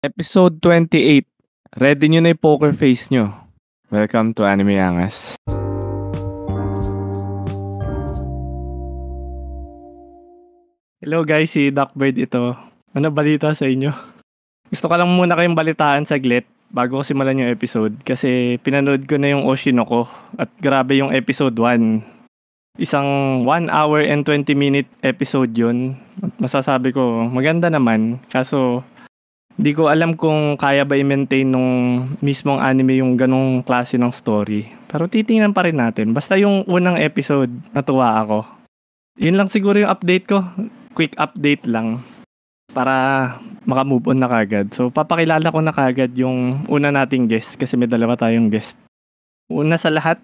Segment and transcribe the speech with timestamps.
[0.00, 1.28] Episode 28.
[1.76, 3.36] Ready nyo na yung poker face nyo.
[3.92, 5.36] Welcome to Anime Angas.
[11.04, 12.56] Hello guys, si Duckbird ito.
[12.96, 13.92] Ano balita sa inyo?
[14.72, 19.20] Gusto ko lang muna kayong balitaan saglit bago ko simulan yung episode kasi pinanood ko
[19.20, 20.08] na yung Oshinoko
[20.40, 22.80] at grabe yung episode 1.
[22.80, 25.92] Isang 1 hour and 20 minute episode yun.
[26.24, 28.24] At masasabi ko, maganda naman.
[28.32, 28.80] Kaso,
[29.56, 31.70] hindi ko alam kung kaya ba i-maintain nung
[32.24, 34.68] mismong anime yung ganong klase ng story.
[34.88, 36.16] Pero titingnan pa rin natin.
[36.16, 38.38] Basta yung unang episode, natuwa ako.
[39.20, 40.46] Yun lang siguro yung update ko.
[40.96, 42.00] Quick update lang.
[42.72, 43.36] Para
[43.68, 44.72] makamove on na kagad.
[44.72, 48.80] So, papakilala ko na kagad yung una nating guest kasi may dalawa tayong guest.
[49.52, 50.22] Una sa lahat,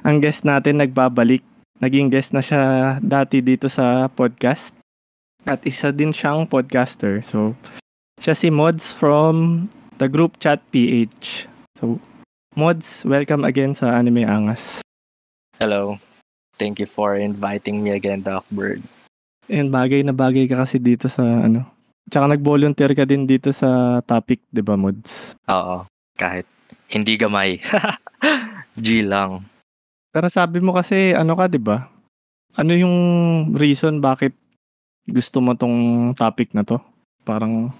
[0.00, 1.44] ang guest natin nagbabalik.
[1.82, 4.72] Naging guest na siya dati dito sa podcast.
[5.42, 7.20] At isa din siyang podcaster.
[7.26, 7.58] So,
[8.22, 9.66] siya si Mods from
[9.98, 11.50] the group chat PH.
[11.82, 11.98] So,
[12.54, 14.78] Mods, welcome again sa Anime Angas.
[15.58, 15.98] Hello.
[16.54, 18.86] Thank you for inviting me again, Duckbird.
[19.50, 21.66] And bagay na bagay ka kasi dito sa ano.
[22.06, 25.34] Tsaka nag-volunteer ka din dito sa topic, 'di ba, Mods?
[25.50, 25.82] Oo.
[26.14, 26.46] Kahit
[26.94, 27.58] hindi gamay.
[28.84, 29.42] G lang.
[30.14, 31.90] Pero sabi mo kasi ano ka, 'di ba?
[32.54, 32.96] Ano yung
[33.58, 34.38] reason bakit
[35.10, 36.78] gusto mo tong topic na to?
[37.26, 37.74] Parang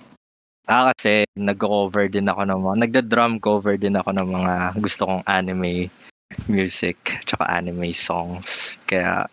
[0.70, 5.24] Ah, kasi nag-cover din ako ng mga, nagda-drum cover din ako ng mga gusto kong
[5.27, 5.91] anime
[6.46, 6.96] music,
[7.27, 8.78] tsaka anime songs.
[8.86, 9.27] Kaya,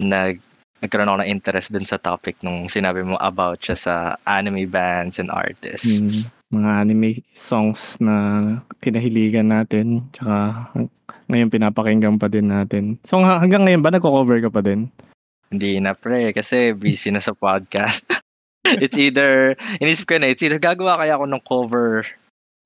[0.00, 0.40] nag,
[0.80, 5.20] nagkaroon ako ng interest dun sa topic nung sinabi mo about siya sa anime bands
[5.20, 6.32] and artists.
[6.32, 8.16] mm, mga anime songs na
[8.80, 10.64] kinahiligan natin, tsaka
[11.28, 12.96] ngayon pinapakinggan pa din natin.
[13.04, 14.88] So hanggang ngayon ba nagko-cover ka pa din?
[15.52, 18.08] Hindi na pre, kasi busy na sa podcast.
[18.66, 22.04] it's either, inisip ko na, it's either gagawa kaya ako ng cover,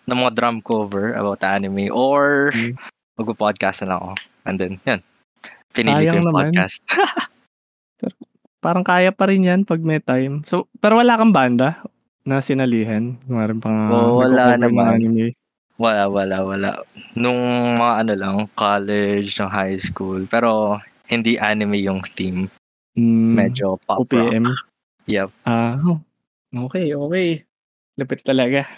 [0.06, 2.74] ng mga drum cover about anime, or Mm.
[3.18, 4.12] magpo-podcast na lang ako.
[4.46, 5.00] And then, yan.
[5.74, 6.50] Pinili ko yung naman.
[6.50, 6.80] podcast.
[8.58, 10.42] Parang kaya pa rin yan pag may time.
[10.42, 11.78] So, pero wala kang banda
[12.26, 13.14] na sinalihan?
[13.24, 14.98] Maraming pang Oo, wala naman.
[14.98, 15.26] anime.
[15.78, 16.70] wala, wala, wala.
[17.14, 17.38] Nung
[17.78, 20.26] mga ano lang, college, ng high school.
[20.26, 20.74] Pero,
[21.06, 22.50] hindi anime yung theme.
[22.98, 24.34] Mm, Medyo pop rock.
[25.08, 25.28] Yep.
[25.48, 25.80] Ah,
[26.52, 27.28] okay, okay.
[27.96, 28.68] Lapit talaga.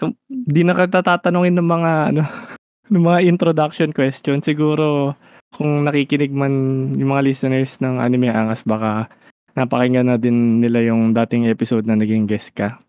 [0.00, 2.22] So, di na kita ng mga ano,
[2.92, 4.40] ng mga introduction question.
[4.40, 5.12] Siguro
[5.52, 6.52] kung nakikinig man
[6.96, 9.08] yung mga listeners ng Anime Angas baka
[9.56, 12.80] napakinggan na din nila yung dating episode na naging guest ka.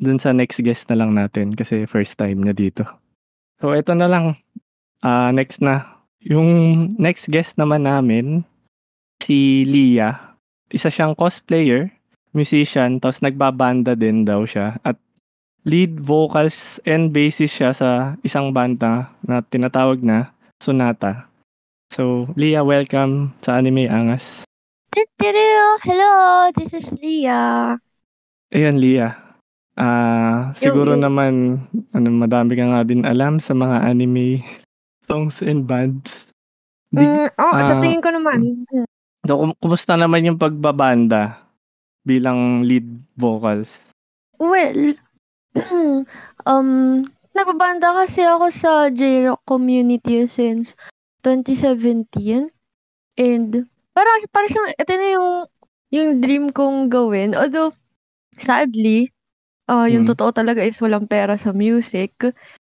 [0.00, 2.84] Dun sa next guest na lang natin kasi first time niya dito.
[3.60, 4.40] So ito na lang.
[5.00, 6.04] Ah, next na.
[6.20, 8.44] Yung next guest naman namin
[9.20, 10.36] si Lia.
[10.72, 11.99] Isa siyang cosplayer
[12.32, 14.78] musician, tapos nagbabanda din daw siya.
[14.80, 14.96] At
[15.62, 21.28] lead vocals and bassist siya sa isang banda na tinatawag na Sonata.
[21.90, 24.46] So, Lia, welcome sa Anime Angas.
[25.80, 26.12] Hello!
[26.54, 27.76] This is Leah.
[28.50, 29.16] Ayun, Lia.
[29.74, 31.32] Ah, siguro Yung- naman
[31.90, 34.44] ano madami ka nga din alam sa mga anime
[35.08, 36.28] songs and bands.
[36.90, 38.66] Di, Mm, oh, sa ah, tingin ko naman.
[39.22, 41.49] so, kum- kumusta naman yung pagbabanda
[42.04, 43.76] bilang lead vocals?
[44.40, 44.96] Well,
[46.50, 46.68] um,
[47.36, 50.72] nagbabanda kasi ako sa J-Rock community since
[51.22, 52.48] 2017.
[53.20, 53.50] And,
[53.92, 55.30] parang, parang siyang, ito na yung,
[55.92, 57.36] yung dream kong gawin.
[57.36, 57.74] Although,
[58.40, 59.12] sadly,
[59.70, 60.10] ah yung Mm.
[60.16, 62.16] totoo talaga is walang pera sa music.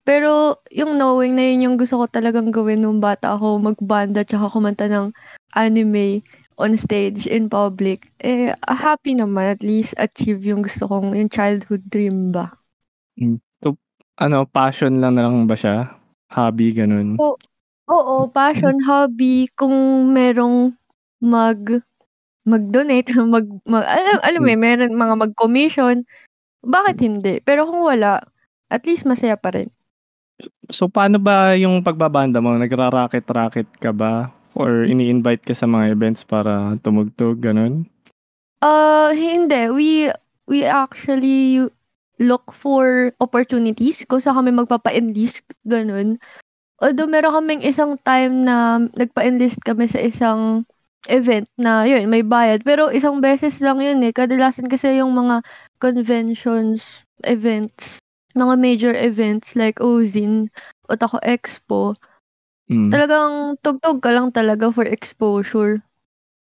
[0.02, 4.48] Pero, yung knowing na yun yung gusto ko talagang gawin nung bata ako, magbanda tsaka
[4.50, 5.12] kumanta ng
[5.54, 6.24] anime
[6.56, 11.84] on stage in public, eh, happy naman at least achieve yung gusto kong, yung childhood
[11.88, 12.52] dream ba.
[14.16, 15.92] Ano, passion lang na lang ba siya?
[16.32, 17.20] Hobby, ganun?
[17.20, 17.36] Oo.
[17.86, 20.74] Oo, passion, hobby, kung merong
[21.22, 21.62] mag
[22.42, 26.02] mag-donate, mag, mag alam, alam mo, eh, meron mga mag-commission,
[26.66, 27.38] bakit hindi?
[27.46, 28.18] Pero kung wala,
[28.74, 29.70] at least masaya pa rin.
[30.66, 32.58] So, paano ba yung pagbabanda mo?
[32.58, 34.34] Nagra-racket-racket ka ba?
[34.56, 37.84] Or ini-invite ka sa mga events para tumugtog, ganun?
[38.64, 39.68] Uh, hindi.
[39.68, 39.88] We,
[40.48, 41.68] we actually
[42.16, 46.16] look for opportunities kung saan kami magpapa-enlist, ganun.
[46.80, 50.64] Although meron kaming isang time na nagpa-enlist kami sa isang
[51.12, 52.64] event na yun, may bayad.
[52.64, 54.12] Pero isang beses lang yun eh.
[54.12, 55.44] Kadalasan kasi yung mga
[55.84, 58.00] conventions, events,
[58.32, 60.48] mga major events like OZIN,
[60.88, 61.96] Otaku Expo,
[62.66, 62.90] Mm.
[62.90, 65.78] talagang tugtog ka lang talaga for exposure.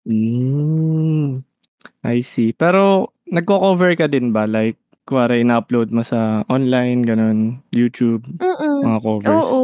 [0.07, 1.43] Mm.
[2.05, 2.53] I see.
[2.55, 4.47] Pero, nagko-cover ka din ba?
[4.47, 4.79] Like,
[5.09, 8.83] kuwari ina-upload mo sa online, gano'n, YouTube, Mm.
[8.87, 9.31] mga covers.
[9.47, 9.63] Oo.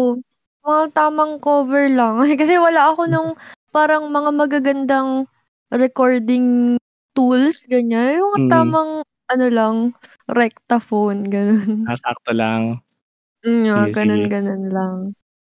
[0.66, 2.19] Mga tamang cover lang.
[2.40, 3.31] Kasi wala ako nung
[3.75, 5.26] parang mga magagandang
[5.75, 6.76] recording
[7.14, 8.19] tools, ganyan.
[8.22, 8.50] Yung Mm.
[8.50, 8.90] tamang
[9.28, 9.76] ano lang,
[10.32, 11.84] rectaphone, gano'n.
[11.87, 12.81] Ah, sakto lang.
[13.46, 13.94] Mm, Sige, sige.
[13.94, 14.99] gano'n-gano'n lang.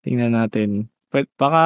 [0.05, 0.89] Tingnan natin.
[1.15, 1.63] Pwe baka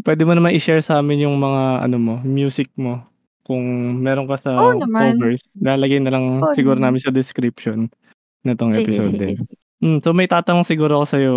[0.00, 3.04] puwede mo naman i-share sa'min yung mga ano mo, music mo.
[3.44, 3.60] Kung
[4.00, 5.20] meron ka sa Oo naman.
[5.20, 6.96] covers, ilalagay na lang Oo siguro naman.
[6.96, 7.92] namin sa description
[8.40, 9.36] nitong Sige, episode sige, din.
[9.36, 9.54] sige.
[9.76, 11.34] Hmm, so may tatanong siguro ako sa'yo,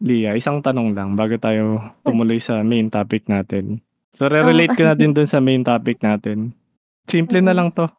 [0.00, 0.32] Leah.
[0.32, 3.84] Isang tanong lang bago tayo tumuloy sa main topic natin.
[4.16, 6.56] So re-relate ko na din dun sa main topic natin.
[7.04, 7.58] Simple na Mm.
[7.60, 7.92] lang 'to.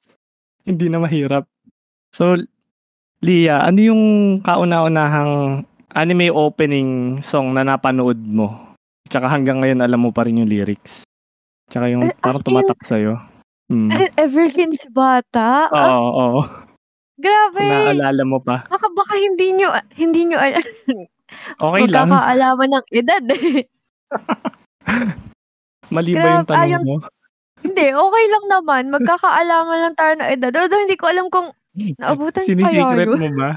[0.66, 1.46] Hindi na mahirap.
[2.10, 2.34] So,
[3.20, 4.04] Leah, ano yung
[4.42, 6.90] kauna-unahang anime opening
[7.22, 8.76] song na napanood mo?
[9.08, 11.06] Tsaka hanggang ngayon alam mo pa rin yung lyrics?
[11.70, 13.14] Tsaka yung Eh, parang in tumatak sa'yo?
[13.70, 13.90] Hmm.
[13.90, 15.70] As in, ever since bata?
[15.70, 16.42] Oo, Ah, oo.
[17.16, 17.64] grabe!
[17.64, 18.68] Naalala mo pa?
[18.68, 20.60] Baka baka hindi niyo hindi niyo al
[21.66, 22.10] Okey lang.
[22.14, 23.66] magkakaalaman ng edad, eh.
[25.94, 26.96] Mali ba yung tanong yung mo?
[27.64, 28.84] hindi, okey lang naman.
[28.94, 30.52] Magkakaalaman lang tayo ng edad.
[30.54, 31.50] Although hindi ko alam kung
[32.02, 33.18] naabutan ko kaya Sini-secret yun.
[33.18, 33.50] mo ba?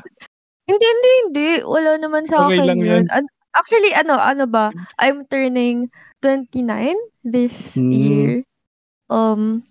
[0.66, 1.48] Hindi, hindi, hindi.
[1.62, 3.04] Wala naman sa Okey akin lang yun.
[3.06, 3.06] yan.
[3.14, 3.24] An
[3.54, 5.88] actually ano ano ba, I'm turning
[6.20, 7.90] 29 this Hmm.
[7.94, 8.30] year.
[9.06, 9.62] Um,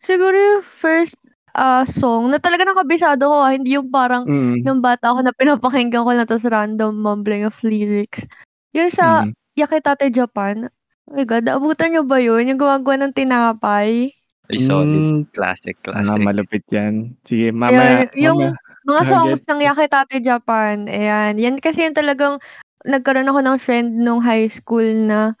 [0.00, 1.20] siguro yung first,
[1.52, 4.64] ah, song na talaga nakabisado ko, ah, hindi yung parang Mm.
[4.64, 8.24] nung bata ako na pinapakinggan ko lang tapos random mumbling of lyrics.
[8.72, 9.36] Yung sa Mm.
[9.58, 10.70] Yakitate Japan.
[11.08, 12.46] Oh my God, naabutan niyo ba yun?
[12.48, 14.12] Yung gumagawa ng tinapay?
[14.48, 14.88] Ay, solid.
[14.88, 15.28] Hmm.
[15.34, 16.22] Classic, Ah, classic.
[16.24, 17.12] malupit yan.
[17.26, 19.60] Sige, mamaya Ayun, yung mamaya mga songs ng.
[19.62, 21.36] Yakitate Japan, ayan.
[21.38, 22.40] Yan kasi yung talagang
[22.88, 25.36] nagkaroon ako ng friend nung high school na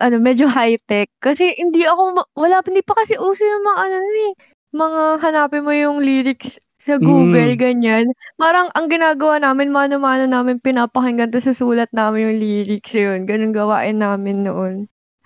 [0.00, 1.12] ano, medyo high-tech.
[1.20, 4.32] Kasi hindi ako ma wala hindi pa kasi uso yung mga ano eh,
[4.74, 7.60] mga hanapin mo yung lyrics sa Google, Hmm.
[7.60, 8.06] ganyan.
[8.40, 13.28] Parang ang ginagawa namin, mano-mano namin pinapakinggan tapos susulat namin yung lyrics, yun.
[13.28, 14.74] Gano'n gawain namin noon.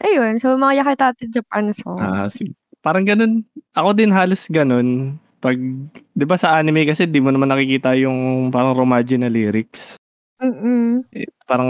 [0.03, 2.35] Ayun, so mga Yakitate Japan Ah, songs.
[2.35, 2.51] si
[2.83, 3.47] parang gano'n.
[3.79, 5.19] Ako din halos gano'n.
[5.45, 5.61] 'Pag
[6.17, 10.01] 'di ba sa anime kasi 'di mo naman nakikita yung parang Romaji na lyrics.
[10.41, 11.05] Mm.
[11.13, 11.69] Eh, parang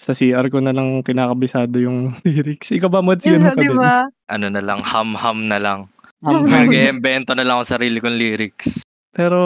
[0.00, 2.72] sa CR ko na lang kinakabisado yung lyrics.
[2.72, 3.76] Ikaw ba, Mods, Yun gano'n nga, ka 'di din?
[3.76, 3.94] ba?
[4.32, 5.80] Ano na lang, ham-ham na lang.
[6.24, 6.72] Ham-ham.
[6.72, 8.80] Nag-iimbento na lang ako sarili kong lyrics.
[9.12, 9.40] Pero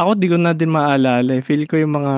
[0.00, 1.44] ako di ko na din maalala, eh.
[1.44, 2.14] Feel ko yung mga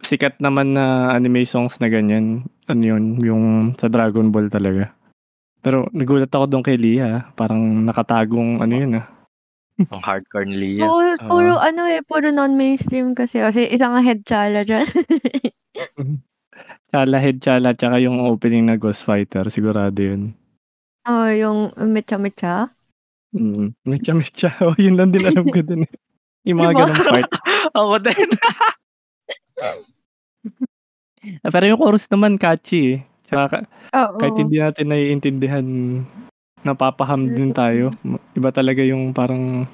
[0.00, 3.44] sikat naman na anime songs na ganyan, ano yun, yung
[3.76, 4.94] sa Dragon Ball talaga.
[5.60, 9.06] Pero nagulat ako dun kay Leah, parang nakatagong ano yun, ah.
[9.92, 10.88] Ang hardcore ni Leah.
[10.88, 11.60] Oo, puro Oo.
[11.60, 13.40] ano, eh, puro non-mainstream kasi.
[13.40, 14.88] Kasi isang head chala diyan.
[16.90, 20.34] Chala Head Chala tsaka yung opening na Ghost Fighter, sigurado yun.
[21.06, 22.74] Oo, yung Mecha Mecha?
[23.30, 24.50] Mm, Mecha Mecha.
[24.66, 25.92] Oo, yun lang din alam ko dun, eh.
[26.50, 26.78] Yung mga ba?
[26.82, 27.30] gano'ng part.
[27.78, 28.28] Ako din.
[31.44, 33.00] Ah, pero yung chorus naman catchy, eh.
[33.30, 33.58] Tsaka ka
[34.18, 34.40] kahit Oo.
[34.42, 35.66] hindi natin naiintindihan,
[36.66, 37.94] napapaham din tayo.
[38.02, 39.64] Ma iba talaga yung parang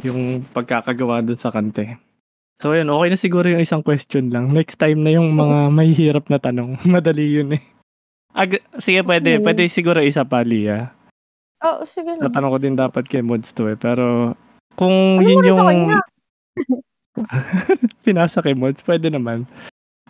[0.00, 1.94] yung pagkakagawa dun sa kanta, eh.
[2.58, 4.48] So ayun, okey na siguro yung isang question lang.
[4.50, 6.80] Next time na yung mga mahihirap na tanong.
[6.88, 7.62] Madali yun, eh.
[8.34, 9.44] Ga sige puwede, Hmm.
[9.44, 10.90] puwede siguro isa pa, Leah.
[11.62, 12.24] Oo, sige lang.
[12.26, 14.34] Tatanong ko din dapat kay Mods 'to, eh, pero
[14.74, 16.00] kung Ano yun yung
[18.06, 19.46] pinasa kay Mods, puwede naman.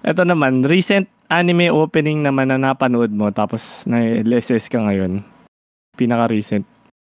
[0.04, 5.24] Eto naman, recent anime opening naman na napanood mo tapos na-LSS ka ngayon,
[5.96, 6.68] pinaka-recent.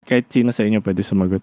[0.05, 1.41] Kahit sino sa inyo puwede sumagot.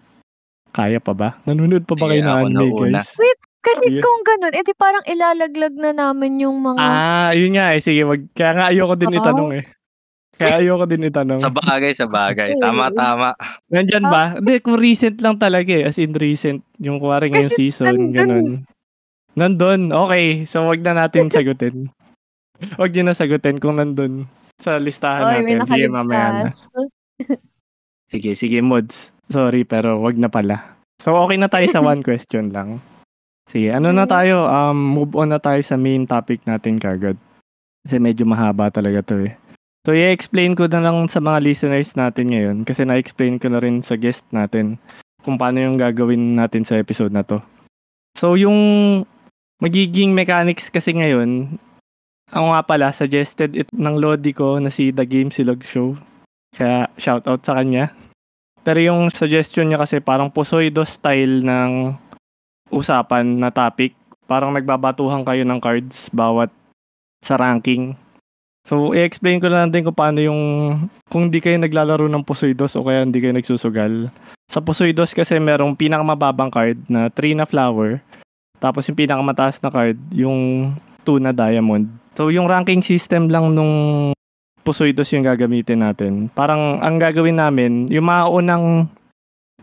[0.70, 1.34] Kaya pa ba?
[1.42, 3.10] Nanonood pa ba kayo ng anime, guys?
[3.18, 4.00] Wait, kasi Sige.
[4.00, 7.82] kung gano'n, eh, di parang ilalaglag na namin yung mga Ah, yun nga, eh.
[7.82, 9.18] Sige, wag kaya nga ayoko din Oo.
[9.18, 9.64] itanong, eh.
[10.38, 11.42] Kaya ayoko din itanong.
[11.42, 12.54] Sabagay, sabagay.
[12.62, 13.34] Tama, tama.
[13.66, 14.10] Nandiyan Ah.
[14.10, 14.24] ba?
[14.38, 16.62] Hindi, kung recent lang talaga, eh, as in recent.
[16.78, 18.14] Yung kunwari ngayong Kasi season, nandun.
[18.14, 18.46] gano'n.
[19.32, 20.44] Nandun, okey.
[20.44, 21.88] So, wag na natin sagutin.
[22.78, 24.22] Wag niyo na sagutin kung nandun
[24.62, 25.66] sa listahan Oy, natin.
[25.66, 26.48] Sige, mamaya na.
[28.12, 29.10] Sige, sige, Mods.
[29.32, 30.76] Sorry, pero wag na pala.
[31.02, 32.78] So, okey na tayo sa one question lang.
[33.50, 34.14] Sige, ano na Hmm.
[34.14, 37.16] tayo, um, move on na tayo sa main topic natin kaagad.
[37.82, 39.34] Kasi medyo mahaba talaga 'to, eh.
[39.82, 43.82] So, i-explain ko na lang sa mga listeners natin ngayon kasi na-explain ko na rin
[43.82, 44.78] sa guest natin
[45.26, 47.42] kung paano yung gagawin natin sa episode na 'to.
[48.14, 48.54] So, yung
[49.62, 51.54] magiging mechanics kasi ngayon,
[52.34, 55.94] ako nga pala, suggested it ng lodi ko na si The Game Silog Show.
[56.50, 57.94] Kaya shoutout sa kanya.
[58.66, 61.94] Pero yung suggestion niya kasi parang Posoido style ng
[62.74, 63.94] usapan na topic.
[64.26, 66.50] Parang nagbabatuhan kayo ng cards bawat
[67.22, 67.94] sa ranking.
[68.62, 70.40] So, i-explain ko na lang din kung paano yung
[71.10, 74.10] kung di kayo naglalaro ng Posoidos o kaya hindi kayo nagsusugal.
[74.46, 78.00] Sa Poseidon kasi merong pinakamababang card na 3 na flower.
[78.62, 80.70] Tapos yung pinakamataas na card, yung
[81.02, 81.90] 2 na diamond.
[82.14, 83.74] So yung ranking system lang nung
[84.62, 86.30] Poseidon yung gagamitin natin.
[86.30, 88.86] Parang ang gagawin namin, yung mga unang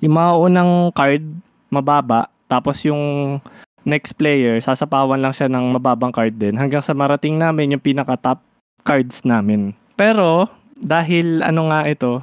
[0.03, 1.23] yung mga unang card
[1.71, 3.39] mababa, tapos yung
[3.87, 8.19] next player, sasapawan lang siya ng mababang card din hanggang sa marating namin yung pinaka
[8.19, 8.39] top
[8.83, 9.71] cards namin.
[9.95, 12.19] Pero dahil ano nga ito,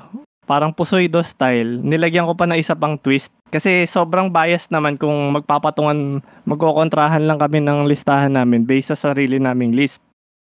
[0.48, 3.32] parang Pusoido style, nilagyan ko pa na isa pang twist.
[3.46, 9.38] Kasi sobrang bias naman kung magpapatungan, magkokontrahan lang kami ng listahan namin based sa sarili
[9.38, 10.02] naming list.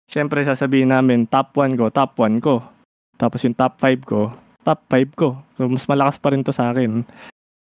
[0.07, 2.63] Siyempre sasabihin namin, top 1 ko, top 1 ko.
[3.19, 4.31] Tapos yung top 5 ko,
[4.63, 5.27] top 5 ko.
[5.59, 7.03] So mas malakas pa rin to sa akin.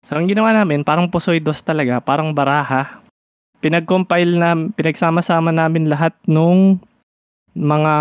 [0.05, 3.01] So ang ginawa namin, parang Pusoidos talaga, parang baraha.
[3.65, 6.77] Pinag-compile na, pinagsama-sama namin lahat nung
[7.57, 7.93] mga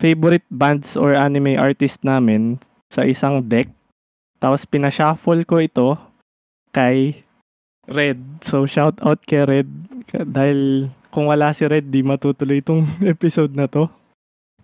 [0.00, 2.56] favorite bands or anime artist namin
[2.88, 3.68] sa isang deck.
[4.40, 6.00] Tapos pinashuffle ko ito
[6.72, 7.22] kay
[7.86, 8.42] Red.
[8.42, 9.68] So shout out kay Red
[10.12, 13.86] dahil kung wala si Red di matutuloy itong episode na to.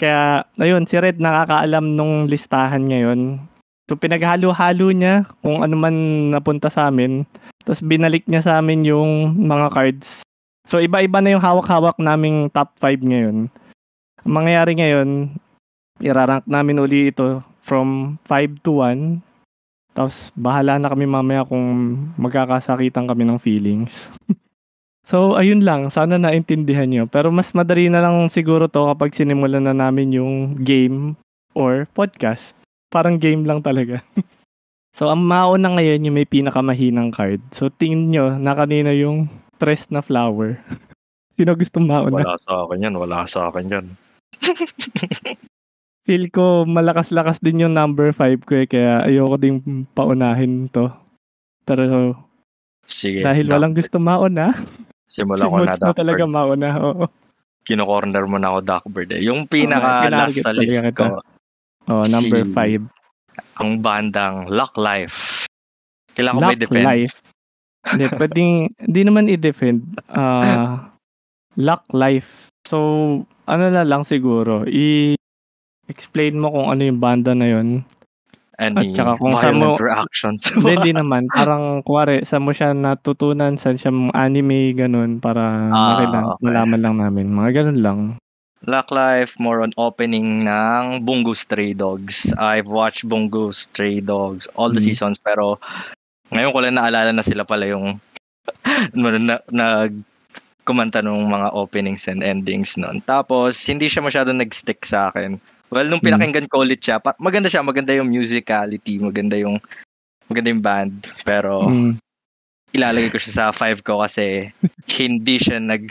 [0.01, 3.45] Kaya ayun si Red nakakaalam nung listahan ngayon.
[3.89, 5.97] So pinaghalo-halo niya kung ano man
[6.33, 7.25] napunta sa amin.
[7.65, 10.25] Tapos binalik niya sa amin yung mga cards.
[10.69, 13.49] So iba-iba na yung hawak-hawak naming top 5 ngayon.
[14.29, 15.09] Ang mangyayari ngayon,
[16.05, 19.28] irarank namin uli ito from 5 to 1.
[19.97, 21.65] Tapos bahala na kami mamaya kung
[22.15, 24.13] magkakasakitan kami ng feelings.
[25.11, 27.05] so ayun lang, sana naintindihan nyo.
[27.11, 31.19] Pero mas madali na lang siguro to kapag sinimulan na namin yung game
[31.57, 32.55] or podcast.
[32.89, 34.01] Parang game lang talaga.
[34.97, 37.43] so ang mauna ngayon yung may pinakamahinang card.
[37.51, 39.27] So tingin nyo na kanina yung
[39.59, 40.63] press na flower.
[41.39, 42.23] Sino gusto mauna?
[42.23, 43.87] Wala sa akin yan, wala sa akin yan.
[46.09, 49.61] Feel ko malakas-lakas din yung number 5 ko eh, kaya ayoko din
[49.93, 50.89] paunahin to.
[51.63, 52.17] Pero
[52.89, 53.21] Sige.
[53.21, 54.57] dahil walang gusto mauna,
[55.13, 56.33] si Simula ko na, Mods na talaga Duckbird.
[56.33, 56.69] mauna.
[56.81, 57.05] Oo.
[57.61, 59.21] Kino-corner mo na ako, Duckbird eh.
[59.21, 60.97] Yung pinaka Okay, last pinarget sa talaga list kita.
[60.97, 61.07] ko,
[61.89, 62.85] Oh, number Si 5.
[63.57, 65.45] ang bandang Luck Life.
[66.13, 66.85] Kailangan ko ba Luck i-defend?
[66.85, 67.17] Life.
[67.85, 69.81] Hindi, pwedeng, hindi naman i-defend.
[70.09, 70.89] Ah,
[71.55, 72.49] Luck Life.
[72.65, 72.79] So,
[73.45, 74.65] ano na lang siguro,
[75.89, 77.83] i-explain mo kung ano yung banda na yun.
[78.59, 80.51] Any At saka kung saan mo- reactions.
[80.59, 81.31] Hindi, hindi naman.
[81.31, 86.43] Parang, kuwari, saan mo siya natutunan, saan siya anime, ganun, para Ah, makila, okay.
[86.43, 87.27] malaman lang namin.
[87.31, 87.99] Mga ganun lang.
[88.67, 92.35] Luck Life, more on opening ng Bungo Stray Dogs.
[92.35, 94.91] I've watched Bungo Stray Dogs all the Mhm.
[94.91, 95.63] seasons pero
[96.35, 98.03] ngayon ko lang naalala na sila pala yung
[98.99, 99.95] na, nag
[100.67, 103.01] kumanta nung mga openings and endings nun.
[103.07, 105.39] Tapos, hindi siya masyado nag-stick sa akin.
[105.69, 106.09] Well, nung Mhm.
[106.09, 109.61] pinakinggan ko ulit siya, maganda siya, maganda yung musicality, maganda yung
[110.29, 111.97] maganda yung band, pero Mm.
[112.77, 114.53] ilalagay ko siya sa 5 ko kasi
[115.01, 115.89] hindi siya nag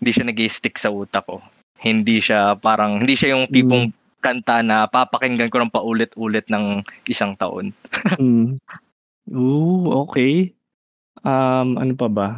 [0.00, 1.40] hindi siya nag-stick sa utak ko.
[1.80, 3.92] Hindi siya parang hindi siya yung tipong
[4.24, 7.72] kanta na papakinggan ko ng paulit-ulit ng isang taon.
[8.20, 8.60] Mm.
[9.32, 10.52] Ooh, okay.
[11.24, 12.28] Um, ano pa ba?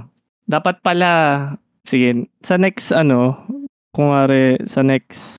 [0.46, 1.10] Dapat pala,
[1.82, 3.34] sige, sa next ano,
[3.90, 4.30] kung nga
[4.70, 5.35] sa next,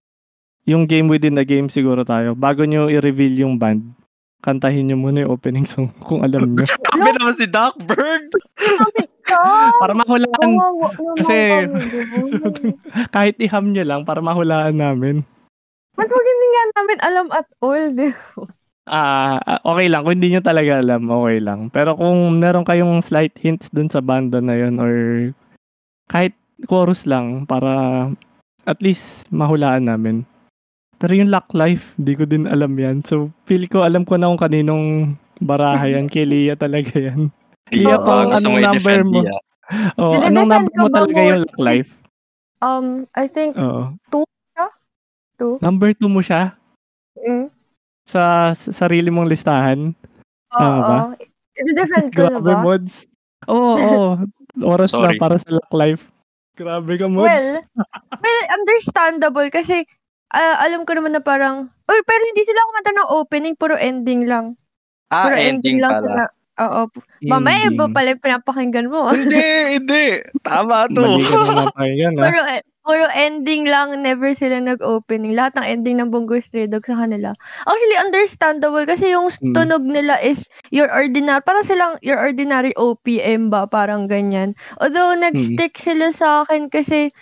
[0.68, 3.88] yung game within the game siguro tayo, bago nyo i-reveal yung band,
[4.44, 6.68] kantahin nyo muna yung opening song kung alam nyo.
[6.92, 8.28] Kami naman si Duckbird!
[9.80, 10.50] para mahulaan,
[11.20, 11.68] Kasi-
[13.16, 15.24] kahit iham nyo lang, para mahulaan namin.
[15.98, 18.12] Wag hindi nga namin alam at all, di
[18.88, 20.08] Ah, ah, okay lang.
[20.08, 21.68] Kung hindi nyo talaga alam, okay lang.
[21.76, 24.94] Pero kung meron kayong slight hints dun sa banda na yun or
[26.08, 26.32] kahit
[26.72, 28.08] chorus lang para
[28.64, 30.24] at least mahulaan namin.
[30.98, 33.06] Pero yung Luck Life, di ko din alam yan.
[33.06, 36.10] So, feel ko alam ko na kung kaninong baraha yan.
[36.14, 37.30] Kay Lia talaga yan.
[37.70, 38.06] Lia, Oo.
[38.06, 39.22] pang anong number mo?
[40.00, 41.92] Oh, anong number mo talaga mo- yung Luck Life?
[42.64, 43.92] Um, I think, Oo.
[44.08, 44.24] Two
[44.56, 44.68] siya?
[45.36, 45.54] Two?
[45.60, 46.56] Number 2 mo siya
[47.20, 47.52] mm,
[48.08, 49.92] sa, sa sarili mong listahan.
[49.92, 50.56] oo.
[50.56, 50.98] Tama ba?
[51.60, 52.64] I-defend ko na Grabe, ba?
[52.64, 53.04] mods.
[53.52, 54.08] Oo, oo.
[54.72, 55.20] Oras na Sorry.
[55.20, 56.08] para sa Luck Life.
[56.56, 57.28] Grabe ka, mods.
[57.28, 57.50] Well,
[58.18, 59.84] well, understandable kasi
[60.34, 64.28] ah, alam ko naman na parang, uy, pero hindi sila kumanta ng opening, puro ending
[64.28, 64.56] lang.
[65.12, 66.06] Ah, Puro ending lang pala.
[66.06, 66.24] sila.
[66.58, 66.82] Oo.
[67.24, 67.94] Mamaya iba Ending.
[67.94, 69.00] pala yung pinapakinggan mo.
[69.14, 69.46] hindi,
[69.78, 70.04] hindi.
[70.42, 71.02] Tama to.
[71.06, 72.26] Mali ka naman pa yun, ha?
[72.28, 72.40] puro,
[72.84, 75.38] puro ending lang, never sila nag-opening.
[75.38, 77.32] Lahat ng ending ng Bungo Stray Dog sa kanila.
[77.64, 79.54] Actually, understandable kasi yung Mm.
[79.54, 84.58] tunog nila is your ordinary, para silang your ordinary OPM ba, parang ganyan.
[84.82, 87.14] Although, nag-stick sila sa akin kasi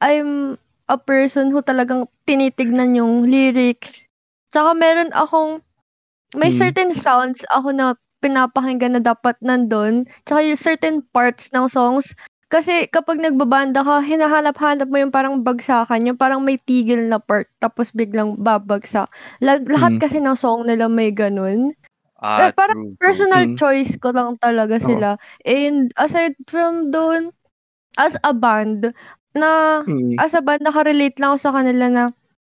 [0.00, 0.56] I'm
[0.88, 4.06] a person who talagang tinitignan yung lyrics.
[4.52, 5.62] Tsaka meron akong,
[6.36, 6.58] may Mm.
[6.60, 10.06] certain sounds ako na pinapakinggan na dapat nandun.
[10.26, 12.14] Tsaka yung certain parts ng songs.
[12.52, 17.48] Kasi kapag nagbabanda ka, hinahanap-hanap mo yung parang bagsakan, yung parang may tigil na part,
[17.58, 19.08] tapos biglang babagsak.
[19.42, 20.00] La- lahat Mm.
[20.00, 21.74] kasi ng song nila may ganun.
[22.20, 22.96] Ah, Eh, parang true.
[23.00, 23.56] Personal Mm.
[23.58, 25.16] choice ko lang talaga sila.
[25.44, 27.32] And aside from doon,
[27.98, 28.92] as a band,
[29.36, 30.16] na Mm.
[30.16, 32.04] as a band, nakarelate lang ako sa kanila na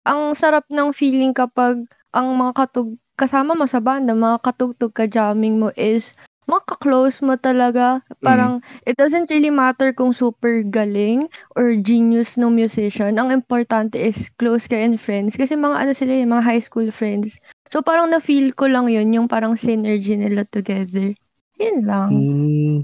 [0.07, 1.83] ang sarap ng feeling kapag
[2.15, 6.15] ang mga katug kasama mo sa banda, mga katugtog ka jamming mo is
[6.50, 8.01] maka-close mo talaga.
[8.25, 8.57] Parang
[8.89, 13.21] it doesn't really matter kung super galing or genius ng musician.
[13.21, 15.38] Ang importante is close ka and friends.
[15.38, 17.38] Kasi mga ano sila, yung mga high school friends.
[17.69, 21.13] So parang na-feel ko lang yun, yung parang synergy nila together.
[21.62, 22.09] Yun lang.
[22.09, 22.77] Mm.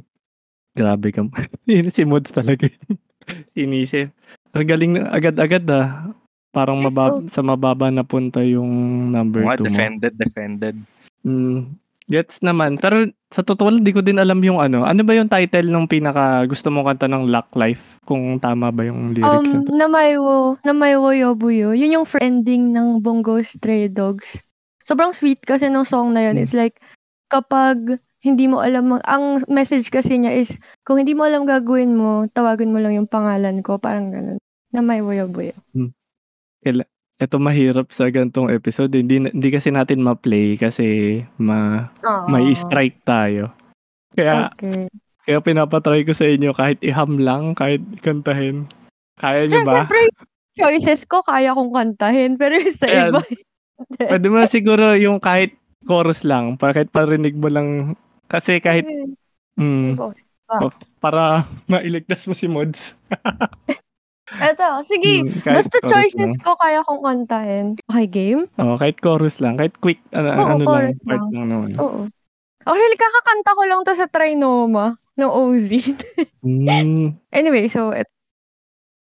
[0.75, 1.25] Grabe ka.
[1.66, 2.70] Yun si Mods talaga.
[3.53, 4.12] Inisip.
[4.51, 6.12] Ang galing na agad-agad ah.
[6.50, 7.27] Parang Yes, mabab- oh.
[7.27, 8.72] sa mababa na punta yung
[9.12, 9.67] number Mga 2 mo.
[9.67, 10.75] defended, defended.
[11.22, 11.75] Mm.
[12.05, 12.77] Gets naman.
[12.77, 14.86] Pero sa totoo lang, di ko din alam yung ano.
[14.86, 17.98] Ano ba yung title ng pinaka gusto mong kanta ng Lock Life?
[18.05, 19.74] Kung tama ba yung lyrics na Um, to?
[19.74, 21.74] Namaywo, Namaywo Yobuyo.
[21.74, 24.38] Yun yung for ending ng Bongo Stray Dogs.
[24.86, 26.38] Sobrang sweet kasi ng song na yun.
[26.38, 26.46] Mm.
[26.46, 26.77] It's like,
[27.27, 31.94] kapag hindi mo alam, mag- ang message kasi niya is, kung hindi mo alam gagawin
[31.94, 33.77] mo, tawagan mo lang yung pangalan ko.
[33.77, 34.41] Parang ganun.
[34.74, 35.53] Namaywo Yobuyo.
[37.15, 38.91] Ito mahirap sa gantong episode.
[38.91, 41.88] Hindi, na- hindi kasi natin ma-play kasi ma,
[42.27, 43.53] may strike tayo.
[44.12, 44.89] Kaya, Okay.
[45.24, 48.67] kaya pinapatry ko sa inyo kahit iham lang, kahit kantahin.
[49.15, 49.86] Kaya nyo ba?
[49.86, 50.01] Siyempre,
[50.58, 52.36] choices ko kaya kong kantahin.
[52.41, 53.15] Pero yung sa Ayan.
[53.15, 53.22] iba,
[53.96, 57.96] Pwede mo na siguro yung kahit chorus lang, para kahit parinig mo lang.
[58.26, 58.87] Kasi kahit,
[59.57, 59.99] mm,
[60.50, 60.67] Ah.
[60.67, 62.99] oh, para mailigtas mo si Mods.
[64.31, 65.23] Eto, sige.
[65.23, 66.43] Mm, kahit Basta chorus choices lang.
[66.43, 67.67] ko kaya kong kantahin.
[67.87, 68.43] Okay, game?
[68.59, 71.31] Oh, kahit chorus lang, kahit quick, ano, Oo, ano lang, chorus part lang.
[71.35, 71.71] lang naman.
[71.79, 72.00] Oo.
[72.61, 74.87] Actually, kakakanta ko lang to sa Trinoma
[75.17, 75.71] ng OZ.
[76.43, 78.07] Mm, anyway, so, et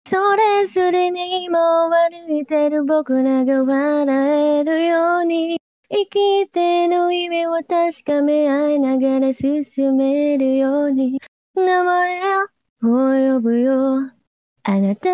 [0.06, 5.56] それぞれにも歩いてる僕らが笑えるように
[5.90, 11.20] 生きての意味を確かめ合いながら進めるように
[11.54, 12.46] 名前を
[12.82, 14.10] 呼ぶよ
[14.62, 15.08] あなた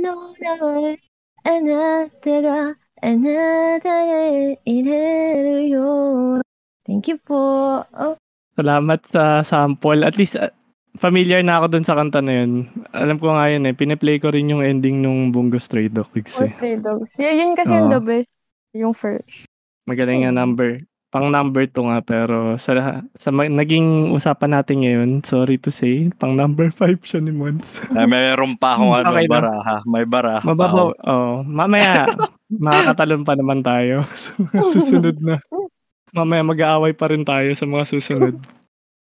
[0.00, 0.98] の名前
[1.44, 6.40] あなたがあなたへ入れるよ
[6.86, 7.82] Thank you po.
[7.98, 8.14] Oh,
[8.54, 10.06] salamat sa sample.
[10.06, 10.54] At least, uh,
[10.94, 12.70] familiar na ako dun sa kanta na yun.
[12.94, 16.46] Alam ko nga yun eh, piniplay ko rin yung ending nung Bungo Stray Dogs eh.
[16.54, 17.10] Stray Dogs.
[17.18, 17.98] Yeah, yun kasi yung Oo.
[17.98, 18.30] the best.
[18.70, 19.49] Yung first.
[19.83, 20.37] Magaling nga Oo.
[20.37, 20.71] number.
[21.11, 22.71] Pang number 2 nga pero sa
[23.11, 27.83] sa ma- naging usapan natin ngayon, sorry to say, pang number 5 siya ni Mods.
[27.91, 29.43] Ay, mayroon pa akong ano, Okay lang.
[29.43, 29.75] baraha.
[29.83, 30.55] May baraha pa ako.
[30.55, 30.87] Mababaw.
[31.03, 32.07] Oh, mamaya
[32.63, 34.07] makakatalon pa naman tayo
[34.47, 35.43] sa susunod na.
[36.11, 38.35] Mamaya mag-aaway pa rin tayo sa mga susunod.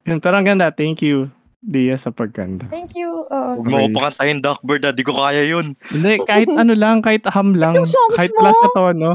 [0.04, 0.68] Yun, pero ang ganda.
[0.68, 2.68] Thank you, Dia, sa pagkanta.
[2.68, 3.24] Thank you.
[3.26, 3.52] Oo.
[3.56, 3.84] Huwag mo Okay.
[3.84, 4.92] ko pakantahin, Duckbird, ah.
[4.92, 5.76] Di ko kaya yun.
[5.86, 8.40] Hindi, kahit ano lang, kahit aham lang, Yung songs kahit mo?
[8.40, 9.10] wala sa tono.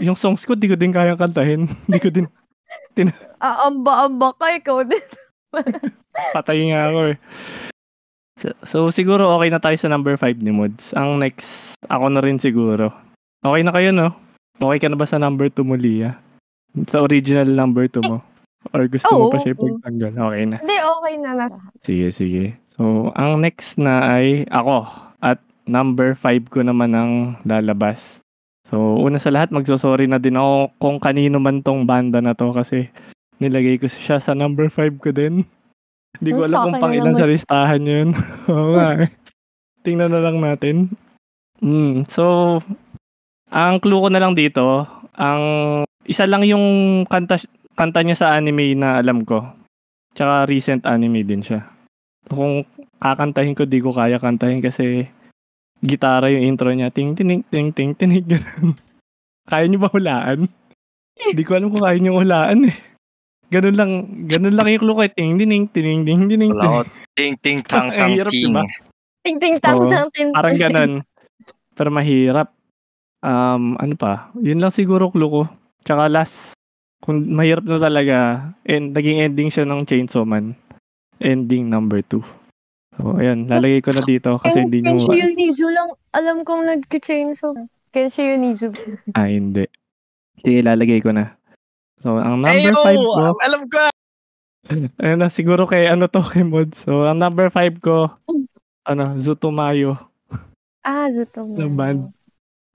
[0.00, 1.68] Yung songs ko, di ko din kayang kantahin.
[1.92, 2.28] di ko din,
[3.40, 5.04] Aamba-amba ka, ikaw din.
[6.36, 7.18] patay nga ako eh.
[8.40, 10.96] So, so, siguro okay na tayo sa number 5 ni Mods.
[10.96, 12.90] Ang next, ako na rin siguro.
[13.44, 14.08] Okay na kayo, no?
[14.58, 16.16] Okay ka na ba sa number 2 mo, Lia?
[16.88, 18.22] Sa original number 2 mo?
[18.70, 20.12] Or gusto mo Oo, pa siya ipagtanggal?
[20.14, 20.56] Okay na.
[20.62, 21.46] Hindi, okay na na.
[21.82, 22.44] Sige, sige.
[22.78, 24.86] So, ang next na ay ako.
[25.18, 28.21] At number 5 ko naman ang lalabas.
[28.72, 32.56] So, una sa lahat, magsosorry na din ako kung kanino man tong banda na to
[32.56, 32.88] kasi
[33.36, 35.44] nilagay ko siya sa number 5 ko din.
[36.16, 38.16] Hindi ko alam kung pang ilan sa listahan yun.
[38.48, 39.12] Oo nga eh.
[39.84, 40.88] Tingnan na lang natin.
[41.60, 42.56] Mm, so,
[43.52, 44.88] ang clue ko na lang dito,
[45.20, 45.44] ang
[46.08, 47.36] isa lang yung kanta,
[47.76, 49.52] kanta niya sa anime na alam ko.
[50.16, 51.68] Tsaka recent anime din siya.
[52.24, 52.64] Kung
[53.04, 55.12] kakantahin ko, di ko kaya kantahin kasi
[55.82, 56.94] gitara yung intro niya.
[56.94, 58.78] Ting, ting, ting, ting, ting, ganun.
[59.50, 60.46] Kaya niyo ba hulaan?
[61.18, 62.76] Di ko alam kung kaya niyo hulaan eh.
[63.52, 63.90] Ganun lang,
[64.30, 65.02] ganun lang yung clue ko.
[65.12, 66.52] Ting, ting, ting, ting, ting, ting.
[66.56, 66.80] Wala ko.
[67.18, 68.54] Ting, ting, tang, Ang tang, ting.
[69.22, 70.34] Ting ting tang tang ting.
[70.34, 70.92] Parang ganun.
[71.78, 72.50] Pero mahirap.
[73.22, 74.34] Um, ano pa?
[74.34, 75.42] Yun lang siguro clue ko.
[75.86, 76.58] Tsaka last,
[76.98, 78.18] kung mahirap na talaga,
[78.66, 80.58] and naging ending siya ng Chainsaw Man.
[81.22, 82.41] Ending number 2.
[82.92, 85.00] So, ayan, lalagay ko na dito kasi hindi nyo...
[85.00, 87.56] Kenshi Yunizu lang, alam kong nag-chainsaw.
[87.88, 88.68] Kenshi Yunizu.
[89.16, 89.64] Ah, hindi.
[90.44, 91.32] Sige, lalagay ko na.
[92.04, 92.84] So, ang number Ayo!
[92.84, 93.82] 5 ko, Alam ko!
[95.02, 96.76] ayun na, siguro kay ano to, kay Mod.
[96.76, 98.12] So, ang number 5 ko,
[98.84, 99.96] ano, Zutomayo.
[100.84, 101.56] Ah, Zutomo.
[101.56, 102.10] Na band.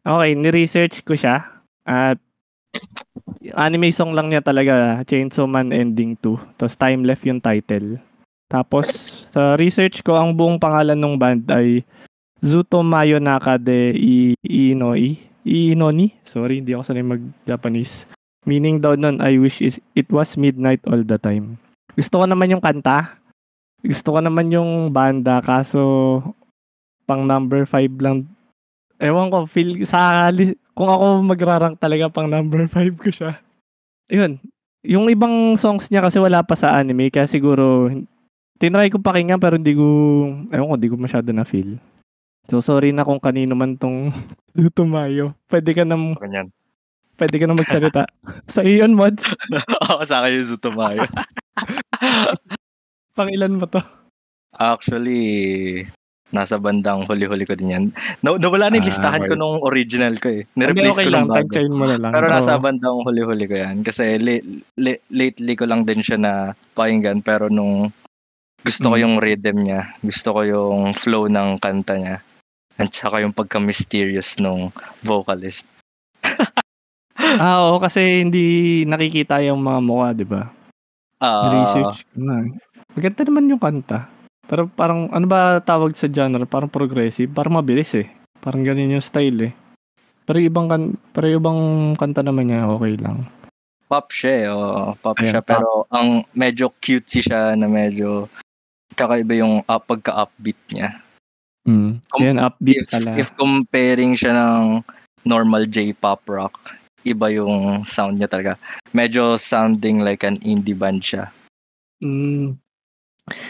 [0.08, 1.44] Okay, ni-research ko siya.
[1.84, 2.18] At
[3.54, 6.58] anime song lang niya talaga, Chainsaw Man Ending 2.
[6.58, 8.00] Tapos Time Left yung title.
[8.48, 8.88] Tapos
[9.36, 11.84] sa research ko, ang buong pangalan ng band ay
[12.40, 15.20] Zuto Mayo Naka de I Inoi.
[15.48, 16.12] Inoni?
[16.28, 18.04] Sorry, hindi ako sanay mag-Japanese.
[18.44, 21.56] Meaning daw nun, I wish is, it was midnight all the time.
[21.96, 23.20] Gusto ko naman yung kanta.
[23.80, 26.20] Gusto ko naman yung banda, kaso
[27.08, 28.28] pang number 5 lang.
[29.00, 30.28] Ewan ko, feel sa
[30.76, 33.40] kung ako magrarank talaga pang number 5 ko siya.
[34.12, 34.40] Yun.
[34.84, 37.88] Yung ibang songs niya kasi wala pa sa anime, kaya siguro
[38.58, 39.86] tinry ko pakinggan pero hindi ko,
[40.50, 41.78] ewan ko, hindi ko masyado na feel.
[42.48, 44.10] So sorry na kung kanino man tong
[44.78, 45.36] tumayo.
[45.46, 46.48] Pwede ka na, Ganyan.
[47.16, 48.04] pwede ka na magsalita.
[48.54, 49.24] sa iyon, mods.
[49.88, 51.04] Oo, sa akin yung Zutomayo.
[53.14, 53.82] Pang ilan mo to?
[54.54, 55.22] Actually,
[56.30, 57.86] nasa bandang huli-huli ko din yan.
[58.22, 59.42] Na, nawala na yung Ah, listahan ko okay.
[59.42, 60.42] nung original ko eh.
[60.54, 61.26] Nireplace okay ko lang.
[61.26, 61.54] ng bago.
[61.74, 62.12] Mo na lang.
[62.14, 62.62] Pero nasa Oo.
[62.62, 63.76] bandang huli-huli ko yan.
[63.82, 64.46] Kasi li-
[64.78, 66.32] li- lately ko lang din siya na
[66.74, 67.22] pakinggan.
[67.22, 67.90] Pero nung
[68.62, 69.04] gusto ko Mm.
[69.04, 72.18] yung rhythm niya, gusto ko yung flow ng kanta niya,
[72.76, 74.70] at saka yung pagka-mysterious nung
[75.02, 75.66] vocalist.
[77.18, 78.46] Ah, oo, kasi hindi
[78.84, 80.48] nakikita yung mga mukha, di ba?
[81.18, 82.46] Ah, Research ko na.
[82.94, 84.06] Maganda naman yung kanta.
[84.46, 86.46] Pero parang, ano ba tawag sa genre?
[86.46, 87.28] Parang progressive.
[87.28, 88.08] Parang mabilis eh.
[88.40, 89.54] Parang ganun yung style eh.
[90.24, 91.58] Pero ibang kan pero ibang
[91.94, 93.26] kanta naman niya okay lang.
[93.88, 94.46] pop siya eh.
[94.48, 95.42] oo, pop Ayan, siya.
[95.42, 95.50] pop.
[95.52, 98.30] Pero ang medyo cutesy siya na medyo
[98.96, 101.02] kakaiba yung uh, pagka-upbeat niya.
[101.68, 102.00] Mm.
[102.00, 103.12] Um, Yan, upbeat if, pala.
[103.20, 104.86] if comparing siya ng
[105.28, 106.56] normal J-pop rock,
[107.04, 108.56] iba yung sound niya talaga.
[108.96, 111.28] Medyo sounding like an indie band siya.
[112.00, 112.56] Mm.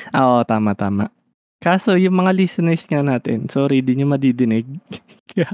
[0.09, 1.13] Ah, oo, tama, tama.
[1.61, 4.65] Kaso, yung mga listeners nga natin, sorry, di nyo madidinig.
[5.29, 5.53] Kaya,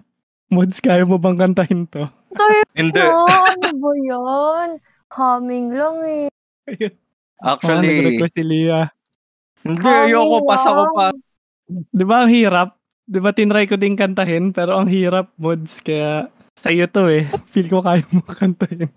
[0.53, 2.05] mods, kaya mo bang kantahin to?
[2.77, 3.01] Hindi.
[3.01, 4.69] No, ano ba yan?
[5.09, 6.25] Coming lang eh.
[6.69, 6.93] Ayun.
[7.41, 8.93] Actually, Oh, nag-request si Lia.
[9.63, 10.93] Hindi, ayoko, Coming pasa ko lang.
[10.93, 11.07] pa.
[11.89, 12.69] Di ba ang hirap?
[13.03, 16.27] Di ba tinry ko din kantahin, pero ang hirap, mods, kaya
[16.59, 17.27] sa'yo to eh.
[17.51, 18.91] Feel ko kaya mo kantahin.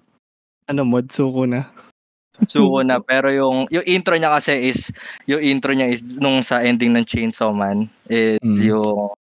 [0.66, 1.66] Ano, mods, suko na.
[2.52, 3.00] Suko na.
[3.00, 4.92] Pero yung, yung intro niya kasi is,
[5.24, 8.60] yung intro niya is nung sa ending ng Chainsaw Man, is Mm.
[8.60, 9.16] yung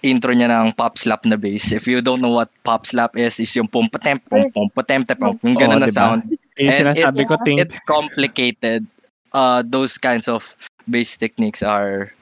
[0.00, 1.72] intro niya ng pop slap na bass.
[1.72, 5.02] If you don't know what pop slap is, is yung pum patem pum pum patem
[5.02, 5.96] pum yung ganun Oo, na diba?
[5.98, 6.22] sound.
[6.54, 7.34] Yung And sinasabi it- ko.
[7.58, 8.84] It's complicated.
[9.34, 10.46] Uh, those kinds of
[10.86, 12.12] bass techniques are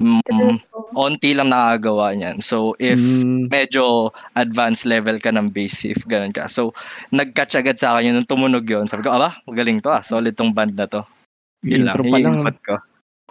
[0.00, 0.58] mm,
[0.94, 2.42] onti lang nakagawa niyan.
[2.42, 6.48] So if Mm, medyo advanced level ka ng bass, if ganun ka.
[6.48, 6.72] So
[7.12, 8.86] nag-catch agad sa akin yun nung tumunog yun.
[8.88, 10.02] Sabi ko, aba, magaling to ah.
[10.02, 11.04] Solid tong band na to.
[11.64, 12.12] Yun intro lang.
[12.12, 12.34] pa lang.
[12.60, 12.74] ko.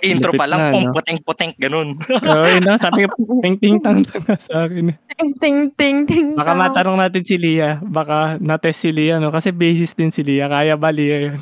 [0.04, 0.92] Intro pa lang, pum, no?
[0.92, 1.96] puteng-puteng, ganun.
[2.28, 4.04] Oo, yun lang, sabi ko, ting ting tang
[4.42, 4.92] sa akin.
[4.92, 4.98] eh.
[5.16, 5.32] Ting,
[5.78, 6.28] ting, ting.
[6.36, 7.80] Baka matanong natin si Lia.
[7.80, 9.32] Baka natest si Lia, no?
[9.32, 10.50] Kasi basis din si Lia.
[10.50, 11.40] Kaya ba Lia yun?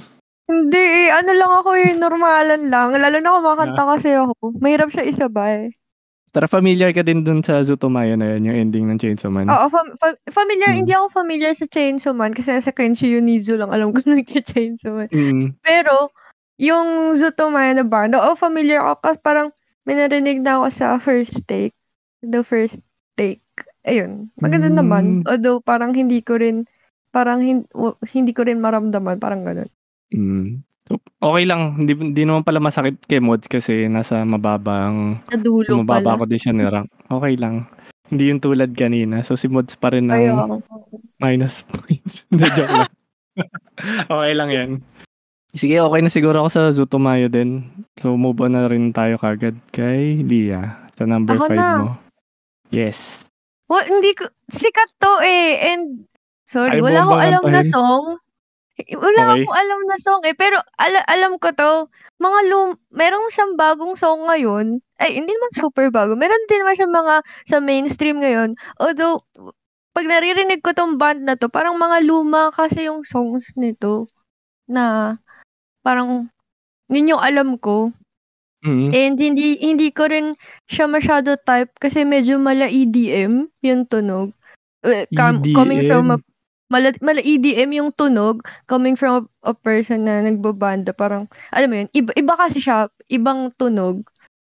[0.51, 1.07] Hindi eh.
[1.09, 1.95] Ano lang ako eh.
[1.95, 2.91] Normalan lang.
[2.93, 4.59] Lalo na kumakanta kasi ako.
[4.59, 5.71] Mahirap siya isabay.
[6.31, 9.51] Pero familiar ka din dun sa Zutomayo na yun, yung ending ng Chainsaw Man.
[9.51, 10.71] Oo, fam- fa- familiar.
[10.71, 10.79] Hmm.
[10.79, 15.09] Hindi ako familiar sa Chainsaw Man kasi nasa Kenshi Yunizu lang alam ko nagka-Chainsaw Man.
[15.11, 15.59] Mm.
[15.59, 16.07] Pero,
[16.55, 19.47] yung Zutomayo na band, oo, familiar ako kasi parang
[19.83, 21.75] may narinig na ako sa first take.
[22.23, 22.79] The first
[23.19, 23.43] take.
[23.83, 24.31] Ayun.
[24.39, 24.77] Maganda Mm.
[24.79, 25.03] naman.
[25.27, 26.63] Although, parang hindi ko rin,
[27.11, 27.67] parang hin-
[28.07, 29.19] hindi ko rin maramdaman.
[29.19, 29.67] Parang ganun.
[30.12, 30.63] Mm.
[30.88, 31.80] So, okay lang.
[31.80, 36.19] Hindi, hindi naman pala masakit kay Mods kasi nasa mababang, Sa dulo mababa pala.
[36.19, 36.89] ko din siya ni-rank.
[37.08, 37.67] Okay lang.
[38.12, 39.24] Hindi yung tulad kanina.
[39.24, 40.60] So si Mods pa rin ng Ayun.
[41.15, 42.24] minus points.
[42.32, 42.91] Hindi, joke lang.
[44.12, 44.69] okay lang yan.
[45.56, 47.71] Sige, okay na siguro ako sa Zutomayo din.
[48.04, 51.71] So move on na rin tayo kagad kay Lia sa number Ako 5 na.
[51.80, 51.89] mo.
[52.67, 53.24] Yes.
[53.71, 55.71] Well, hindi ko, sikat to eh.
[55.71, 56.04] And,
[56.52, 57.71] sorry, mo wala akong alam na kantahin?
[57.71, 58.04] song.
[58.89, 59.44] Wala Okay.
[59.46, 60.36] akong alam na song eh.
[60.36, 61.88] Pero, ala- alam ko to,
[62.22, 64.82] mga lum, meron siyang bagong song ngayon.
[65.02, 66.13] Ay, hindi naman super bago.
[66.13, 67.15] Meron din naman siyang mga
[67.50, 68.54] sa mainstream ngayon.
[68.78, 69.26] Although,
[69.91, 74.08] pag naririnig ko tong band na to, parang mga luma kasi yung songs nito
[74.70, 75.17] na
[75.84, 76.32] parang
[76.88, 77.91] yun yung alam ko.
[78.62, 78.94] Mm.
[78.94, 80.38] And hindi hindi ko rin
[80.70, 84.32] siya masyado type kasi medyo mala EDM yung tunog.
[84.86, 86.17] Eh, com- coming from a
[86.71, 91.75] mala, mala EDM yung tunog coming from a, a person na nagbabanda parang alam mo
[91.77, 94.07] yun iba, iba kasi siya ibang tunog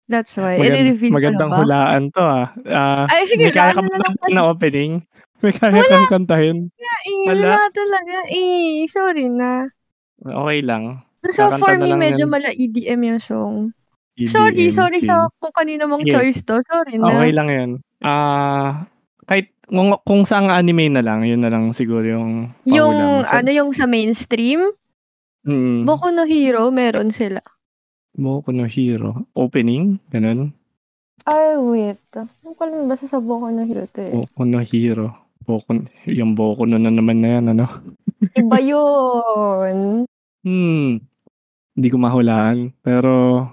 [0.05, 2.45] that's why Magand- ko na magandang hulaan to ah.
[2.67, 4.93] Ah, ay sige may kaya ka na ng na opening?
[5.39, 6.67] May kaya kang kantahin?
[6.75, 7.55] eh, Wala.
[7.55, 9.71] wala talaga eh sorry na
[10.19, 10.99] Okay lang.
[11.31, 12.31] so Kakanta for na me medyo yan.
[12.31, 13.55] mala EDM yung song
[14.19, 15.07] EDM sorry sorry scene.
[15.07, 16.11] sa kung kanino mong Sige.
[16.11, 17.71] choice to sorry na Okay lang yun.
[18.01, 18.83] Ah,
[19.23, 23.23] kahit kung, kung saang anime na lang, yun na lang siguro yung Yung, mo.
[23.23, 24.65] Sa- ano yung sa mainstream,
[25.39, 27.39] Mm, Boku no Hero, meron sila.
[28.11, 29.23] Boku no Hero.
[29.31, 30.51] Opening, ganun.
[31.23, 32.01] Ay, wait.
[32.11, 32.27] Ano
[32.59, 34.11] pala yung basta sa Boku no Hero to eh?
[34.11, 35.15] Boku no Hero.
[35.47, 37.65] Boku, yung Boku no na naman na yan, ano?
[38.37, 40.03] Iba yun.
[40.43, 40.99] Hmm.
[41.71, 42.75] Hindi ko mahulaan.
[42.83, 43.47] Pero,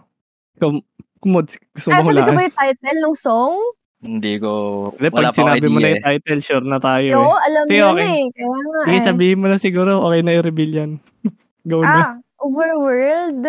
[0.59, 0.83] kung,
[1.23, 3.55] kung mods, gusto Ah, mo sabi ko ba yung title ng song?
[3.97, 4.51] Hindi ko,
[4.93, 7.47] Hindi, wala pag pa sinabi mo na yung title, sure na tayo Oo, eh.
[7.49, 8.05] alam Sige, yun okay.
[8.05, 8.25] eh.
[8.29, 9.07] Kaya nga Sige, eh.
[9.09, 10.91] sabihin mo na siguro, okay na i-reveal yan.
[11.71, 11.97] Go na.
[11.97, 13.45] Ah, Overworld?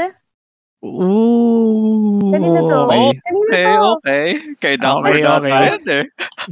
[0.88, 2.78] Ooh, Kanina to.
[2.86, 3.06] okay.
[3.20, 3.84] Kanina Okay, to.
[3.92, 4.26] okay.
[4.58, 5.00] Kay Dr.
[5.04, 5.52] Okay, okay.
[5.68, 6.04] yun eh.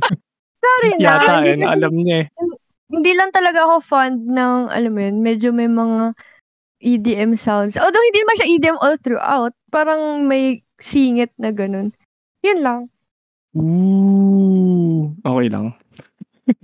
[0.65, 1.01] Sorry na.
[1.01, 2.27] Yata, hindi, eh, kasi- alam niya eh.
[2.85, 6.13] hindi lang talaga ako fond ng, alam mo yun, medyo may mga
[6.83, 7.79] EDM sounds.
[7.79, 9.53] Although hindi naman siya EDM all throughout.
[9.71, 11.95] Parang may singit na ganun.
[12.45, 12.79] Yun lang.
[13.55, 15.71] Ooh, okay lang.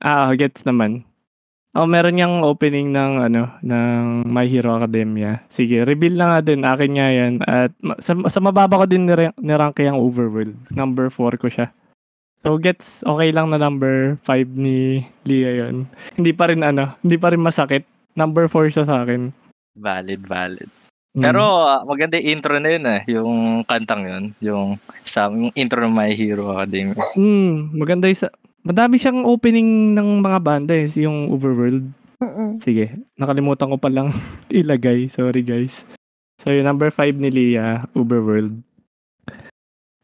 [0.00, 1.04] ah, gets naman.
[1.74, 5.42] Oh, meron niyang opening ng ano, ng My Hero Academia.
[5.50, 6.62] Sige, reveal na nga din.
[6.62, 7.32] Akin nga yan.
[7.44, 10.54] At sa, sa mababa ko din nire- nirank yung Overworld.
[10.72, 11.74] Number 4 ko siya.
[12.46, 15.90] So, gets okay lang na number 5 ni Lia yon.
[16.14, 17.82] Hindi pa rin ano, hindi pa rin masakit.
[18.14, 19.34] Number 4 siya sa akin.
[19.74, 20.70] Valid, valid.
[21.14, 21.22] Mm.
[21.22, 23.00] Pero ah, maganda yung intro na yun eh.
[23.06, 24.24] Yung kantang yun.
[24.42, 26.98] Yung, sa, yung intro ng My Hero Academia.
[27.14, 28.30] Mm, maganda yung sa...
[28.64, 31.84] Madami siyang opening ng mga banda eh, yung Overworld.
[32.24, 32.56] Mm-mm.
[32.58, 34.08] Sige, nakalimutan ko palang
[34.50, 35.06] ilagay.
[35.12, 35.84] Sorry guys.
[36.44, 38.60] So yung number 5 ni Lia, Uberworld.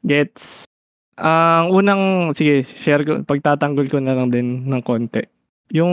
[0.00, 0.64] Gets.
[1.20, 5.28] Ang unang, sige, share ko, pagtatanggol ko na lang din ng konti.
[5.68, 5.92] Yung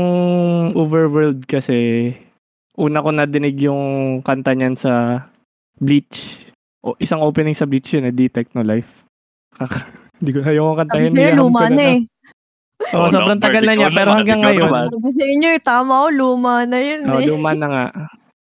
[0.71, 2.15] Uberworld kasi,
[2.78, 3.84] una ko nadinig yung
[4.22, 5.26] kanta niyan sa
[5.78, 6.48] Bleach.
[6.82, 9.04] O, isang opening sa Bleach yun, eh, Detect No Life.
[10.18, 11.12] Hindi ko ayaw ko Sabi kantahin.
[11.12, 12.00] sa'yo, ko luma na eh.
[12.88, 14.70] Oo, Oh, sobrang tagal na niya, pero hanggang ngayon.
[14.88, 17.26] Sabi sa inyo, tama ako, luma na yun Oh, eh.
[17.26, 17.86] luma na nga.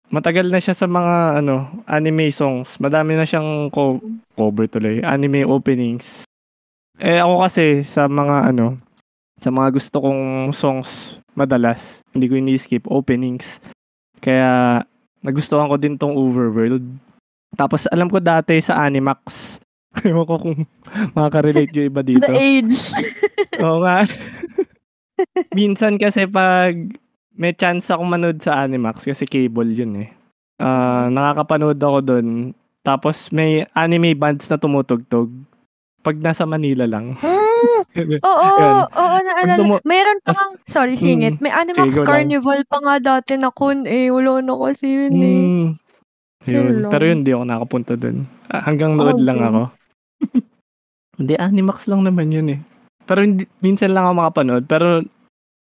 [0.08, 1.56] Matagal na siya sa mga ano,
[1.86, 2.78] anime songs.
[2.78, 4.02] Madami na siyang co-
[4.34, 6.28] cover tuloy, anime openings.
[6.98, 8.78] Eh ako kasi sa mga ano,
[9.40, 10.90] sa mga gusto kong songs
[11.34, 13.58] madalas, hindi ko ini-skip openings.
[14.22, 14.82] Kaya
[15.26, 16.86] nagustuhan ko din tong Overworld.
[17.58, 19.58] Tapos alam ko dati sa Animax.
[20.08, 20.58] Ewan ko kung
[21.18, 22.24] makaka-relate yung iba dito.
[22.24, 22.76] The age.
[23.66, 24.08] Oo nga.
[25.52, 26.78] Minsan kasi pag
[27.36, 30.10] may chance ako manood sa Animax kasi cable yun eh.
[30.62, 32.28] Ah, nakakapanood ako doon.
[32.82, 35.30] Tapos may anime bands na tumutugtog.
[36.02, 37.14] Pag nasa Manila lang.
[37.14, 37.82] Hmm,
[38.24, 38.74] oo, Yun.
[38.90, 39.54] oo, naalala.
[39.56, 41.38] tumu- Mayroon pa tas- nga, sorry, singit.
[41.38, 42.08] May Animax go lang.
[42.08, 44.10] Carnival pa nga dati na kun eh.
[44.10, 45.40] Wala na kasi yun eh.
[45.40, 45.68] Hmm.
[46.44, 46.90] Yun Yun.
[46.90, 48.26] Pero yun, di ako nakapunta doon.
[48.48, 49.64] Ah, hanggang nood Ako lang ako.
[51.16, 52.60] hindi, Animax lang naman yun eh.
[53.04, 54.64] Pero hindi, minsan lang ako makapanood.
[54.66, 55.06] Pero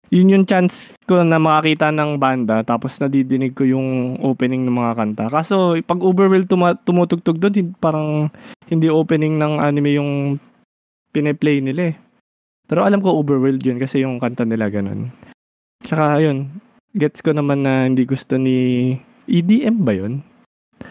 [0.09, 4.93] yun yung chance ko na makakita ng banda tapos nadidinig ko yung opening ng mga
[4.97, 5.25] kanta.
[5.31, 8.33] Kaso pag Uberworld tuma- tumutugtog doon, parang
[8.73, 10.11] hindi opening ng anime yung
[11.15, 11.97] pineplay nila eh.
[12.67, 15.15] Pero alam ko Uberworld yun kasi yung kanta nila ganun.
[15.87, 16.51] Tsaka yun,
[16.99, 18.95] gets ko naman na hindi gusto ni
[19.31, 20.27] EDM ba yun?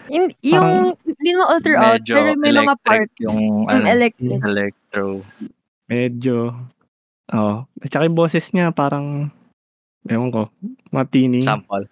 [0.06, 3.14] In, yung, hindi mo all throughout, pero may mga parts.
[3.26, 4.38] Yung, Yung ano, electric.
[4.42, 5.04] electro.
[5.90, 6.54] Medyo.
[7.30, 7.54] Oo.
[7.66, 9.30] At saka yung boses niya parang,
[10.06, 10.50] ewan ko,
[10.90, 11.38] matini.
[11.40, 11.86] Sample.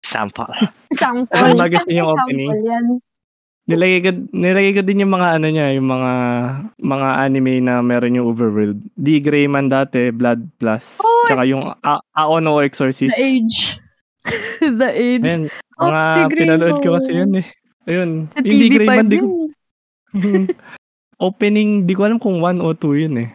[0.00, 0.52] Sample.
[1.00, 1.34] Sample.
[1.34, 2.50] Ano ba gusto niyong Sample opening?
[2.62, 2.86] yan.
[3.66, 6.12] Nilagay ko, nilagay ko din yung mga ano niya, yung mga
[6.78, 8.78] mga anime na meron yung Overworld.
[8.94, 9.18] D.
[9.18, 11.02] Greyman dati, Blood Plus.
[11.02, 11.26] Oy!
[11.26, 13.10] Tsaka yung A- Aono Exorcist.
[13.10, 13.82] The age.
[14.78, 15.26] The age.
[15.26, 17.46] Ayan, Oh, mga pinanood ko kasi yun eh.
[17.84, 18.32] Ayun.
[18.32, 20.42] Sa Hindi TV5 Greyman, di ko, yun.
[21.28, 23.28] opening, di ko alam kung 1 o 2 yun eh.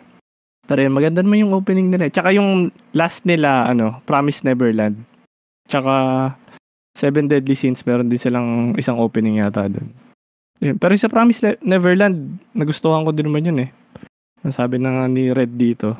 [0.65, 2.07] Pero yun, maganda naman yung opening nila.
[2.07, 2.13] eh.
[2.13, 4.95] Tsaka yung last nila, ano, Promise Neverland.
[5.67, 5.93] Tsaka
[6.91, 9.89] Seven Deadly Sins, meron din silang isang opening yata doon.
[10.61, 12.17] Pero sa Promise Ne- Neverland,
[12.53, 13.69] nagustuhan ko din naman yun eh.
[14.41, 15.97] Nasabi na nga ni Red dito.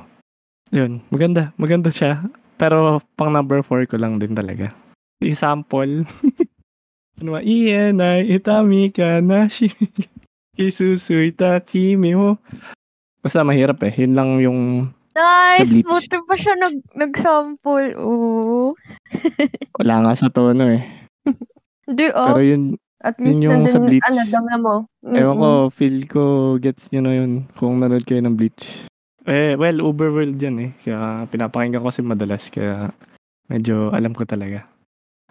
[0.69, 1.51] Yun, maganda.
[1.55, 2.21] Maganda siya.
[2.55, 4.69] Pero pang number 4 ko lang din talaga.
[5.19, 6.05] Example.
[7.19, 7.41] ano ba?
[7.41, 9.73] Iyan ay itami ka na shi.
[10.53, 12.37] Isusuy ta kimi mo.
[13.21, 13.93] Basta mahirap eh.
[14.01, 14.59] Yun lang yung
[15.11, 15.75] Nice!
[15.75, 15.87] Bleach.
[15.87, 17.99] Buti pa siya nag, nag-sample.
[17.99, 18.73] Oo.
[19.79, 20.83] wala nga sa tono eh.
[21.83, 22.31] Di oh.
[22.31, 22.63] Pero yun,
[23.01, 24.05] At least yung sa nandun, Bleach.
[24.07, 24.75] ano, dama mo.
[25.03, 26.23] ewan ko, feel ko
[26.61, 28.87] gets nyo na yun kung nanood kayo ng Bleach.
[29.27, 30.71] Eh, well, Uberworld yan eh.
[30.81, 32.47] Kaya pinapakinggan ko kasi madalas.
[32.47, 32.89] Kaya
[33.51, 34.65] medyo alam ko talaga.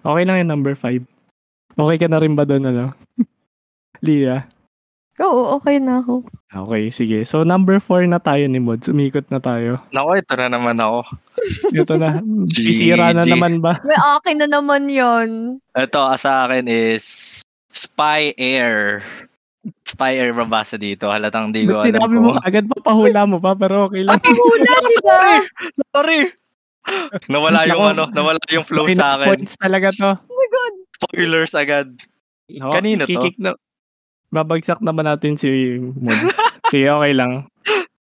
[0.05, 1.03] Okay lang yung number 5.
[1.79, 2.85] Okay ka na rin ba doon, ano?
[4.05, 4.45] Lia?
[5.21, 6.25] Oo, okay na ako.
[6.51, 7.23] Okay, sige.
[7.23, 8.89] So, number 4 na tayo ni Mods.
[8.89, 9.79] Umikot na tayo.
[9.93, 11.01] Nako, ito na naman ako.
[11.71, 12.19] Ito na.
[12.57, 13.79] Sisira na naman ba?
[13.85, 15.61] May akin na naman yon.
[15.77, 17.39] Ito sa akin is
[17.71, 19.05] Spy Air.
[19.87, 21.07] Spy Air mabasa dito.
[21.07, 24.19] Halatang di ko alam sinabi mo agad papahula mo pa, pero okay lang.
[24.25, 25.21] Hula, di ba?
[25.95, 26.21] Sorry!
[27.29, 29.29] Nawala yung ano, nawala yung flow sa akin.
[29.37, 30.11] points talaga to.
[30.17, 30.75] Oh my God.
[30.97, 31.93] Spoilers agad.
[32.51, 33.31] No, Kanino to?
[33.39, 33.55] Na,
[34.31, 36.35] babagsak naman natin si Mods.
[36.71, 37.51] Sige, okay lang.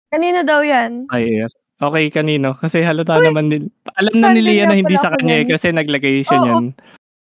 [0.09, 1.11] Kanino daw yan?
[1.11, 1.43] Ay,
[1.75, 2.55] Okay, kanino?
[2.55, 3.67] Kasi halata naman din.
[3.99, 6.45] Alam na ni nga na hindi sa kanya eh, kasi naglagay siya Oo.
[6.47, 6.65] niyan.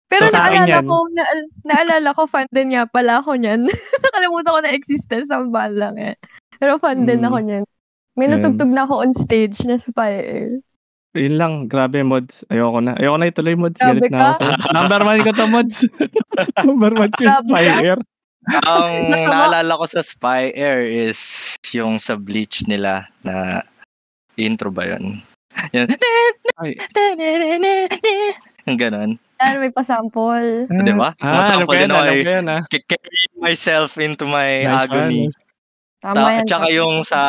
[0.07, 0.87] Pero So, sa akin naalala yan.
[0.87, 3.67] ko, naal- naalala ko, fan din nga pala ako niyan.
[4.07, 6.15] Nakalimutan ko na existence ang lang eh.
[6.57, 7.27] Pero fan din Mm.
[7.27, 7.65] ako niyan.
[8.15, 10.51] May natugtog na ako on stage na Spy Air.
[11.19, 12.47] Yun lang, grabe mods.
[12.47, 12.95] Ayoko na.
[12.95, 13.77] Ayoko na ituloy mods.
[13.77, 14.31] Grabe Galit na ako.
[14.31, 14.39] ka?
[14.39, 14.57] sa'yo.
[14.73, 15.79] Number one ko to mods.
[16.71, 17.83] Number one ko ka?
[17.83, 17.99] Air.
[18.47, 21.19] Ang naalala ko sa Spy Air is
[21.73, 23.63] yung sa Bleach nila na
[24.37, 25.19] intro ba yun?
[25.73, 25.89] Yan.
[26.57, 26.77] Ay.
[28.67, 29.11] Yung ganon.
[29.37, 30.65] Yan, may pasample.
[30.67, 31.13] Di ba?
[31.19, 32.23] Ah, alam Sumasample ko yan, din ako alam eh.
[32.23, 32.63] ko yan ah.
[33.37, 35.23] Myself into my Nice agony.
[35.27, 35.35] one.
[35.97, 36.47] Tama Ta- yan.
[36.47, 37.21] tsaka yung sa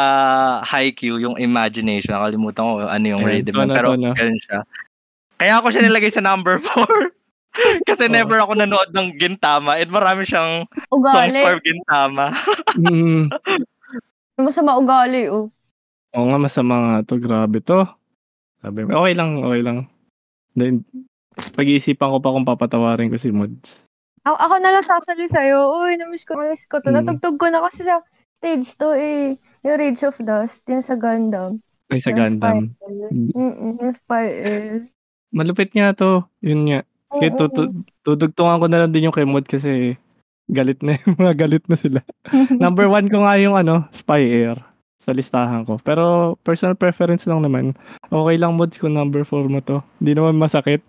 [0.62, 3.58] Haikyuu, yung imagination, nakalimutan ko ano yung Ayan, rhythm.
[3.70, 4.12] pero tono.
[4.14, 4.60] ganun siya.
[5.38, 7.12] Kaya ako siya nilagay sa number 4.
[7.88, 8.14] Kasi Oo.
[8.14, 9.78] never ako nanood ng Gintama.
[9.78, 11.42] At marami siyang songs Ugali.
[11.44, 12.26] for Gintama.
[12.78, 13.32] Mm.
[14.48, 15.50] Masama ugali, oh.
[16.14, 17.18] Oo nga, masama nga to.
[17.18, 17.90] Grabe to.
[18.62, 19.90] Sabi, okay lang, okay lang.
[20.54, 20.86] Then,
[21.58, 23.78] pag-iisipan ko pa kung papatawarin ko si Mods.
[24.26, 25.74] Ako, ako na lang sasali sa'yo.
[25.82, 26.94] Uy, namiss ko, namiss ko to.
[26.94, 27.02] Mm.
[27.02, 28.02] Natugtog ko na kasi sa
[28.38, 29.38] stage to eh.
[29.66, 31.60] Yung Rage of Dust, yung sa Gundam.
[31.90, 32.78] Ay, sa Yung Gundam.
[33.12, 34.86] Mm-mm, Air.
[35.34, 36.24] Malupit nga to.
[36.46, 36.80] Yun nga.
[37.08, 39.96] Kaya tutu- tudugtungan ko na lang din yung kay Mod kasi
[40.48, 42.00] galit na yung mga galit na sila.
[42.64, 44.58] Number one ko nga yung ano, Spy Air
[45.08, 45.80] sa listahan ko.
[45.80, 47.72] Pero personal preference lang naman.
[48.12, 49.80] Okay lang mods kung number 4 mo to.
[50.04, 50.84] Hindi naman masakit.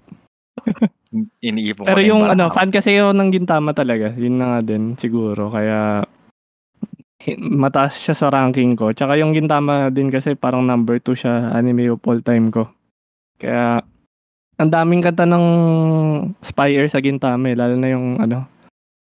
[1.47, 2.59] Iniipon ko Pero yung ano, ko.
[2.59, 4.11] fan kasi ako ng Gintama talaga.
[4.19, 5.55] Yun na nga din siguro.
[5.55, 6.03] Kaya
[7.39, 8.91] mataas siya sa ranking ko.
[8.91, 12.67] Tsaka yung Gintama din kasi parang number 2 siya anime of all time ko.
[13.39, 13.87] Kaya
[14.59, 15.45] ang daming kanta ng
[16.43, 17.57] Spy Air sa Gintama eh.
[17.57, 18.43] Lalo na yung ano,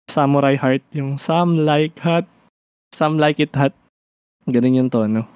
[0.10, 0.84] Samurai Heart.
[0.98, 2.26] Yung Some Like Hot,
[2.98, 3.72] Some Like It Hot.
[4.50, 5.30] Ganun yung tono.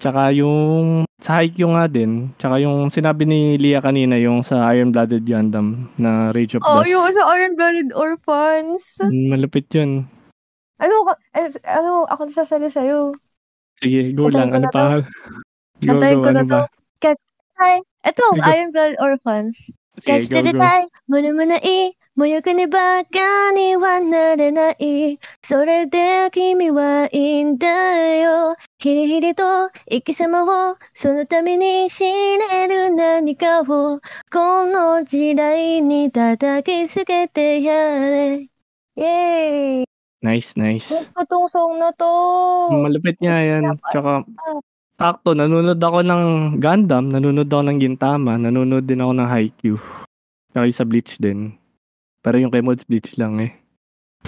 [0.00, 2.32] Tsaka yung sa Haikyuu nga din.
[2.40, 6.82] Tsaka yung sinabi ni Lia kanina yung sa Iron Blooded Gundam na Rage of Oh,
[6.82, 6.90] Dust.
[6.90, 8.82] yung sa Iron Blooded Orphans.
[8.98, 10.08] Mm, Malupit yun.
[10.82, 10.94] Ano,
[11.36, 13.14] eh, ano, ako nasasali sa'yo.
[13.78, 14.50] Sige, go Kantahin lang.
[14.58, 14.84] Ano pa?
[15.84, 16.20] Go, go.
[16.26, 16.42] ko na
[17.56, 17.82] Hi.
[18.04, 18.42] Ito, Sige.
[18.42, 19.70] Iron Blood Orphans.
[20.02, 20.42] Catch the
[23.52, 25.18] にはなれない。
[25.42, 27.66] それで君はいいんだ
[28.16, 28.56] よ。
[28.78, 32.04] ヒリヒリと生き様を、そのために死
[32.38, 34.00] ねる何かを、こ
[34.64, 38.42] の時代に叩きつけてやれ。
[38.42, 39.84] イェーイ
[40.22, 40.94] ナイスナイス。
[41.14, 41.78] ほんとソン
[44.54, 44.64] グ。
[44.94, 46.22] Takto, nanonood ako ng
[46.62, 49.80] Gundam, nanonood ako ng Gintama, nanonood din ako ng Haikyuu.
[50.54, 51.58] Tsaka sa Bleach din.
[52.22, 53.52] Pero yung kay Mods Bleach lang eh.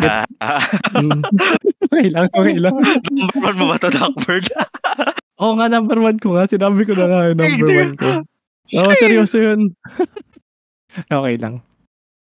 [0.03, 0.69] Ah, ah.
[1.87, 2.75] Okay lang, okay lang.
[3.15, 4.45] number one mo ba to, Duckbird?
[5.41, 6.51] Oo nga, number one ko nga.
[6.51, 8.11] Sinabi ko na nga yung number one ko.
[8.75, 9.71] Oo, seryoso yun.
[11.07, 11.63] okay lang.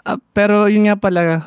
[0.05, 1.41] Ah, pero yun nga pala,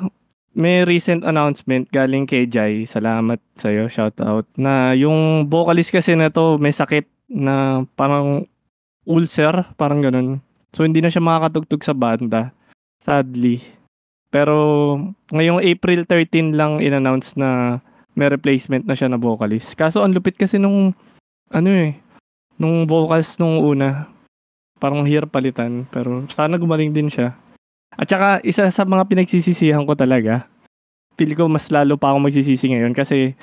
[0.55, 2.87] may recent announcement galing kay Jai.
[2.87, 4.47] Salamat sa'yo, shout out.
[4.59, 8.47] Na yung vocalist kasi na to may sakit na parang
[9.07, 10.43] ulcer, parang ganun.
[10.75, 12.51] So hindi na siya makakatugtog sa banda.
[13.03, 13.63] Sadly.
[14.31, 14.95] Pero
[15.35, 17.83] ngayong April 13 lang in-announce na
[18.15, 19.75] may replacement na siya na vocalist.
[19.75, 20.95] Kaso ang lupit kasi nung
[21.51, 21.99] ano eh,
[22.59, 24.07] nung vocals nung una,
[24.79, 25.87] parang hirap palitan.
[25.91, 27.35] Pero sana gumaling din siya.
[28.01, 30.49] At saka, isa sa mga pinagsisisihan ko talaga,
[31.21, 33.37] feel ko mas lalo pa ako magsisisi ngayon kasi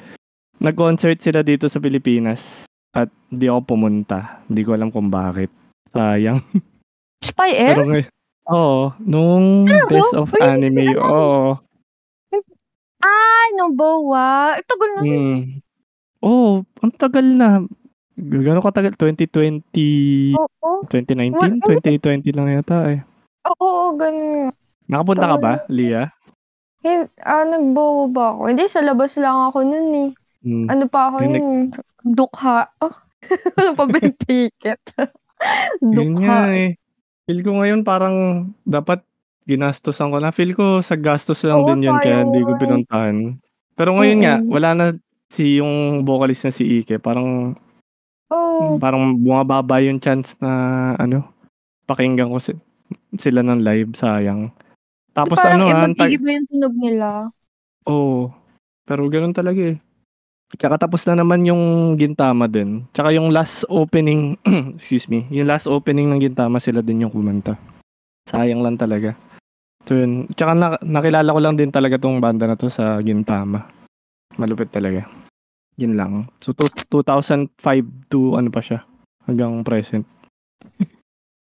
[0.58, 4.42] nag-concert sila dito sa Pilipinas at di ako pumunta.
[4.50, 5.54] Hindi ko alam kung bakit.
[5.94, 6.42] Sayang.
[7.22, 7.78] Spy Air?
[7.78, 8.10] Pero ngay-
[8.50, 9.94] oo, nung Seryoso?
[9.94, 11.54] Best of hindi Anime, oo.
[13.06, 14.58] Ay, no, bawa.
[14.58, 15.02] Ito na.
[15.06, 15.40] Mm.
[16.26, 17.62] Oh, ang tagal na.
[18.18, 18.98] Gano'n katagal?
[18.98, 20.82] 2020, Oo.
[20.90, 21.38] 2019?
[21.38, 23.06] Wal- 2020 lang yata eh.
[23.46, 24.50] Oo, oo, ganun.
[24.88, 26.10] Nakapunta ka ba, Lia?
[26.82, 28.42] Hey, ah, nagbawa ba ako?
[28.48, 30.10] Hindi, sa labas lang ako nun eh.
[30.42, 30.66] Hmm.
[30.70, 31.58] Ano pa ako Yung nun?
[32.08, 32.72] Dukha.
[32.80, 32.96] Oh,
[33.58, 34.80] wala pa ba yung ticket?
[35.84, 36.56] Yun nga Dukha.
[36.56, 36.70] eh.
[37.28, 38.16] Feel ko ngayon parang
[38.64, 39.04] dapat
[39.44, 40.32] ginastosan ko na.
[40.32, 42.60] Feel ko sa gastos lang Oo, din yun kaya sayang hindi ko eh.
[42.60, 43.16] pinuntahan.
[43.76, 44.48] Pero ngayon nga, Oo.
[44.56, 44.86] wala na
[45.28, 46.98] si yung vocalist na si Ike.
[46.98, 47.54] Parang
[48.28, 50.52] Oh, parang bumababa yung chance na
[51.00, 51.24] ano,
[51.88, 52.60] pakinggan ko si-
[53.16, 54.52] sila ng live, sayang.
[55.12, 57.08] Tapos parang ano, ah, antay- iba-iba yung tunog nila.
[57.88, 58.30] Oo.
[58.88, 59.78] pero ganun talaga eh.
[60.56, 62.88] Tsaka tapos na naman yung Gintama din.
[62.96, 64.40] Tsaka yung last opening,
[64.80, 67.60] excuse me, yung last opening ng Gintama sila din yung kumanta.
[68.32, 69.12] Sayang lang talaga.
[69.84, 70.32] So yun.
[70.32, 73.68] Tsaka na- nakilala ko lang din talaga tong banda na to sa Gintama.
[74.40, 75.04] Malupit talaga.
[75.76, 76.14] Yun lang.
[76.40, 77.60] So to- 2005
[78.08, 78.88] to ano pa siya.
[79.28, 80.08] Hanggang present.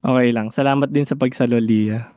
[0.00, 0.50] okay lang.
[0.50, 2.08] Salamat din sa pagsalo, Lia.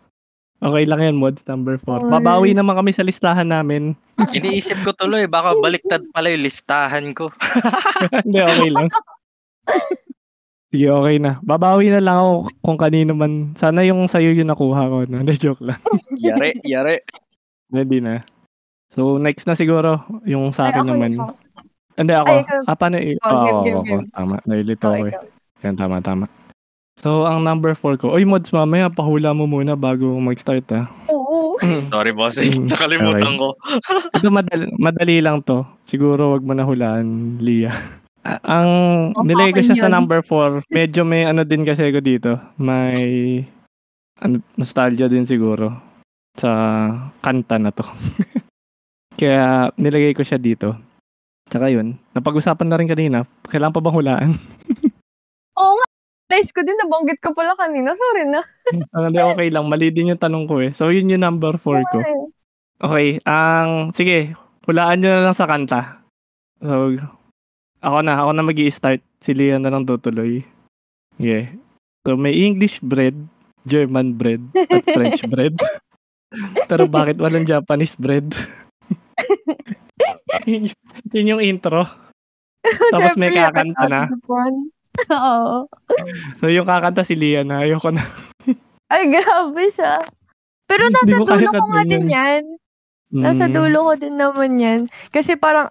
[0.59, 1.89] Okay lang yan, mods number 4.
[2.05, 2.11] Alright.
[2.11, 3.97] Babawi naman kami sa listahan namin.
[4.38, 7.34] Iniisip ko tuloy, baka baliktad pala yung listahan ko.
[8.21, 8.88] Hindi, okay lang.
[10.69, 11.41] Sige, okay na.
[11.41, 13.51] Babawi na lang ako kung kanino man.
[13.55, 14.97] Sana yung sa'yo yung nakuha ko.
[15.03, 15.19] No?
[15.21, 15.82] Hindi, joke lang.
[16.15, 17.01] Yari, yari.
[17.67, 18.21] Hindi na.
[18.93, 21.11] So, next na siguro, yung sa Ay, akin ako naman.
[21.11, 21.29] ikaw.
[21.97, 22.29] Hindi, ako.
[22.29, 22.59] Ay, ikaw.
[22.63, 22.95] Ah, paano?
[22.99, 23.84] i- Oh, Oo, game, game, ako.
[23.84, 24.05] game.
[24.13, 24.36] Tama.
[24.45, 25.11] Nalilito Oh, ako eh.
[25.11, 25.23] ikaw.
[25.61, 26.25] Yan, tama, tama.
[26.99, 28.11] So, ang number 4 ko.
[28.11, 30.91] Oy, mods, mamaya, pahula mo muna bago mag-start, ah.
[31.07, 31.55] Oo.
[31.93, 32.35] Sorry, boss.
[32.35, 33.39] Mm, Nakalimutan okay.
[33.39, 33.47] ko.
[34.19, 35.63] Ito, madali, madali lang to.
[35.87, 37.71] Siguro, wag mo na hulaan, Lia.
[38.21, 38.69] Ah, ang
[39.17, 39.95] Oh, nilagay ko akin siya sa yun.
[39.97, 40.61] number 4.
[40.69, 42.37] Medyo may ano din kasi ko dito.
[42.61, 43.41] May
[44.21, 45.73] ano, nostalgia din siguro
[46.37, 46.51] sa
[47.17, 47.81] kanta na to.
[49.17, 50.77] Kaya nilagay ko siya dito.
[51.49, 53.25] Tsaka yun, napag-usapan na rin kanina.
[53.49, 54.29] Kailangan pa bang hulaan?
[55.57, 55.85] Oo nga.
[56.41, 57.93] Realize ko din, nabanggit ko pala kanina.
[57.93, 58.41] Sorry na.
[58.97, 59.69] Ah, Hindi, okay lang.
[59.69, 60.73] Mali din yung tanong ko eh.
[60.73, 62.01] So, yun yung number 4 ko.
[62.81, 64.33] Okay, ang sige,
[64.65, 66.01] hulaan nyo na lang sa kanta.
[66.57, 66.97] So,
[67.85, 70.41] ako na, ako na magi start Si Lia na lang tutuloy.
[71.21, 71.53] Yeah.
[72.09, 73.13] So, may English bread,
[73.69, 75.53] German bread, at French bread.
[76.73, 78.33] Pero bakit walang Japanese bread?
[80.49, 80.81] yun, yung-
[81.13, 81.85] yun yung intro.
[82.65, 84.01] Tapos may kakanta na.
[85.11, 85.67] Oo.
[86.39, 87.63] So, yung kakanta si Lia na.
[87.63, 88.03] Ayoko na.
[88.93, 90.03] Ay, grabe siya.
[90.67, 92.11] Pero nasa dulo ko nga din kantahin.
[92.11, 92.43] yan.
[93.11, 94.81] Nasa Mm, dulo ko din naman yan.
[95.11, 95.67] Kasi parang,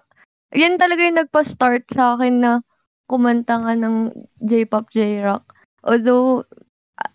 [0.53, 2.51] yan talaga yung nagpa-start sa akin na
[3.09, 5.45] kumanta nga ng J-pop, J-rock.
[5.81, 6.45] Although,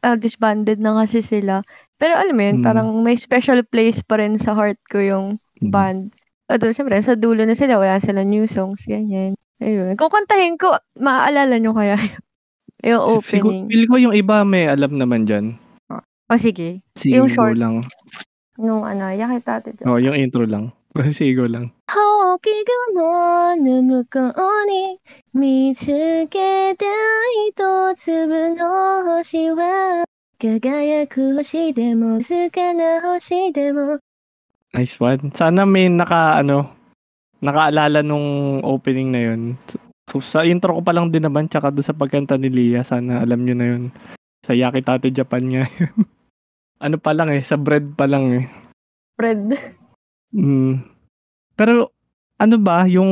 [0.03, 1.63] uh, disbanded na kasi sila.
[1.97, 2.67] Pero alam mo yun, Mm.
[2.67, 5.27] parang may special place pa rin sa heart ko yung
[5.63, 5.71] mm.
[5.71, 6.11] band.
[6.51, 9.35] Although, syempre, sa dulo na sila, wala sila new songs, ganyan.
[9.62, 9.94] Ayun.
[9.94, 11.96] Kung kantahin ko, maaalala nyo kaya
[12.82, 13.70] yung Sigur- opening.
[13.70, 15.58] Feel ko yung iba may alam naman dyan.
[16.32, 17.60] O sige, Sigo Yung short.
[17.60, 17.84] lang.
[18.58, 20.72] nung ano, yakita Oh, yung intro lang.
[21.12, 21.72] Sigo lang.
[21.92, 22.50] 青き
[22.96, 25.00] 雲の向こうに
[25.34, 25.88] 見つ
[26.28, 26.86] けた
[27.50, 30.06] 一粒の星は
[30.40, 34.00] 輝く星でも静かな星でも
[34.74, 35.32] Nice one.
[35.36, 36.72] Sana may naka, ano,
[37.47, 39.55] nakaalala nung opening na yun.
[40.11, 43.23] So, sa intro ko pa lang din naman, tsaka doon sa pagkanta ni Lia, sana
[43.23, 43.83] alam nyo na yun.
[44.47, 45.95] Sa Yakitate Japan nga yun.
[46.87, 48.45] ano pa lang eh, sa bread pa lang eh.
[49.19, 49.51] Fred.
[50.31, 50.83] Mm.
[51.59, 51.91] Pero,
[52.37, 53.11] ano ba, yung,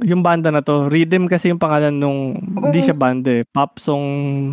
[0.00, 4.50] yung banda na to, Rhythm kasi yung pangalan nung, hindi siya banda eh, pop song,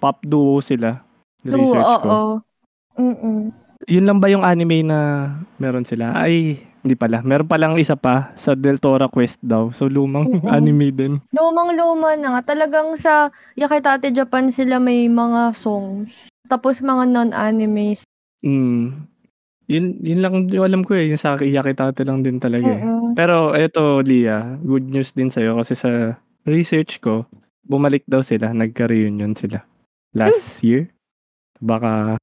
[0.00, 0.98] pop duo sila.
[1.46, 2.08] Oo, Research ko.
[2.08, 2.34] oo.
[2.98, 3.54] Mm-mm.
[3.86, 5.30] Yun lang ba yung anime na
[5.62, 6.10] meron sila?
[6.10, 7.20] Ay, hindi pala.
[7.24, 9.70] Meron palang isa pa sa Deltora Quest daw.
[9.74, 10.48] So, lumang Mm-mm.
[10.56, 11.14] anime din.
[11.34, 12.54] Lumang-luma na nga.
[12.54, 16.10] Talagang sa Yakitate Japan sila may mga songs.
[16.48, 18.06] Tapos mga non-animes.
[18.40, 19.04] Mm.
[19.68, 21.12] Yun, yun lang yung alam ko eh.
[21.12, 22.80] Yung sa Yakitate lang din talaga eh.
[22.80, 23.12] Mm-mm.
[23.12, 26.16] Pero eto, Lia, good news din sa'yo kasi sa
[26.48, 27.28] research ko,
[27.68, 28.54] bumalik daw sila.
[28.54, 29.60] Nagka-reunion sila.
[30.16, 30.88] Last year.
[31.60, 32.16] Baka,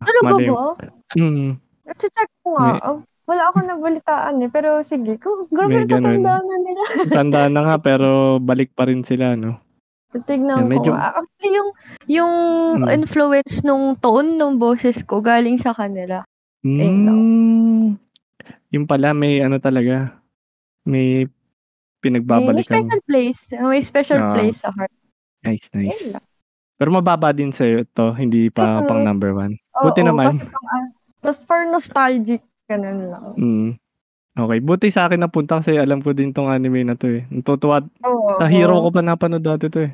[0.00, 0.72] Talaga ba?
[1.18, 1.58] mm,
[2.00, 2.78] Check ko nga.
[3.20, 4.48] Oh, wala akong nabalitaan eh.
[4.48, 5.16] Pero sige.
[5.16, 6.82] Kung grabe tatandaan na nila.
[7.18, 9.60] tanda na nga pero balik pa rin sila, no?
[10.10, 10.98] Titignan Yeah, medyo- ko.
[10.98, 11.10] nga.
[11.16, 11.70] Actually, yung,
[12.08, 12.32] yung
[12.76, 12.88] Mm.
[12.92, 16.26] influence nung tone ng boses ko galing sa kanila.
[16.60, 17.94] Mm,
[18.68, 20.18] yung pala, may ano talaga,
[20.82, 21.28] may May,
[22.02, 22.64] may pinagbabalikan.
[22.82, 23.40] special place.
[23.54, 24.32] May special Ah.
[24.34, 24.90] place sa heart.
[25.40, 26.16] Nice, nice.
[26.74, 28.88] Pero mababa din sa'yo to, hindi pa Mm-mm.
[28.88, 29.54] pang number one.
[29.78, 30.32] Oo, Buti naman.
[30.34, 30.86] Kasi pang, ah,
[31.20, 32.40] Tapos for nostalgic,
[32.70, 33.24] ganun lang.
[33.34, 33.70] Mm.
[34.30, 37.26] Okay, buti sa akin napunta kasi alam ko din tong anime na to eh.
[37.28, 38.38] Natutuwa, Oo.
[38.38, 39.92] sa hero ko pa napanood dati to eh.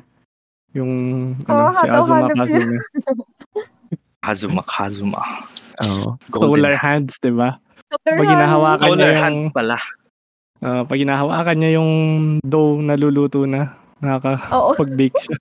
[0.77, 0.91] Yung
[1.49, 2.77] ano, Oo, si Azuma Kazumi.
[4.25, 5.21] Hazuma, Kazuma.
[5.81, 6.21] Oo.
[6.29, 6.41] Golden.
[6.69, 7.57] Solar hands, 'di ba?
[7.89, 9.77] Solar Pag hinahawakan Solar niya yung hands pala.
[10.61, 11.91] ah, pag hinahawakan niya yung
[12.45, 14.77] dough na luluto na, nakaka Oo.
[14.77, 15.37] bake siya.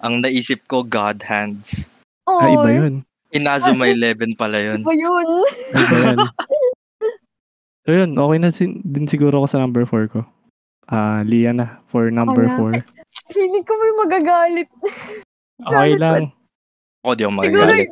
[0.00, 1.88] Ang naisip ko, God hands.
[2.24, 2.40] Oo.
[2.40, 2.94] Ah, iba 'yun.
[3.30, 4.82] Inazuma 11 pala yun.
[4.82, 5.28] Iba yun.
[7.80, 10.20] So yun, okay na sin- din siguro ako sa number 4 ko.
[10.86, 12.78] Ah, Lia na for number Ako na.
[12.84, 12.84] 4.
[13.34, 14.68] Feeling ko may magagalit.
[15.60, 16.32] Okay lang.
[17.02, 17.88] Ako di ako Siguro magagalit.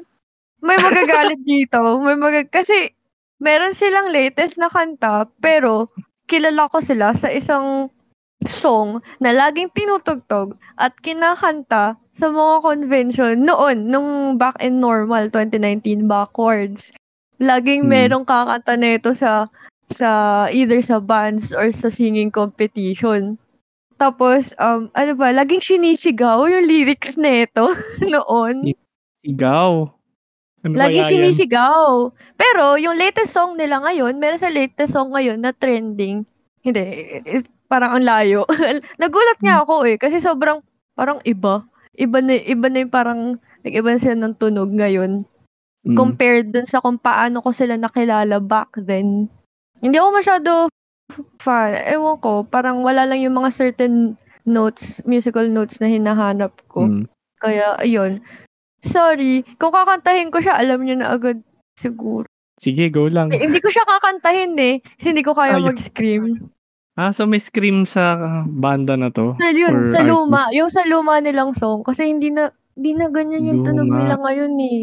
[0.61, 1.81] may magagalit dito.
[2.01, 2.97] May mag kasi
[3.39, 5.85] meron silang latest na kanta pero
[6.25, 7.93] kilala ko sila sa isang
[8.47, 16.07] song na laging tinutugtog at kinakanta sa mga convention noon, nung back in normal, 2019
[16.07, 16.95] backwards.
[17.43, 17.91] Laging Hmm.
[17.91, 19.51] merong kakanta na ito sa
[19.89, 20.11] sa
[20.53, 23.41] either sa bands or sa singing competition.
[23.99, 27.67] Tapos, um, ano ba, laging sinisigaw yung lyrics na ito
[28.13, 28.71] noon.
[29.27, 29.91] Igaw.
[30.63, 31.09] Ano yan?
[31.09, 32.15] sinisigaw.
[32.39, 36.23] Pero, yung latest song nila ngayon, meron sa latest song ngayon na trending.
[36.63, 36.83] Hindi,
[37.69, 38.43] parang ang layo.
[39.01, 39.47] Nagulat Hmm.
[39.47, 40.65] nga ako eh, kasi sobrang,
[40.97, 41.63] parang iba.
[41.95, 43.21] Iba na, iba na yung parang,
[43.63, 45.27] nag-iba na sila ng tunog ngayon.
[45.87, 45.95] Mm.
[45.95, 49.31] Compared dun sa kung paano ko sila nakilala back then.
[49.79, 50.51] Hindi ako masyado
[51.39, 51.75] fan.
[51.87, 56.87] Ewan ko, parang wala lang yung mga certain notes, musical notes na hinahanap ko.
[56.87, 57.05] Mm.
[57.39, 58.19] Kaya, ayun.
[58.83, 59.43] Sorry.
[59.59, 61.43] Kung kakantahin ko siya, alam niyo na agad
[61.79, 62.27] siguro.
[62.59, 63.31] Sige, go lang.
[63.31, 64.83] Eh, hindi ko siya kakantahin eh.
[64.99, 65.67] Kasi hindi ko kaya Ayun.
[65.75, 66.25] mag-scream.
[66.99, 69.39] Ah, so may scream sa banda na to?
[69.39, 70.11] Sa yun, sa artist?
[70.11, 70.51] luma.
[70.51, 71.87] Yung sa luma nilang song.
[71.87, 73.99] Kasi hindi na, hindi na ganyan yung tunog Luma.
[74.03, 74.81] nila ngayon eh.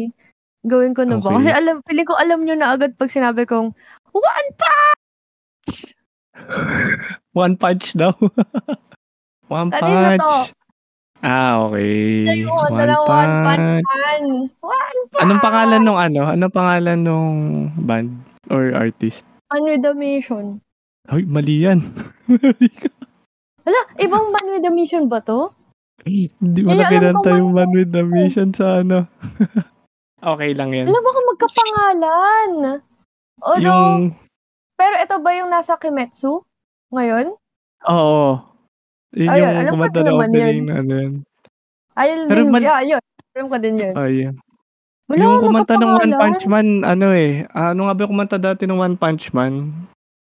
[0.64, 1.28] Gawin ko na ba?
[1.28, 1.36] Okay.
[1.38, 3.76] Kasi alam, feeling ko alam niyo na agad pag sinabi kong,
[4.10, 4.74] one pa!
[7.32, 8.16] One punch daw.
[9.52, 10.24] one Kanina punch.
[10.24, 10.32] to.
[11.20, 12.24] Ah, okay.
[12.28, 13.84] Ayun, One dalawa, one punch.
[13.84, 14.22] pan.
[14.60, 16.22] One Anong pangalan nung ano?
[16.28, 17.28] Anong pangalan nung
[17.76, 18.08] band
[18.48, 19.24] or artist?
[19.52, 20.60] with a mission.
[21.06, 21.78] Ay, mali yan.
[23.66, 25.50] Hala, ibang man with a mission ba to?
[26.06, 28.10] Hindi mo na kinanta man yung man with the yun.
[28.10, 29.06] mission sa ano.
[30.34, 30.86] okay lang yan.
[30.86, 32.50] Alam, baka magkapangalan.
[33.42, 34.14] Although, Yung,
[34.74, 36.42] pero ito ba yung nasa Kimetsu?
[36.90, 37.34] Ngayon?
[37.86, 38.26] oo.
[39.16, 40.66] Yun Ayun, yung alam ko kumanta din na naman opening yun.
[40.66, 41.14] na ano yun.
[41.96, 43.02] Ayun Pero din, mal- yeah, yun.
[43.32, 43.94] Alam ko din yun.
[43.96, 44.34] Ayun.
[45.06, 46.12] Wala, yung kumanta ng One.
[46.18, 47.46] Punch Man, ano eh.
[47.50, 49.70] ah, ano nga ba yung kumanta dati ng One Punch Man?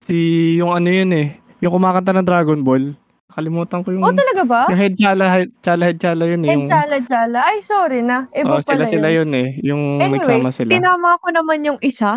[0.06, 0.16] Si,
[0.62, 1.34] yung ano yun eh.
[1.58, 2.94] Yung kumakanta ng Dragon Ball.
[3.36, 4.00] Kalimutan ko yung...
[4.06, 4.62] Oh, talaga ba?
[4.72, 6.50] yung head chala, head chala, head chala yun eh.
[6.54, 7.38] And Yung, Chala Chala.
[7.44, 8.24] Ay, sorry na.
[8.32, 9.28] Iba oh, pala sila sila yun.
[9.28, 9.48] yun eh.
[9.60, 10.70] Yung Anyway, nagsama sila.
[10.72, 12.16] tinama ko naman yung isa.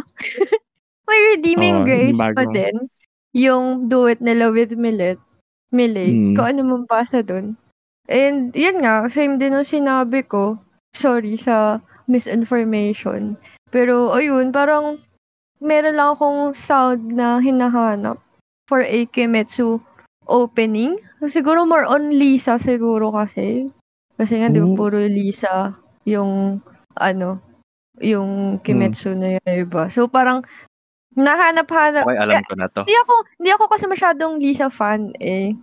[1.09, 2.53] May redeeming Oo, grace yung pa bago.
[2.55, 2.75] din.
[3.35, 5.19] Yung duet nila with Millet.
[5.73, 6.13] Millet.
[6.13, 6.33] Mm.
[6.37, 7.57] Kung ano man pasa dun.
[8.07, 10.55] And, yun nga, same din yung sinabi ko.
[10.93, 13.35] Sorry sa misinformation.
[13.73, 15.01] Pero, ayun, parang
[15.59, 18.19] meron lang akong sound na hinahanap
[18.67, 19.79] for a Kimetsu
[20.27, 20.97] opening.
[21.27, 23.67] Siguro more on Lisa siguro kasi.
[24.19, 24.75] Kasi nga, di ba, Oh.
[24.75, 26.59] puro Lisa yung,
[26.99, 27.39] ano,
[27.99, 29.87] yung Kimetsu na yung iba.
[29.91, 30.43] So, parang,
[31.15, 32.05] nahanap-hanap.
[32.07, 32.81] Okay, alam ko na to.
[32.87, 35.55] Hindi ako, hindi ako kasi masyadong Lisa fan eh.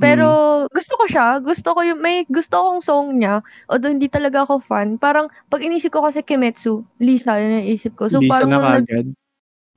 [0.00, 0.26] Pero
[0.66, 0.72] Mm.
[0.72, 3.44] gusto ko siya, gusto ko yung may gusto akong song niya.
[3.70, 4.96] Although hindi talaga ako fan.
[4.98, 8.08] Parang pag inisip ko kasi Kimetsu, Lisa yun ang isip ko.
[8.10, 9.12] So Lisa parang na kagad.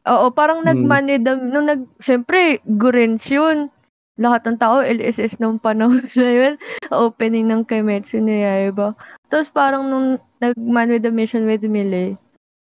[0.06, 0.68] Oo, parang Mm.
[0.68, 3.70] nagmanidam nung nag syempre Gurens yun.
[4.16, 6.54] Lahat ng tao LSS nung panahon na yun.
[6.88, 8.96] Opening ng Kimetsu ni Yaiba.
[9.28, 12.16] Tapos parang nung nagman with the mission with Mille,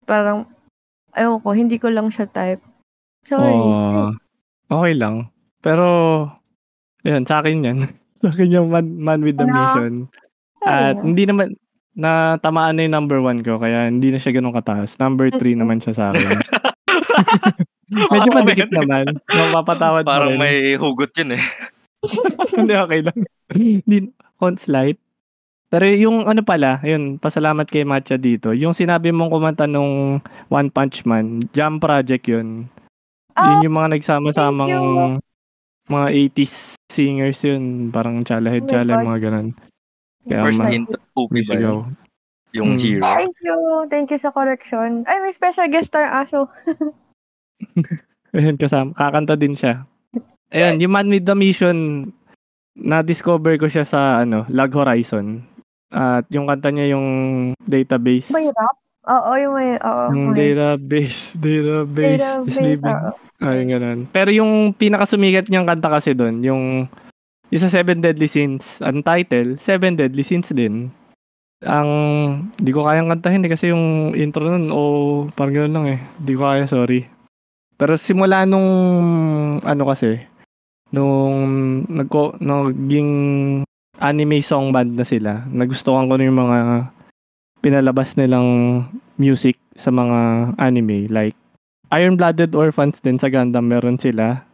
[0.06, 0.46] parang
[1.18, 2.62] ayoko ko, hindi ko lang siya type.
[3.26, 3.50] Sorry.
[3.50, 4.14] Oo.
[4.70, 5.34] okay lang.
[5.60, 5.86] Pero,
[7.02, 7.78] yun, sa akin yan.
[8.22, 9.54] sa akin yung man, man with the Ano?
[9.54, 9.94] mission.
[10.62, 11.04] At na.
[11.04, 11.58] hindi naman,
[11.98, 15.02] natamaan na yung number one ko, kaya hindi na siya ganun kataas.
[15.02, 16.38] Number three naman siya sa akin.
[18.14, 19.18] Medyo madikit naman.
[19.26, 20.40] Mapapatawad mo Parang rin.
[20.40, 21.44] may hugot yun eh.
[22.58, 23.18] Hindi, okay lang.
[23.50, 23.98] Hindi,
[24.40, 24.96] on slight.
[25.70, 28.54] Pero yung ano pala, yun, pasalamat kay Matcha dito.
[28.54, 30.18] Yung sinabi mong kumanta nung
[30.50, 32.66] One Punch Man, Jam Project yun.
[33.34, 34.74] Ah, yun yung mga nagsama-samang
[35.86, 36.54] mga 80s
[36.88, 37.90] singers yun.
[37.90, 39.06] Parang Chala Head Oh my Chala, God.
[39.06, 39.48] mga ganun.
[40.26, 41.80] Kaya First ma- hint, Upi ba yun?
[42.50, 42.82] Yung Mm.
[42.82, 43.02] hero.
[43.06, 43.58] Thank you.
[43.88, 45.06] Thank you sa correction.
[45.06, 46.50] Ay, may special guest star aso.
[48.36, 48.94] Ayun, kasama.
[48.94, 49.84] Kakanta din siya.
[50.50, 52.10] Ayun, yung Man with the Mission,
[52.78, 55.46] na-discover ko siya sa ano, Lag Horizon.
[55.90, 57.08] At yung kanta niya yung
[57.66, 58.30] database.
[58.30, 58.78] May rap?
[59.10, 60.04] Oo, yung may, oo.
[60.14, 62.94] Yung may database, database, is database, living.
[62.94, 63.12] oo.
[63.40, 64.00] Ayun, ganun.
[64.12, 66.64] Pero yung pinakasumigat niyang kanta kasi doon, yung
[67.50, 70.94] isa Seven Deadly Sins, ang title, Seven Deadly Sins din.
[71.66, 71.90] Ang,
[72.56, 74.80] di ko kayang kantahin eh, kasi yung intro nun, o
[75.34, 76.00] parang gano'n lang eh.
[76.22, 77.08] Di ko kaya, sorry.
[77.80, 78.68] Pero simula nung,
[79.64, 80.20] ano kasi,
[80.92, 83.12] nung nagko, naging
[84.04, 86.58] anime song band na sila, nagustuhan ko na yung mga
[87.64, 88.84] pinalabas nilang
[89.16, 91.40] music sa mga anime, like
[91.90, 94.46] Iron-Blooded Orphans din sa Gundam meron sila.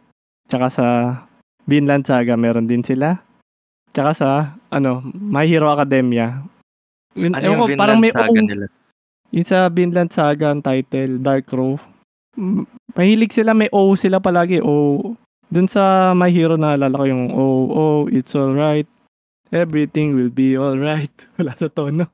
[0.48, 0.86] Tsaka sa
[1.66, 3.20] Vinland Saga meron din sila.
[3.92, 4.28] Tsaka sa
[4.72, 6.40] ano, My Hero Academia.
[7.12, 8.48] Ano yung ko, parang may Vinland Saga O.
[8.48, 8.66] nila?
[9.34, 11.76] Yung sa Vinland Saga ang title, Dark Row.
[12.96, 14.60] Mahilig sila, may O sila palagi.
[14.60, 15.16] O.
[15.46, 18.88] Dun sa My Hero naalala ko yung O, oh, it's alright.
[19.54, 21.12] Everything will be alright.
[21.38, 22.10] Wala sa tono.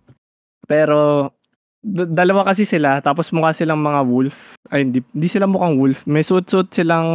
[0.68, 1.32] Pero,
[1.80, 4.54] d- dalawa kasi sila, tapos mukha silang mga wolf.
[4.68, 6.04] Ay, hindi, hindi sila mukhang wolf.
[6.04, 7.08] May suit-suit silang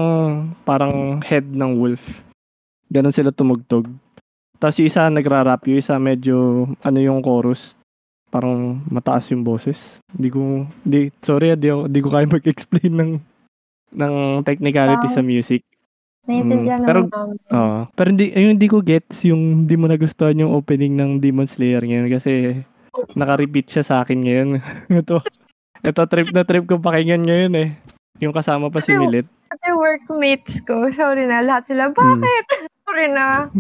[0.66, 2.26] parang head ng wolf.
[2.90, 3.86] Ganon sila tumugtog.
[4.58, 7.77] Tapos yung isa nagrarap, yung isa medyo, ano yung chorus,
[8.28, 9.98] parang mataas yung boses.
[10.12, 10.42] Hindi ko,
[10.82, 13.12] di, sorry, di, di ko kaya mag-explain ng,
[13.94, 14.14] ng
[14.44, 15.14] technicality Ah.
[15.14, 15.64] sa music.
[16.28, 17.30] Naiintindihan Mm, pero- naman.
[17.50, 17.80] Oo.
[17.96, 21.80] pero hindi, ayun, hindi ko gets yung hindi mo nagustuhan yung opening ng Demon Slayer
[21.80, 22.62] ngayon kasi
[23.16, 24.48] naka-repeat siya sa akin ngayon.
[25.02, 25.16] ito,
[25.80, 27.70] ito trip na trip ko pakinggan ngayon eh.
[28.20, 29.24] Yung kasama pa si Milit.
[29.48, 32.46] Pati workmates ko, sorry na, lahat sila, bakit?
[32.84, 33.52] Sorry na.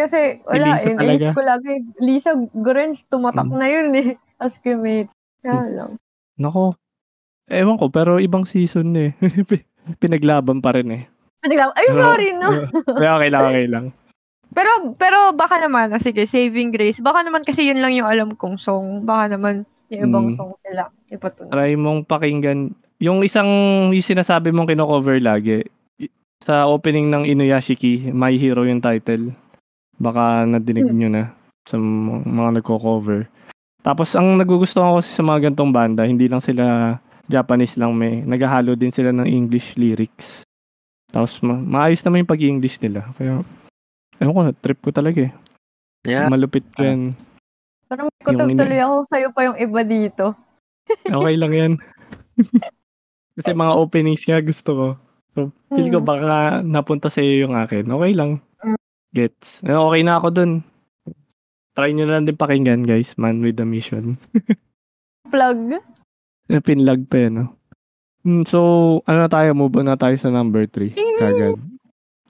[0.00, 1.00] Kasi wala eh, talaga.
[1.04, 3.58] naisip ko lagi, Lisa Gorenz, tumatak Mm.
[3.60, 4.08] na yun eh,
[4.44, 5.12] as mates.
[5.40, 5.90] Kaya lang.
[6.36, 6.72] Nako.
[7.50, 9.12] Ewan ko, pero ibang season eh.
[10.02, 11.02] Pinaglaban pa rin eh.
[11.40, 12.48] Bigla, Ay, sorry no.
[13.00, 13.84] Kaya okay lang, okay lang.
[14.50, 18.34] Pero, pero baka naman, ah, sige, Saving Grace, baka naman kasi yun lang yung alam
[18.34, 19.04] kong song.
[19.04, 20.36] Baka naman yung ibang Mm.
[20.36, 20.88] song sila.
[21.10, 21.50] To.
[21.50, 22.72] Try mong pakinggan.
[23.00, 23.48] Yung isang
[23.90, 25.64] yung sinasabi mong kino-cover lagi,
[26.40, 29.32] sa opening ng Inuyashiki, My Hero yung title.
[30.00, 30.96] Baka nadinig Hmm.
[30.96, 31.22] nyo na
[31.68, 33.28] sa mga nagko-cover.
[33.80, 38.20] Tapos ang nagugustuhan ko kasi sa mga gantong banda, hindi lang sila Japanese lang may,
[38.20, 40.42] naghahalo din sila ng English lyrics.
[41.08, 43.06] Tapos ma- maayos naman yung pag-English nila.
[43.14, 43.44] Kaya,
[44.18, 45.32] ewan ko, trip ko talaga eh.
[46.02, 46.26] Yeah.
[46.26, 47.14] Malupit ko yan.
[47.86, 50.24] Parang may kutog ina- tuloy ako sa'yo pa yung iba dito.
[51.20, 51.72] Okay lang yan.
[53.36, 54.86] Kasi mga openings nga gusto ko.
[55.30, 55.38] So,
[55.70, 56.08] feel ko Mm.
[56.08, 56.30] baka
[56.60, 57.86] napunta sa iyo yung akin.
[57.86, 58.42] Okay lang.
[59.10, 59.66] Gets.
[59.66, 60.52] Eh, Okay na ako dun.
[61.74, 63.14] Try nyo na lang din pakinggan guys.
[63.18, 64.18] Man with the mission.
[65.32, 65.78] Plug.
[66.50, 67.54] Eh, Pinlag pa eh, no?
[68.26, 68.58] Mm, So,
[69.06, 69.54] ano na tayo?
[69.54, 70.92] Move on na tayo sa number 3.
[70.94, 71.56] Kagad.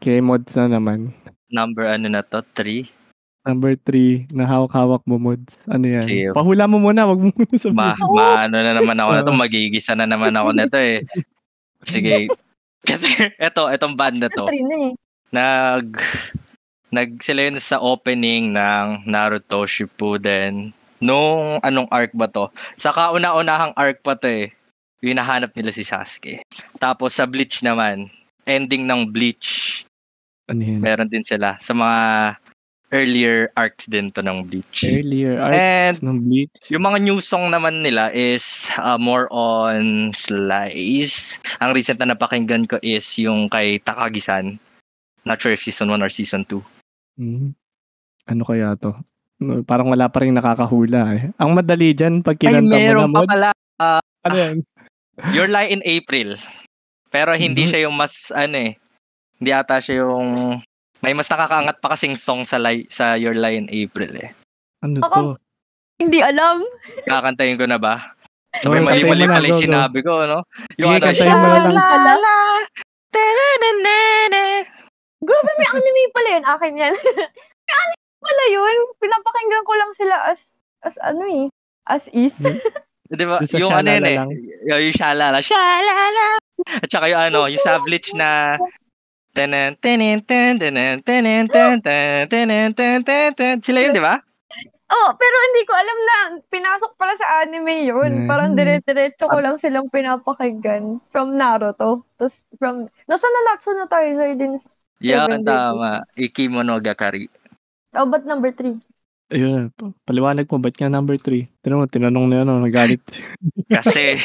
[0.01, 1.13] Kay mods na naman.
[1.49, 2.45] Number ano na to?
[2.55, 2.85] 3?
[3.41, 5.57] Number 3, na hawak-hawak mo mods.
[5.65, 6.05] Ano yan?
[6.05, 6.29] Sige.
[6.37, 7.73] Pahula mo muna, wag mo muna sabihin.
[7.73, 11.01] Ma, ma, ano na naman ako na to, magigisa na naman ako nito eh.
[11.89, 12.29] Sige.
[12.89, 14.93] Kasi eto, etong band na to, na eh.
[15.33, 15.97] nag
[16.91, 20.75] nag sila yun sa opening ng Naruto Shippuden.
[21.01, 22.53] Nung anong arc ba to?
[22.77, 24.47] Sa kauna-unahang arc pa to eh.
[25.01, 26.45] Hinahanap nila si Sasuke.
[26.77, 28.13] Tapos sa Bleach naman,
[28.45, 29.81] ending ng Bleach,
[30.45, 30.85] Ano yan?
[30.85, 31.57] meron din sila.
[31.57, 32.37] Sa mga
[32.93, 34.85] earlier arcs din to ng Bleach.
[34.85, 36.53] Earlier And arcs ng Bleach.
[36.69, 41.41] yung mga new song naman nila is uh, more on slice.
[41.65, 44.61] Ang recent na napakinggan ko is yung kay Takagi-san.
[45.25, 46.61] Not sure if season 1 or season 2.
[47.21, 47.53] Hmm.
[48.25, 48.97] Ano kaya to?
[49.41, 51.23] No, Parang wala pa rin nakakahula eh.
[51.37, 53.51] Ang madali dyan, pag kinanta mo na meron pa mods, pala.
[54.27, 54.57] ano yan?
[55.33, 56.41] Your Lie in April.
[57.11, 57.69] Pero hindi Mhm.
[57.69, 58.73] siya yung mas, ano eh,
[59.37, 60.61] hindi ata siya yung,
[61.01, 64.31] may mas nakakaangat pa kasing song sa, li- sa Your Lie in April eh.
[64.81, 65.41] Ano Ako- to?
[65.99, 66.65] Hindi alam.
[67.05, 68.17] Kakantayin ko na ba?
[68.57, 69.67] Sabay kantayin mali-mali mo na, pala yung go, go.
[69.69, 70.39] sinabi ko, no?
[70.77, 71.75] Yung Sige, ano, kantayin mo na lang.
[71.79, 72.37] "Sha-la-la,
[73.13, 74.40] ta-na-na-na-na."
[76.21, 76.45] Pala yun.
[76.45, 76.93] Akin yan.
[77.73, 78.77] anime pala yun.
[79.01, 80.53] Pinapakinggan ko lang sila as,
[80.85, 81.47] as ano eh.
[81.89, 82.37] As is.
[82.37, 82.61] Hmm.
[83.11, 83.41] Di ba?
[83.41, 84.17] Yung sa Yung ano yun Shalala eh.
[84.69, 85.39] Yung, yung shalala.
[85.41, 86.39] Shalala!
[86.61, 88.61] At saka yung ano, yung sa Bleach na
[91.49, 93.57] tan, tan, tanan, tan, tan, tan.
[93.65, 94.21] Sila yun, di ba?
[94.91, 96.17] Oh, pero hindi ko alam na
[96.51, 98.11] pinasok pala sa anime yun.
[98.11, 98.29] Hmm.
[98.31, 102.07] Parang dire-diretso ko lang silang pinapakinggan from Naruto.
[102.15, 102.91] Tapos from...
[103.07, 104.55] Nasa Nanatsu na tayo sa'yo din.
[105.01, 106.05] Yan, Seven tama.
[106.17, 107.27] Ikimonogatari.
[107.97, 108.79] Oh, but number three?
[109.31, 111.47] Ayun, pa- paliwanag mo, ba't nga number 3?
[111.63, 112.99] Tinanong mo, tinanong na ano, nagalit.
[113.71, 114.19] Kasi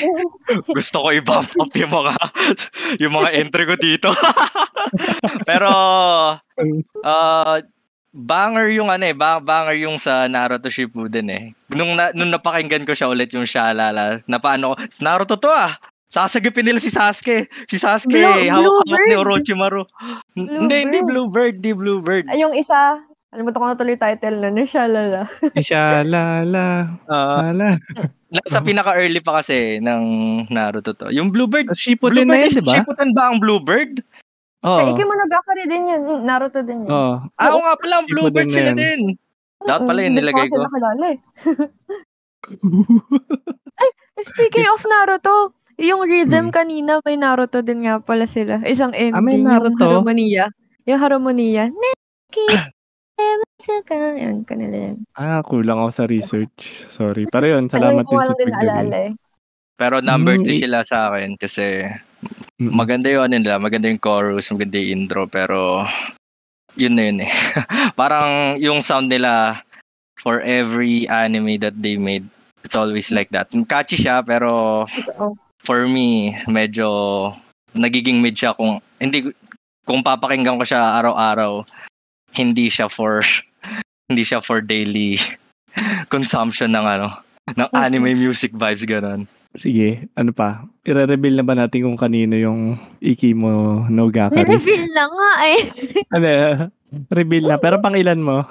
[0.65, 2.13] gusto ko i-bump up yung mga
[3.05, 4.09] yung mga entry ko dito.
[5.49, 5.69] Pero
[7.05, 7.57] uh,
[8.17, 11.43] banger yung ano eh, bang, banger yung sa Naruto Shippuden eh.
[11.69, 15.77] Nung na, nung napakinggan ko siya ulit yung Shalala, na paano ko, Naruto to ah.
[16.15, 17.51] Sasagipin nila si Sasuke.
[17.67, 19.19] Si Sasuke, Blue- hawak-hawak ni Bluebird.
[19.19, 19.83] Orochimaru.
[20.31, 22.23] Hindi, hindi Bluebird, di Bluebird.
[22.31, 23.03] Ay, yung isa,
[23.35, 25.27] Alimutan ko na tuloy title na, Shalala.
[25.51, 27.75] Eh, siya, la, la, Ah, la.
[28.31, 30.03] nasa pinaka-early pa kasi ng
[30.47, 31.11] Naruto to.
[31.11, 32.79] Yung Bluebird, Shippuden na yan, di ba?
[32.79, 33.99] Shippuden ba ang Bluebird?
[34.63, 34.79] Oo.
[34.79, 36.23] Ay, Ikimonogakari din yun.
[36.23, 36.95] Naruto din yun.
[36.95, 37.27] Oo.
[37.35, 39.19] Ah, oo nga pala, ang Bluebird sila din.
[39.59, 40.63] Dapat pala yung Hindi nilagay kasi ko.
[40.63, 41.19] nakilala eh.
[44.31, 46.55] Speaking of Naruto, Yung rhythm Hmm.
[46.55, 48.63] kanina may Naruto din nga pala sila.
[48.63, 49.11] Isang ending.
[49.13, 49.83] Ah, may Yung Naruto?
[49.99, 50.47] harmonia.
[50.83, 51.67] Yung harmonia.
[51.67, 52.47] Neki,
[53.15, 53.95] Emasuka.
[54.15, 54.97] Yun, kanila yan.
[55.13, 56.87] Ah, kulang ako sa research.
[56.87, 57.23] Sorry.
[57.25, 58.87] Pero yun, Salamat din sa pagbigay.
[58.91, 59.11] eh.
[59.75, 61.83] Pero number Mm, 3 i- sila sa akin kasi
[62.55, 62.71] Mm.
[62.71, 65.83] maganda yung ano nila, maganda yung chorus, maganda yung intro, pero
[66.73, 67.31] yun na yun eh.
[67.99, 69.59] Parang yung sound nila
[70.15, 72.23] for every anime that they made,
[72.63, 73.51] it's always like that.
[73.67, 75.35] Catchy siya, pero Totoo.
[75.65, 76.87] For me, medyo
[77.75, 79.33] nagiging mid siya kung hindi
[79.83, 81.65] kung papakinggan ko siya araw-araw,
[82.37, 83.19] hindi siya for
[84.09, 85.17] hindi siya for daily
[86.13, 87.09] consumption ng ano
[87.57, 87.81] ng Okay.
[87.81, 89.29] anime music vibes ganun.
[89.55, 90.65] Sige, ano pa?
[90.83, 94.43] I-reveal na ba natin kung kanino yung Iki mo no Gakari?
[94.43, 95.61] Nireveal na nga eh.
[96.11, 96.27] ano,
[97.07, 97.55] reveal na.
[97.55, 98.43] Pero pang ilan mo?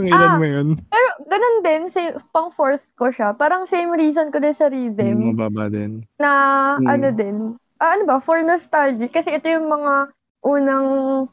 [0.00, 0.36] Pang ilan Ah.
[0.36, 0.68] mo yun?
[0.86, 3.32] Pero ganun din, same, pang fourth ko siya.
[3.32, 5.32] Parang same reason ko din sa rhythm.
[5.32, 6.06] mababa din.
[6.16, 6.30] na
[6.76, 6.86] Hmm.
[6.88, 7.36] ano din,
[7.76, 9.10] ah, ano ba, for nostalgic.
[9.10, 10.88] Kasi ito yung mga unang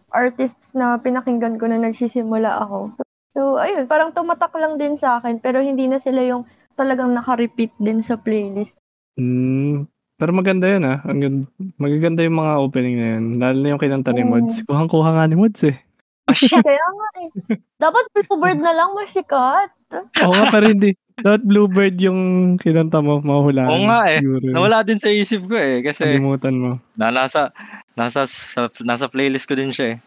[0.10, 2.98] artists na pinakinggan ko na nagsisimula ako.
[3.30, 7.76] So, ayun, parang tumatak lang din sa akin, pero hindi na sila yung talagang naka-repeat
[7.78, 8.76] din sa playlist.
[9.16, 9.86] Mm,
[10.16, 11.00] pero maganda yun ah.
[11.04, 11.44] Ang ganda,
[11.78, 13.24] magaganda yung mga opening na yun.
[13.36, 14.30] Lalo na yung kinanta ni Mm.
[14.30, 14.56] Mods.
[14.64, 15.78] Kuhang-kuha nga ni Mods eh.
[16.26, 16.62] Oh, shit.
[16.66, 17.30] Kaya nga eh.
[17.78, 19.70] Dapat Bluebird na lang masikat.
[19.94, 20.98] Oo nga, pero hindi.
[21.22, 22.22] Dapat Bluebird yung
[22.58, 23.70] kinanta mo, mahulaan.
[23.70, 24.20] Oo nga eh.
[24.26, 24.46] Siguro.
[24.50, 25.86] Nawala din sa isip ko eh.
[25.86, 26.72] Kasi, Kalimutan mo.
[26.98, 27.54] Na, nasa,
[27.94, 29.98] nasa, sa, nasa playlist ko din siya eh.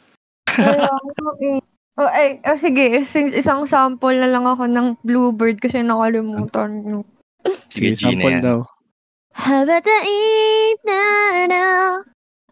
[1.38, 1.62] Okay.
[1.98, 7.02] Oh, eh, oh, sige, since isang sample na lang ako ng Bluebird kasi nakalimutan nyo.
[7.66, 8.42] Sige, sige sample yan.
[8.42, 8.58] daw.
[9.34, 11.02] Habatain na
[11.50, 11.64] na,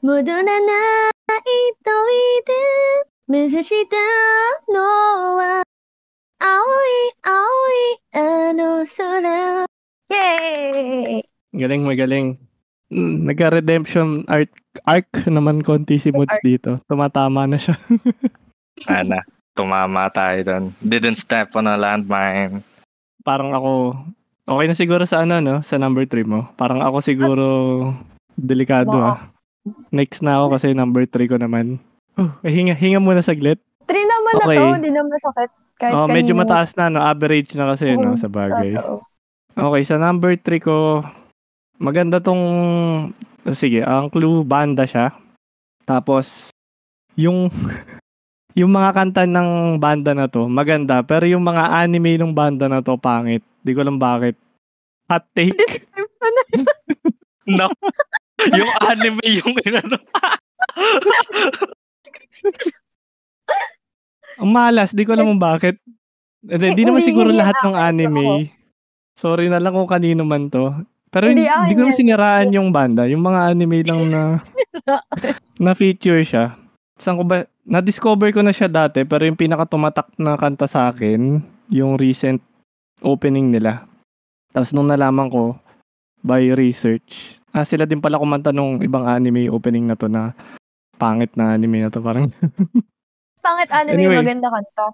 [0.03, 0.83] mudo na na,
[1.31, 3.98] ito itin, ないといて目指した
[4.72, 4.80] の
[5.38, 5.64] は
[6.40, 7.34] 青い青
[7.70, 9.66] いあの空
[10.12, 11.24] Yay!
[11.56, 12.36] Galing, magaling.
[12.92, 14.52] Mm, Nagka-redemption arc,
[14.84, 16.44] arc naman konti si Mods Arc.
[16.44, 16.76] dito.
[16.92, 17.80] Tumatama na siya.
[18.92, 19.24] Ana,
[19.56, 20.64] tumama tayo doon.
[20.84, 22.60] Didn't step on a landmine.
[23.24, 23.96] Parang ako,
[24.44, 25.64] okay na siguro sa ano, no?
[25.64, 26.52] Sa number 3 mo.
[26.60, 27.46] Parang ako siguro,
[28.36, 29.16] delikado Oo.
[29.16, 29.32] ah.
[29.96, 31.80] Next na ako kasi number 3 ko naman.
[32.17, 33.61] Oh, eh, hinga, hinga muna saglit.
[33.85, 34.57] Three naman Okay.
[34.57, 35.51] na to, hindi na masakit.
[35.77, 37.05] Kahit Oh, medyo mataas na, no?
[37.05, 38.17] Average na kasi, no?
[38.17, 38.73] Oo, Sa bagay.
[38.73, 39.05] Totoo.
[39.57, 41.05] Okay, sa number 3 ko,
[41.77, 42.41] maganda tong,
[43.53, 45.13] sige, ang clue, banda siya.
[45.85, 46.49] Tapos,
[47.17, 47.53] yung,
[48.59, 51.05] yung mga kanta ng banda na to, maganda.
[51.05, 53.45] Pero yung mga anime ng banda na to, pangit.
[53.61, 54.37] Di ko alam bakit.
[55.13, 55.53] Hot take.
[57.47, 57.71] No.
[58.59, 60.03] yung anime yung inano.
[64.43, 65.81] Ang malas, di ko alam kung bakit.
[66.45, 68.53] Hindi, di naman Hindi- siguro hindi lahat ng anime.
[69.17, 70.77] Sorry na lang kung kanino man to.
[71.09, 73.09] Pero hindi, Hindi akin ko naman siniraan yung banda.
[73.09, 74.21] Yung mga anime lang na
[75.65, 76.53] na feature siya.
[77.01, 80.93] Saan ko ba, na-discover ko na siya dati, pero yung pinaka tumatak na kanta sa
[80.93, 81.41] akin,
[81.73, 82.41] yung recent
[83.01, 83.89] opening nila.
[84.53, 85.57] Tapos nung nalaman ko,
[86.21, 90.33] by research, ah, sila din pala kumanta nung ibang anime opening na to na
[90.97, 92.01] pangit na anime na to.
[92.01, 92.29] Parang,
[93.45, 94.19] Pangit anime, Anyway.
[94.19, 94.87] maganda kanta.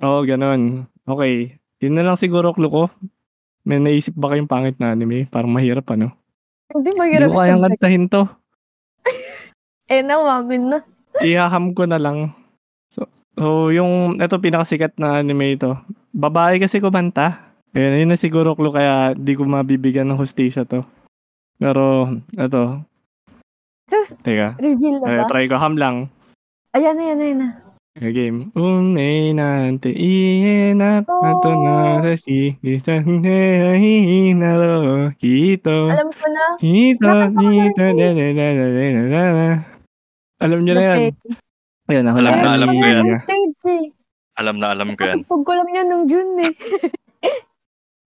[0.00, 0.84] oo, ganun.
[1.02, 1.56] Okay.
[1.80, 2.84] Yun na lang siguro clue ko.
[3.62, 5.24] May naisip ba kayong pangit na anime?
[5.24, 6.12] Parang mahirap ano?
[6.68, 8.22] Hindi Hindi mahirap ko kayang kantahin to.
[9.84, 10.78] Eh, nawamin na.
[11.20, 12.32] ihaham ko na lang.
[12.88, 13.04] So,
[13.36, 15.76] so yung, ito pinakasikat na anime ito.
[16.08, 17.52] Babae kasi kumanta.
[17.70, 20.80] Ayun, yun na siguro clue kaya di ko mabibigyan ng hostisya to.
[21.60, 22.80] Pero, ito,
[23.84, 24.56] Sus, Teka.
[24.56, 25.24] reveal na ba?
[25.24, 26.08] Uh, try ko, ham lang.
[26.72, 27.48] Ayan ayan ayan na.
[27.94, 28.50] A game.
[28.58, 31.22] Un nante ienap oh.
[31.22, 35.94] nato na sa si bisan hinalo kito.
[35.94, 36.44] Alam ko na.
[36.58, 39.48] Kito dito na na na na na na na.
[40.42, 40.98] Alam niyo na yan.
[41.86, 43.06] Ayun, alam na alam ko yan.
[44.42, 45.22] Alam na alam ko yan.
[45.22, 46.52] Pag ko lang yan nung June eh.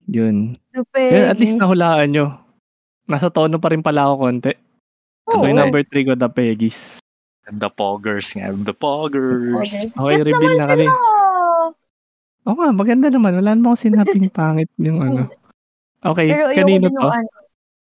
[0.05, 0.53] Yun.
[0.93, 2.37] Yan, at least nahulaan nyo.
[3.09, 4.53] Nasa tono pa rin pala ako konti.
[5.27, 5.43] Oo.
[5.43, 7.03] So, yung number 3 ko, The Peggies.
[7.49, 8.53] The Poggers nga.
[8.53, 9.91] The Poggers.
[9.97, 10.85] Okay, Cute reveal na kami.
[12.45, 13.35] Oo nga, maganda naman.
[13.35, 15.27] Wala naman akong sinabing pangit yung ano.
[15.99, 17.09] Okay, Pero kanino to?
[17.09, 17.29] ano.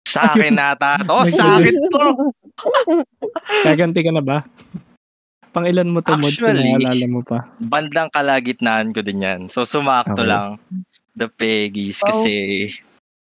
[0.08, 1.18] Sa akin nata to.
[1.36, 2.02] Sa akin to.
[3.68, 4.48] Gaganti ka na ba?
[5.52, 7.50] Pang ilan mo to, kung Actually, naalala mo pa?
[7.60, 9.42] Bandang kalagitnaan ko din yan.
[9.52, 10.30] So sumakto Okay.
[10.32, 10.62] lang.
[11.18, 12.70] The Peggies kasi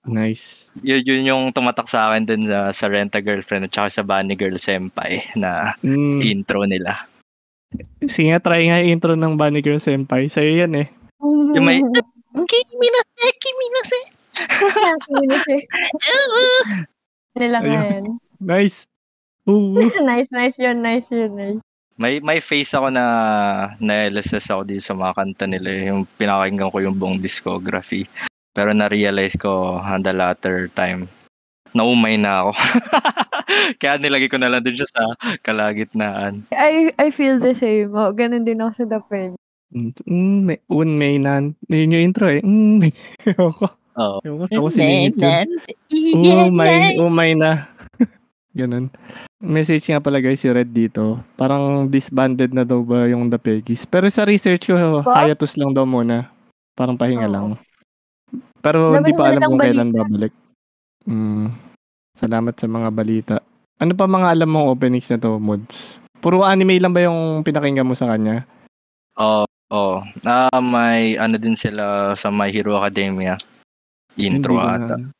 [0.07, 0.71] Nice.
[0.81, 4.03] yun, yun yung tumatak sa akin din sa, sa Rent a Girlfriend at saka sa
[4.03, 6.23] Bunny Girl Senpai na Mm.
[6.23, 7.11] intro nila.
[8.07, 10.31] Sige nga, try nga yung intro ng Bunny Girl Senpai.
[10.31, 10.87] Sa'yo yan eh.
[11.21, 11.83] Yung may-
[12.37, 14.01] Kimi na se, kimi na se.
[17.35, 17.67] Nila Ayun.
[17.67, 18.05] ngayon.
[18.39, 18.85] Nice.
[19.45, 19.75] Oo.
[20.05, 21.61] nice, nice yun, nice yun, nice.
[21.97, 23.05] May may face ako na
[23.81, 25.69] na-LSS ako dito sa mga kanta nila.
[25.71, 25.83] eh.
[25.89, 28.05] Yung pinakinggan ko yung buong discography.
[28.57, 31.13] Pero na-realize ko on the latter time,
[31.77, 32.51] naumay na ako.
[33.81, 35.05] Kaya nilagay ko na lang din siya sa
[35.45, 36.49] kalagitnaan.
[36.57, 37.93] I I feel the same.
[37.93, 39.37] Oh, ganun din ako sa The Peg.
[39.77, 41.53] Mm, may, un may nan.
[41.69, 42.41] Yun yung intro eh.
[42.41, 42.93] Mm, may.
[43.29, 43.67] Ewan ko.
[44.01, 44.19] Oo.
[44.25, 45.49] Ewan ko saan ko siningit yun.
[46.17, 47.69] Oh my, oh my na.
[48.59, 48.89] Ganun.
[49.37, 51.21] Message nga pala guys si Red dito.
[51.37, 53.85] Parang disbanded na daw ba yung The Peggies.
[53.85, 55.29] Pero sa research ko, Ba?
[55.29, 56.33] hiatus lang daw muna.
[56.73, 57.35] Parang pahinga Oo.
[57.35, 57.47] lang.
[58.67, 60.01] Pero Dami hindi pa alam ng kung kailan balita.
[60.03, 60.33] babalik.
[61.07, 61.47] Mm.
[62.19, 63.37] Salamat sa mga balita.
[63.79, 66.03] Ano pa mga alam mong openings na to, Mods?
[66.19, 68.43] Puro anime lang ba yung pinakinggan mo sa kanya?
[69.23, 69.47] Oo.
[69.67, 73.39] Oh, Ah, may ano din sila sa My Hero Academia.
[74.14, 74.95] Intro hindi ata.
[74.97, 75.11] Na,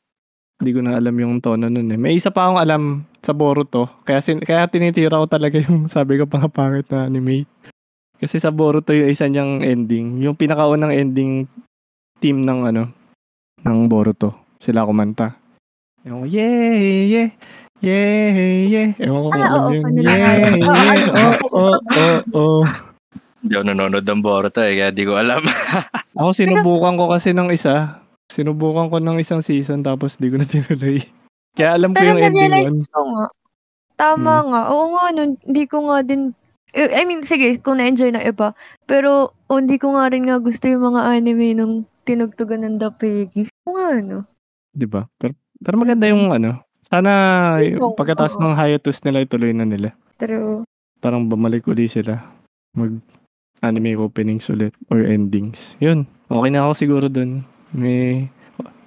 [0.57, 1.99] hindi ko na alam yung tono nun eh.
[1.99, 2.83] May isa pa akong alam
[3.21, 3.87] sa Boruto.
[4.03, 7.45] Kaya, sin, kaya tinitira ko talaga yung sabi ko pang pangit na anime.
[8.17, 10.19] Kasi sa Boruto yung isa niyang ending.
[10.25, 11.45] Yung pinakaunang ending
[12.17, 12.89] team ng ano,
[13.63, 14.33] ng Boruto.
[14.59, 15.33] Sila kumanta.
[16.05, 17.29] Yung, yeah, yeah,
[17.81, 18.29] yeah,
[18.63, 18.87] yeah.
[19.01, 19.83] Ewan ko kung Ah, alam yun.
[19.97, 22.63] Yeah, yeah, oh, oh, oh, oh.
[23.41, 25.41] Hindi ako nanonood ng Boruto eh, kaya di ko alam.
[26.17, 28.01] Ako sinubukan ko kasi ng isa.
[28.33, 30.99] Sinubukan ko ng isang season tapos di ko na tinuloy.
[31.53, 32.77] Kaya alam ko Pero yung ending nun.
[32.89, 33.25] ko nga.
[33.97, 34.47] Tama Hmm.
[34.49, 34.61] nga.
[34.73, 36.33] Oo nga, nun, hindi ko nga din,
[36.73, 38.53] eh, I mean, sige, kung na-enjoy ng iba.
[38.85, 42.89] Pero, oh, hindi ko nga rin nga gusto yung mga anime nung tinugtugan ng The
[42.95, 43.51] Peggies.
[43.67, 44.17] Oo nga, ano.
[44.71, 45.03] Di ba?
[45.19, 46.63] Pero, pero maganda yung ano.
[46.87, 47.11] Sana
[47.59, 49.91] Yung pagkatapos ng hiatus nila ituloy na nila.
[50.15, 50.63] Pero,
[51.03, 52.23] Parang bumalik uli sila.
[52.73, 52.97] Mag
[53.61, 55.75] anime openings ulit or endings.
[55.83, 56.07] Yun.
[56.31, 57.43] Okay na ako siguro dun.
[57.75, 58.25] May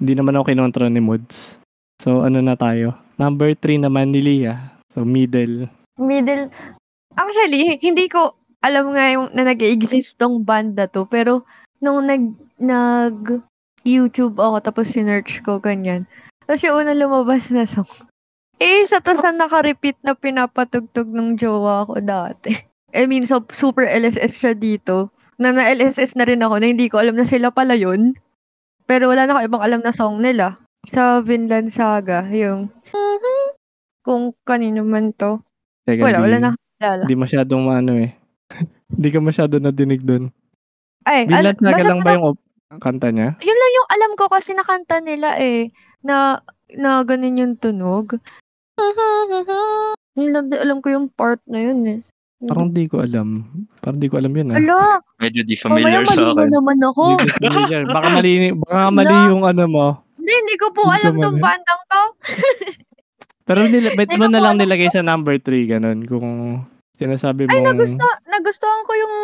[0.00, 1.60] hindi naman ako kinontra ni Mods.
[2.02, 2.96] So ano na tayo?
[3.20, 4.74] Number 3 naman ni Lia.
[4.90, 5.68] So middle.
[6.00, 6.48] middle,
[7.14, 11.08] actually, hindi ko alam nga yung na nag-exist tong banda to.
[11.08, 11.44] Pero,
[11.80, 13.40] nung nag, nag,
[13.82, 16.04] YouTube ako, tapos sinearch ko, ganyan.
[16.44, 17.88] Tapos yung una lumabas na song.
[18.60, 22.52] Eh, isa to sa naka-repeat na pinapatugtog ng jowa ko dati.
[22.98, 25.08] I mean, so, super LSS siya dito.
[25.40, 28.12] Na na-LSS na rin ako na hindi ko alam na sila pala yun.
[28.84, 30.60] Pero wala na ako ibang alam na song nila.
[30.90, 32.68] Sa Vinland Saga, yung
[34.04, 35.40] kung kanino man to.
[35.88, 37.04] Teka, Wala, di, wala na kilala.
[37.08, 38.12] Di masyadong ano eh.
[39.00, 40.28] Di ka masyado nadinig dun.
[41.06, 43.34] Ay, al- na basta lang ba yung op- kanta niya?
[43.42, 45.66] Yun lang yung alam ko kasi nakanta nila eh.
[46.06, 46.38] Na,
[46.78, 48.14] na ganun yung tunog.
[50.18, 52.00] Yun lang alam ko yung part na yun eh.
[52.40, 53.44] Parang di ko alam.
[53.84, 54.56] Parang di ko alam yun ah.
[54.56, 54.80] Ala,
[55.20, 56.50] Medyo di mamaya familiar sa mali mo akin.
[56.50, 57.04] naman ako.
[57.36, 57.82] Familiar.
[57.84, 59.28] Baka mali, baka mali Wala.
[59.28, 59.86] yung ano mo.
[60.16, 62.02] Hindi, hindi ko po Hindi alam ko tong bandang to.
[63.50, 65.98] Pero nila, bet mo na lang nilagay sa number 3, ganun.
[66.06, 66.28] Kung
[66.96, 67.52] sinasabi mong...
[67.52, 69.14] Ay, nagusto, nagustuhan ko yung,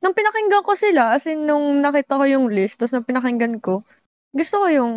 [0.00, 3.84] nung pinakinggan ko sila, as in, nung nakita ko yung list, tapos nung pinakinggan ko,
[4.32, 4.94] gusto ko yung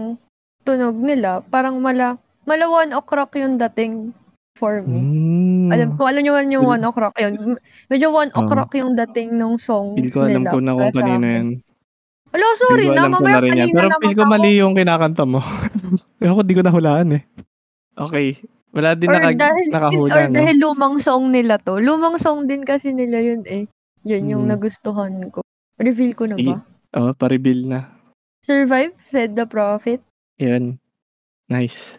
[0.63, 1.43] tunog nila.
[1.43, 4.15] Parang mala, mala one o'clock yung dating
[4.55, 4.99] for me.
[4.99, 7.57] Mm, Alam ko, alam nyo man yung one o'clock yun.
[7.89, 8.39] Medyo one Oo.
[8.45, 10.51] o'clock yung dating ng songs Feel ko alam nila.
[10.53, 11.21] ko na kung akin.
[11.21, 11.47] yan.
[12.33, 13.05] Hello, sorry na.
[13.05, 13.69] Mamaya yan.
[13.69, 15.41] Pero feel ko mali yung kinakanta mo.
[16.23, 17.23] Ewan ko, di ko nahulaan eh.
[17.93, 18.37] Okay.
[18.73, 20.33] Wala din Or naka, dahil, nakahula, or no?
[20.33, 21.77] dahil lumang song nila to.
[21.77, 23.69] Lumang song din kasi nila yun eh.
[24.03, 24.51] Yun yung Hmm.
[24.51, 25.39] nagustuhan ko.
[25.75, 26.51] Reveal ko na Sige.
[26.51, 26.57] ba?
[26.93, 27.79] Oo, oh, pa-reveal na.
[28.39, 30.03] Survive, said the prophet.
[30.37, 30.77] Yan.
[31.47, 31.97] Nice.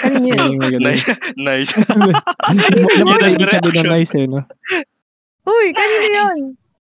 [0.00, 0.34] Ano yun?
[0.34, 0.80] Galing, galing.
[0.80, 1.06] nice.
[1.38, 1.72] nice.
[2.98, 3.92] Mo Yun ba ang ibig sabihin ng reaction.
[3.92, 4.40] nice eh, no?
[5.44, 6.36] Uy, kanino yun?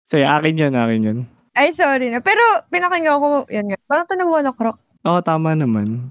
[0.07, 1.19] Sige, akin yun, akin yun.
[1.51, 2.19] Ay, sorry na.
[2.19, 3.77] Pero, pinakinggan ko, yan nga.
[3.85, 4.77] Parang tunog one o'clock.
[5.03, 6.09] Oo, tama naman.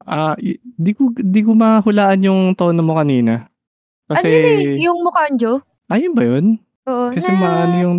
[0.00, 3.44] Ah, y- di ko di ko mahulaan yung tono mo kanina.
[4.08, 4.76] Kasi ano yun eh?
[4.80, 5.60] Yung Mukanjo?
[5.86, 6.56] ayun ba 'yun?
[6.90, 7.06] Oo.
[7.14, 7.98] Kasi maano yung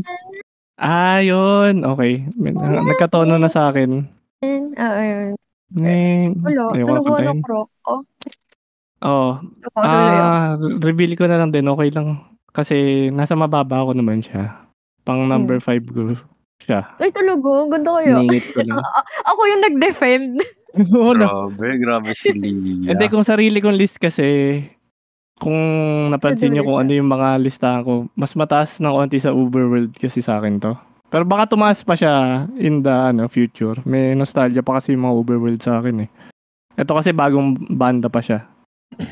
[0.76, 1.86] Ah, yun.
[1.86, 2.26] Okay.
[2.36, 4.02] Nagkatono na sa akin.
[4.74, 5.38] Ah, ayun.
[5.78, 6.74] Eh, Wala.
[6.74, 7.38] one puntahin.
[7.38, 7.70] o'clock.
[7.86, 8.02] Oh,
[9.02, 9.30] Oo.
[9.38, 9.78] oh.
[9.78, 11.70] Ah, reveal ko na lang din.
[11.70, 12.26] Okay lang.
[12.50, 14.68] Kasi nasa mababa ako naman siya.
[15.06, 16.18] Pang number 5 ko
[16.60, 16.98] siya.
[16.98, 17.70] Ay, tulog oh.
[17.70, 18.26] Ganda kayo.
[18.26, 18.82] Ningit ko lang.
[19.24, 20.42] Ako yung nag-defend.
[20.98, 21.30] Oo na.
[21.30, 22.92] Grabe, grabe si Lia.
[22.92, 24.58] Hindi, kung sarili kong list kasi,
[25.42, 25.58] kung
[26.14, 30.22] napansin Pwede kung ano yung mga listahan ko, mas mataas ng onti sa Uberworld kasi
[30.22, 30.78] sa akin to.
[31.10, 33.82] Pero baka tumaas pa siya in the ano, future.
[33.84, 36.10] May nostalgia pa kasi yung mga Uberworld sa akin eh.
[36.78, 38.46] Ito kasi bagong banda pa siya.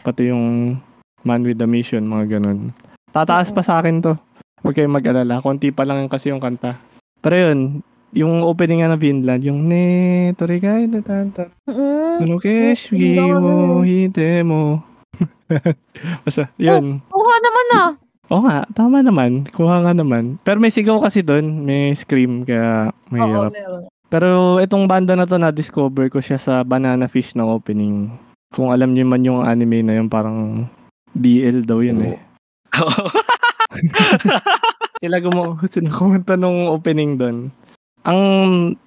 [0.06, 0.78] Pati yung
[1.26, 2.72] Man with the Mission, mga ganun.
[3.12, 4.14] Tataas pa sa akin to.
[4.64, 5.44] Huwag kayong mag-alala.
[5.44, 6.80] Konti pa lang kasi yung kanta.
[7.20, 7.84] Pero yun,
[8.16, 11.52] yung opening nga ng Vinland, yung ne, torikai, na tanta,
[12.42, 14.89] keshi Ang mo, hite mo.
[16.26, 17.02] Basta, yun.
[17.10, 17.90] Kuha naman ah.
[18.30, 19.50] Oo nga, tama naman.
[19.50, 20.38] Kuha nga naman.
[20.46, 23.52] Pero may sigaw kasi doon, may scream, kaya Oo, mahirap.
[23.54, 23.84] meron.
[24.10, 28.10] Pero itong banda na to, na-discover ko siya sa Banana Fish ng opening.
[28.50, 30.66] Kung alam niyo man yung anime na yun, parang
[31.14, 32.18] BL daw yun eh.
[35.00, 37.38] Sila gumo, sila kumanta nung opening doon.
[38.04, 38.20] Ang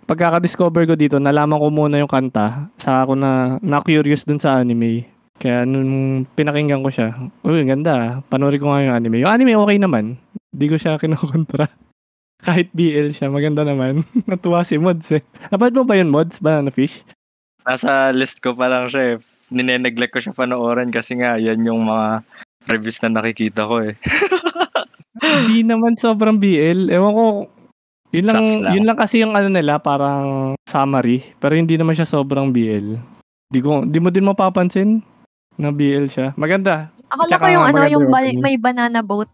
[0.05, 2.69] pagkaka-discover ko dito, nalaman ko muna yung kanta.
[2.77, 5.09] Saka ako na, na-curious dun sa anime.
[5.39, 7.93] Kaya nung pinakinggan ko siya, uy, ganda.
[7.95, 8.13] ah.
[8.27, 9.17] Panoorin ko nga yung anime.
[9.23, 10.19] Yung anime okay naman.
[10.53, 11.67] Hindi ko siya kinukontra.
[12.47, 14.03] Kahit BL siya, maganda naman.
[14.31, 15.23] Natuwa si Mods eh.
[15.49, 16.43] Napad mo ba yun, Mods?
[16.43, 17.01] Banana Fish?
[17.63, 19.17] Nasa list ko pa lang siya eh.
[19.53, 22.25] Nineneglect ko siya panoorin kasi nga yan yung mga
[22.67, 23.95] reviews na nakikita ko eh.
[25.23, 26.91] Hindi naman sobrang BL.
[26.91, 27.25] Ewan ko,
[28.11, 28.73] yun lang, Sucks lang.
[28.75, 31.23] yun lang kasi yung ano nila, parang summary.
[31.39, 32.99] Pero hindi naman siya sobrang BL.
[33.47, 35.05] Di, ko, di mo din mapapansin
[35.57, 36.33] na BL siya.
[36.35, 36.89] Maganda.
[37.13, 38.45] Akala ko yung ano, yung bali- opening.
[38.45, 39.29] may banana boat.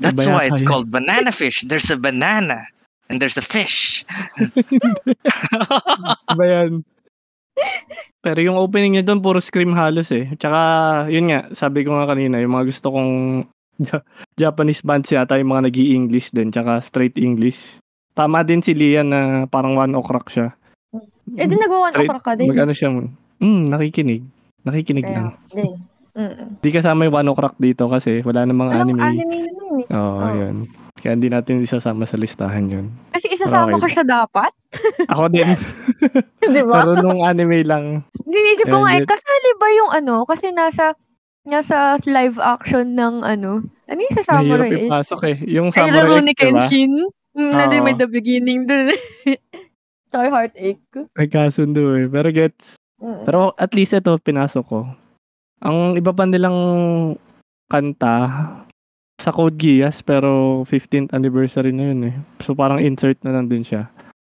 [0.00, 1.62] That's why it's called banana fish.
[1.68, 2.64] There's a banana.
[3.12, 4.08] And there's a fish.
[6.32, 6.80] Iba yan.
[8.24, 10.32] Pero yung opening niya doon, puro scream halos eh.
[10.40, 10.60] Tsaka,
[11.12, 13.12] yun nga, sabi ko nga kanina, yung mga gusto kong
[13.82, 14.04] Ja-
[14.38, 17.58] Japanese bands yata, yung mga nag english din, tsaka straight English.
[18.12, 20.52] Tama din si Lian na parang one o'clock siya.
[21.40, 22.52] Eh, di nagawa Straight, na ka din.
[22.52, 22.92] Mag ano siya,
[23.40, 24.22] mm, nakikinig.
[24.62, 25.26] Nakikinig Kaya, lang.
[25.48, 25.66] di.
[26.12, 26.60] Mm.
[26.60, 29.00] Di kasama yung one o'clock dito kasi wala namang Alam, anime.
[29.00, 29.86] anime naman eh.
[29.90, 30.28] Oo, Oh.
[30.30, 30.56] yun.
[30.94, 32.86] Kaya hindi natin isasama sa listahan yun.
[33.10, 33.80] Kasi isasama Okay.
[33.80, 34.52] ko siya dapat.
[35.08, 35.48] Ako din.
[36.52, 36.74] Di ba?
[36.78, 40.94] pero nung anime lang, Dinisip ko Eh, nga eh, kasali ba yung ano, kasi nasa
[41.42, 44.84] nasa live action ng ano, ano yung sa mahirap Samurai X?
[44.86, 45.36] ipasok eh.
[45.50, 46.44] Yung Ay, Samurai Rurouni X, diba?
[46.60, 46.92] Kenshin.
[47.32, 48.92] Mm, na din may the beginning dun.
[50.06, 50.84] Star Heartache.
[51.16, 52.04] May kasundo eh.
[52.04, 52.76] Pero gets.
[53.02, 53.26] Mm.
[53.26, 54.86] Pero at least ito, pinasok ko.
[55.62, 56.58] Ang iba pa nilang
[57.66, 58.14] kanta
[59.18, 62.16] sa Code Geass, pero 15th anniversary na yun eh.
[62.42, 63.90] So parang insert na lang din siya.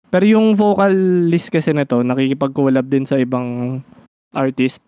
[0.08, 3.80] Pero yung vocalist kasi nito, nakikipag-collab din sa ibang
[4.36, 4.84] artist.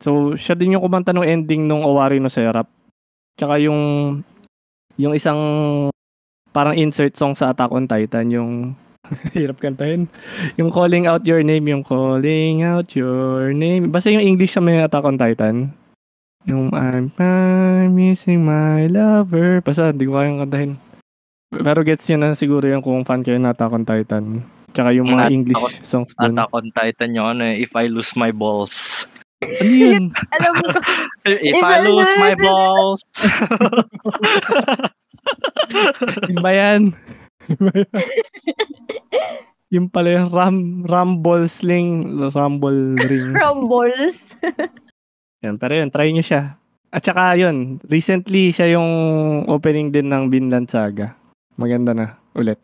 [0.00, 2.68] So siya din yung kumanta ng ending nung Owari no Seraph.
[3.36, 3.80] Tsaka yung
[4.96, 5.38] yung isang
[6.56, 8.50] parang insert song sa Attack on Titan, yung
[9.36, 10.08] hirap kantahin.
[10.58, 13.90] Yung calling out your name, yung calling out your name.
[13.90, 15.70] Basta yung English sa may Attack on Titan.
[16.46, 19.60] Yung I'm, I'm missing my lover.
[19.62, 20.72] Basta hindi ko kayang kantahin.
[21.50, 24.24] Pero gets yun na siguro yung kung fan kayo ng Attack on Titan.
[24.70, 26.38] Tsaka yung mga Attack English on- songs dun.
[26.38, 29.06] Attack on Titan yung ano eh, If I Lose My Balls.
[29.42, 30.04] Ano yun?
[30.38, 30.66] Alam ko,
[31.26, 33.02] If, If I I lose my balls.
[36.30, 36.82] Iba yan.
[39.74, 43.34] Yung pala yung ram, rumble sling, rumble ring.
[43.42, 44.38] Rumbles.
[45.42, 46.54] Yan, pero yun, try nyo siya.
[46.94, 48.86] At saka yun, recently siya yung
[49.50, 51.18] opening din ng Vinland Saga.
[51.58, 52.62] Maganda na, ulit.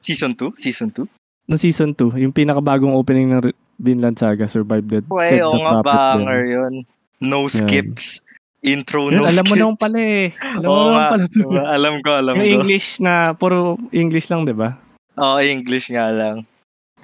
[0.00, 0.56] Season 2?
[0.56, 1.04] Season 2?
[1.44, 5.04] No season 2, yung pinakabagong opening ng Vinland Saga, Survive Dead.
[5.12, 6.74] Uy, oo the nga, banger yun.
[7.20, 7.52] No Yan.
[7.52, 8.23] skips.
[8.64, 10.32] Intro, Yun, no alam mo naman pala eh.
[10.40, 11.08] Alam mo Oo naman nga.
[11.12, 11.24] pala.
[11.28, 12.54] Oo, alam ko, alam Yung ko.
[12.58, 14.72] English na, puro English lang, di ba?
[15.14, 16.48] Oo, English nga lang.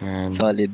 [0.01, 0.33] Yan.
[0.33, 0.73] Solid.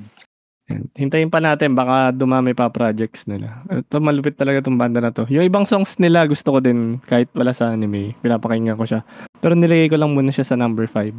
[0.95, 3.63] Hintayin pa natin, baka dumami pa projects nila.
[3.67, 5.27] Ito, malupit talaga tong banda na to.
[5.27, 8.15] Yung ibang songs nila, gusto ko din, kahit wala sa anime.
[8.19, 9.03] Pinapakinggan ko siya.
[9.39, 11.15] Pero nilagay ko lang muna siya sa number 5.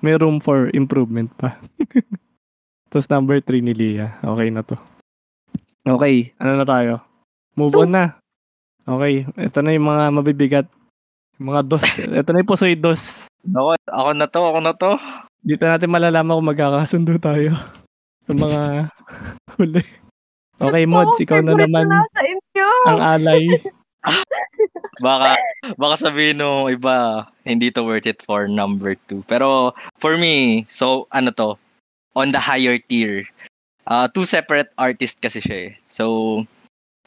[0.00, 1.56] May room for improvement pa.
[2.92, 4.16] Tapos number 3 ni Lia.
[4.20, 4.76] Okay na to.
[5.82, 7.00] Okay, ano na tayo?
[7.54, 8.04] Move on na.
[8.82, 10.66] Okay, ito na yung mga mabibigat.
[11.38, 11.86] Yung mga dos.
[12.20, 13.30] ito na yung pusoy dos.
[13.46, 14.90] Ako, ako na to, ako na to.
[15.42, 17.54] Dito natin malalaman kung magkakasundo tayo.
[18.26, 18.90] Sa mga
[19.58, 19.84] huli.
[20.62, 21.90] Okay, Mods, ikaw na naman
[22.22, 22.68] inyo.
[22.86, 23.50] ang alay.
[25.02, 25.34] Baka,
[25.74, 29.26] baka sabihin nung iba, hindi to worth it for number 2.
[29.26, 31.58] Pero, for me, so, ano to,
[32.14, 33.26] on the higher tier,
[33.90, 35.72] uh, two separate artists kasi siya eh.
[35.90, 36.46] So,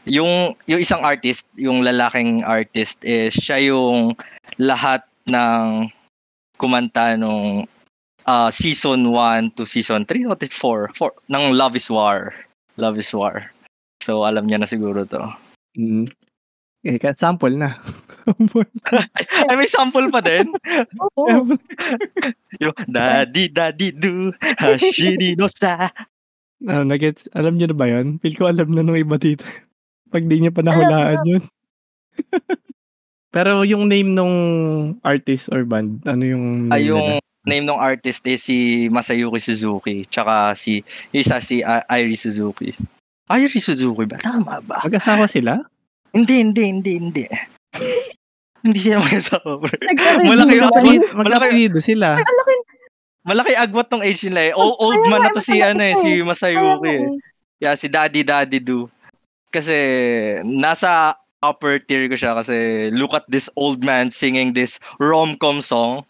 [0.05, 4.17] yung, yung isang artist, yung lalaking artist, is siya yung
[4.57, 5.89] lahat ng
[6.57, 7.67] kumanta nung
[8.25, 12.33] uh, season 1 to season 3 o 4, 4 ng Love is War.
[12.77, 13.49] Love is War.
[14.05, 15.21] So, alam niya na siguro to.
[15.77, 16.05] Mm.
[16.85, 17.81] Eh, ka- sample na.
[19.49, 20.53] Ay, may sample pa din.
[21.01, 21.57] Oo.
[22.61, 24.29] Yung daddy daddy do
[24.61, 25.89] hashiri no sa.
[26.65, 28.21] Ah, nagets, alam niyo na ba yun?
[28.21, 29.45] Feel ko alam na nung iba dito.
[30.15, 31.43] Pag di niya pa nahulaan yun.
[33.35, 34.35] Pero yung name nung
[35.03, 36.91] artist or band, ano yung name Ay, nila?
[36.95, 37.07] yung
[37.43, 40.07] name ng artist is si Masayuki Suzuki.
[40.07, 40.79] Tsaka si,
[41.11, 42.71] yung isa si uh, Airi Suzuki.
[43.27, 44.21] Ayuri Suzuki ba?
[44.23, 44.79] Tama ba?
[44.87, 45.67] Mag-asawa sila?
[46.15, 47.23] Hindi, hindi, hindi, hindi.
[48.63, 49.59] hindi sila mag-asawa,
[50.23, 52.15] Malaki Malaki- Mag-apelido sila.
[53.27, 54.53] Malaki agwat tong age nila eh.
[54.55, 56.23] O- old man na to si malaki ano eh, si eh.
[56.23, 57.01] Masayuki Kaya eh.
[57.03, 58.91] nga Yeah, si Daddy Daddy Do.
[59.55, 59.77] Kasi
[60.43, 66.03] nasa upper tier ko siya kasi look at this old man singing this rom-com song.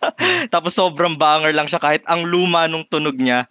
[0.54, 3.44] Tapos sobrang banger lang siya kahit ang luma nung tunog niya,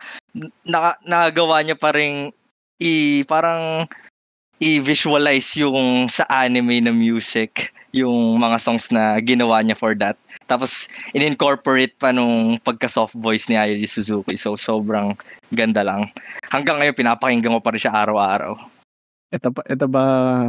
[0.65, 2.33] naka, nagawa niya pa rin
[2.79, 3.87] i parang
[4.63, 10.15] i-visualize yung sa anime na music, yung mga songs na ginawa niya for that.
[10.47, 14.39] Tapos in-incorporate pa nung pagka-soft voice ni Airi Suzuki.
[14.39, 15.19] So sobrang
[15.51, 16.07] ganda lang.
[16.47, 18.74] Hanggang ngayon pinapakinggan ko pa rin siya araw-araw.
[19.35, 20.03] Ito, ba- ito ba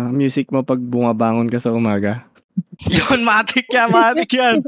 [0.08, 2.22] music mo pag bumabangon ka sa umaga?
[2.88, 4.62] Yun, matik yan, matik yan.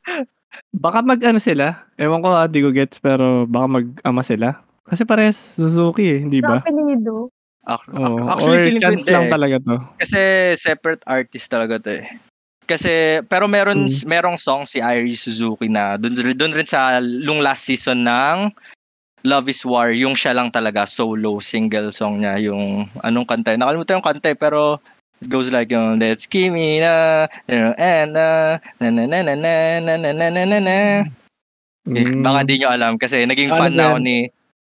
[0.84, 1.88] Baka mag ano sila?
[1.96, 4.60] Ewan ko ah, di ko gets pero baka mag-ama sila.
[4.86, 6.60] Kasi parehas Suzuki eh, hindi ba?
[6.60, 7.28] Apelido.
[7.28, 7.32] Oo.
[7.66, 7.90] ac-
[8.30, 9.32] Actually, Or feeling ko chance hindi lang eh.
[9.32, 9.76] talaga to.
[9.98, 10.20] Kasi
[10.54, 12.06] separate artist talaga to eh.
[12.64, 12.92] Kasi
[13.26, 14.06] pero meron Mm.
[14.06, 18.50] merong song si Irie Suzuki na doon doon rin sa lung last season ng
[19.26, 23.58] Love is War, yung siya lang talaga solo single song niya, yung anong kanta.
[23.58, 24.78] Nakalimutan yung kanta eh, pero
[25.18, 29.34] it goes like yung Let's me na you know, and na na na na na
[29.34, 29.52] na
[29.82, 30.76] na na na na na na.
[31.02, 31.04] Eh,
[31.86, 32.26] Mm.
[32.26, 34.26] Baka di nyo alam kasi naging Ano fan na ako ni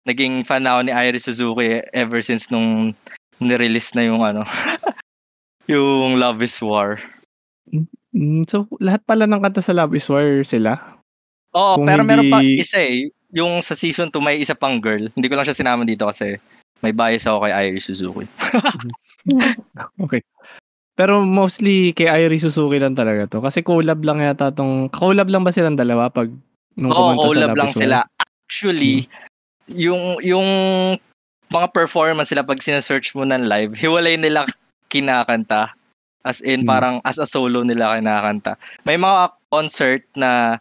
[0.07, 2.95] naging fan na ako ni Irie Suzuki ever since nung
[3.43, 4.47] nirelease na yung ano
[5.67, 7.03] yung Love is War.
[8.15, 10.79] Mm, so lahat pala ng kanta sa Love is War sila.
[11.51, 13.11] Oo, Kung pero meron pa hindi- isa eh.
[13.31, 15.07] Yung sa season 2 may isa pang girl.
[15.15, 16.35] Hindi ko lang siya sinama dito kasi
[16.81, 18.25] may bias ako kay Irie Suzuki.
[20.01, 20.25] Okay.
[20.97, 23.39] Pero mostly kay Irie Suzuki lang talaga to.
[23.39, 24.89] Kasi collab lang yata tong...
[24.89, 26.33] Collab lang ba silang dalawa pag
[26.75, 27.97] nung Oo, sa collab lang sila.
[28.49, 29.05] Actually,
[29.69, 30.47] yung yung
[31.51, 34.49] mga performance sila pag sinesearch mo ng live, hiwalay nila
[34.89, 35.71] kinakanta.
[36.25, 36.69] As in, Hmm.
[36.69, 38.57] parang as a solo nila kinakanta.
[38.85, 40.57] May mga concert na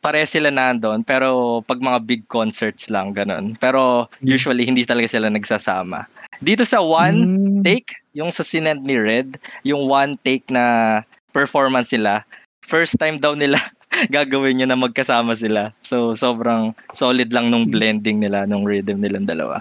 [0.00, 3.54] pare sila nandun, pero pag mga big concerts lang, ganun.
[3.60, 4.26] Pero Hmm.
[4.26, 6.08] usually, hindi talaga sila nagsasama.
[6.40, 7.62] Dito sa one Mm.
[7.62, 11.00] take, yung sa sinend ni Red, yung one take na
[11.36, 12.24] performance sila,
[12.64, 13.60] first time daw nila
[14.08, 15.76] gagawin niya na magkasama sila.
[15.84, 19.60] So, sobrang solid lang nung blending nila, nung rhythm nilang dalawa.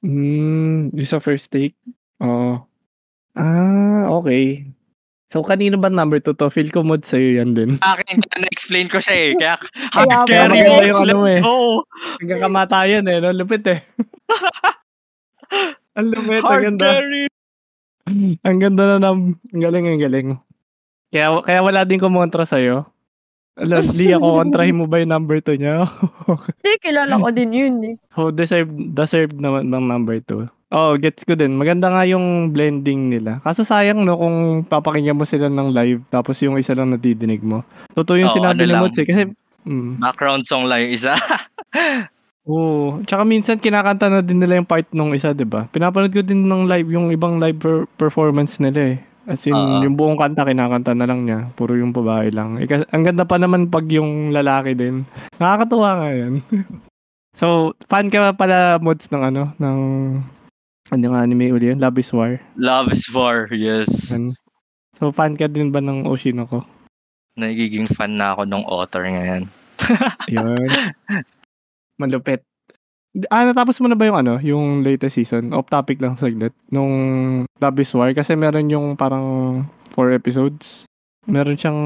[0.00, 1.76] Mm, yung sa first take?
[2.24, 2.62] Oo.
[3.36, 4.64] Ah, okay.
[5.28, 6.48] So, kanino ba number 2 to?
[6.48, 7.76] Feel ko mod sa'yo yan din.
[7.84, 9.30] Akin, kaya na-explain ko siya eh.
[9.36, 9.54] Kaya,
[9.92, 10.24] Kaya hard ba?
[10.24, 11.40] carry mo yung ano eh.
[11.44, 11.84] Go!
[12.16, 13.36] Hanggang kamatayan eh, no?
[13.36, 13.84] Lupit eh.
[16.00, 16.84] ang lupit, ang ganda.
[16.96, 17.22] carry!
[18.40, 19.36] Ang ganda na nam.
[19.52, 20.28] Ang galing, ang galing.
[21.12, 22.88] Kaya, kaya wala din kumontra sa'yo.
[23.60, 25.84] Alam, Lia, kukontrahin mo ba yung number 2 niya?
[26.24, 27.94] Hindi, kilala ko din yun eh.
[28.16, 30.48] so, deserve, deserve naman ng number 2.
[30.68, 31.56] Oh, gets ko din.
[31.56, 33.40] Maganda nga yung blending nila.
[33.40, 37.64] Kaso sayang no kung papakinggan mo sila ng live tapos yung isa lang nadidinig mo.
[37.96, 38.84] Totoo yung Oo, sinabi ano ni lang.
[38.92, 39.06] Eh.
[39.08, 39.22] Kasi,
[39.64, 41.16] mm, Background song lang yung isa.
[42.52, 43.00] Oo.
[43.08, 45.64] Tsaka minsan kinakanta na din nila yung part nung isa, 'di ba?
[45.72, 48.98] Pinapanood ko din ng live yung ibang live per- performance nila eh.
[49.28, 49.84] As in, Oo.
[49.84, 51.48] yung buong kanta kinakanta na lang niya.
[51.56, 52.56] Puro yung babae lang.
[52.60, 55.04] Eh, kas- ang ganda pa naman pag yung lalaki din.
[55.36, 56.32] Nakakatuwa nga yan.
[57.40, 59.78] so, fan ka pala mods ng ano, ng
[60.88, 61.80] ano nga anime uli yun?
[61.80, 62.40] Love is War.
[62.56, 63.88] Love is War, yes.
[64.08, 64.32] Yan.
[64.96, 66.64] So, fan ka din ba ng Oshinoko?
[67.38, 69.46] Nagiging fan na ako ng author ngayon.
[70.34, 70.68] Yun.
[72.02, 72.42] Malupit.
[73.30, 75.54] Ah, natapos mo na ba yung ano, yung latest season?
[75.54, 76.50] Off topic lang saglit.
[76.74, 76.90] Nung
[77.62, 79.62] Love is War, kasi meron yung parang
[79.94, 80.82] four episodes.
[81.30, 81.80] Meron siyang,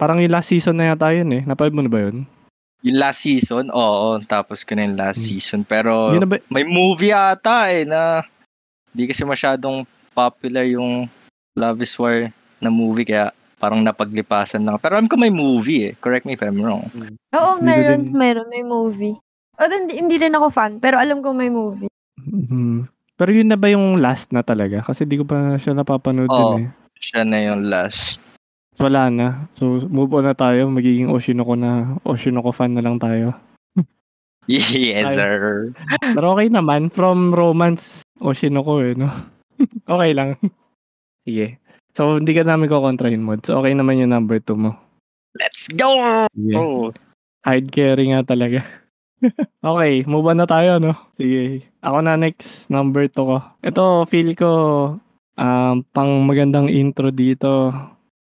[0.00, 1.42] parang yung last season na yata yun eh.
[1.44, 2.24] Napanood mo na ba yun?
[2.82, 5.28] Yung last season, oo, tapos ko na yung last Hmm.
[5.28, 5.60] season.
[5.62, 6.42] Pero Yun ba?
[6.50, 8.26] may movie ata eh na
[8.90, 11.06] hindi kasi masyadong popular yung
[11.54, 12.28] Love is War
[12.58, 14.76] na movie kaya parang napaglipasan lang.
[14.76, 15.94] Pero alam ko may movie eh.
[15.96, 16.90] Correct me if I'm wrong.
[17.32, 19.14] Oo, Hindi ko meron, din- meron, may movie.
[19.54, 21.86] O, hindi, hindi rin ako fan, pero alam ko may movie.
[22.18, 22.90] Mhm.
[23.14, 24.82] Pero yun na ba yung last na talaga?
[24.82, 26.58] Kasi di ko pa siya napapanood Oo.
[26.58, 26.68] din eh.
[26.98, 28.18] Siya na yung last.
[28.80, 29.26] Wala na.
[29.60, 30.68] So, move on na tayo.
[30.72, 32.00] Magiging Oshinoko na.
[32.06, 33.36] Oshinoko fan na lang tayo.
[34.50, 35.14] Yes, Ay.
[35.14, 35.38] sir.
[36.02, 36.90] Pero okay naman.
[36.90, 39.06] From romance, Oshinoko eh, no?
[39.94, 40.34] okay lang.
[41.22, 41.62] Sige.
[41.94, 43.46] So, hindi ka namin kukontrahin mod.
[43.46, 44.74] So, okay naman yung number 2 mo.
[45.38, 46.26] Let's go!
[46.34, 46.54] Sige.
[46.58, 46.90] Oh.
[47.46, 48.66] Hard carry nga talaga.
[49.62, 50.98] okay, move on na tayo, no?
[51.14, 51.62] Sige.
[51.78, 53.38] Ako na next, number 2 ko.
[53.62, 54.50] Ito, feel ko,
[55.38, 57.70] um, pang magandang intro dito.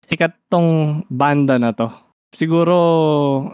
[0.09, 1.93] Sikat tong banda na to.
[2.32, 2.76] Siguro,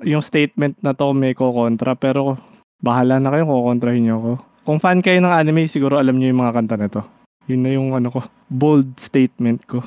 [0.07, 2.39] yung statement na to may kukontra, pero
[2.79, 4.33] bahala na kayo kukontrahin nyo ako.
[4.65, 7.03] Kung fan kayo ng anime, siguro alam niyo yung mga kanta na to.
[7.51, 9.85] Yun na yung ano ko, bold statement ko.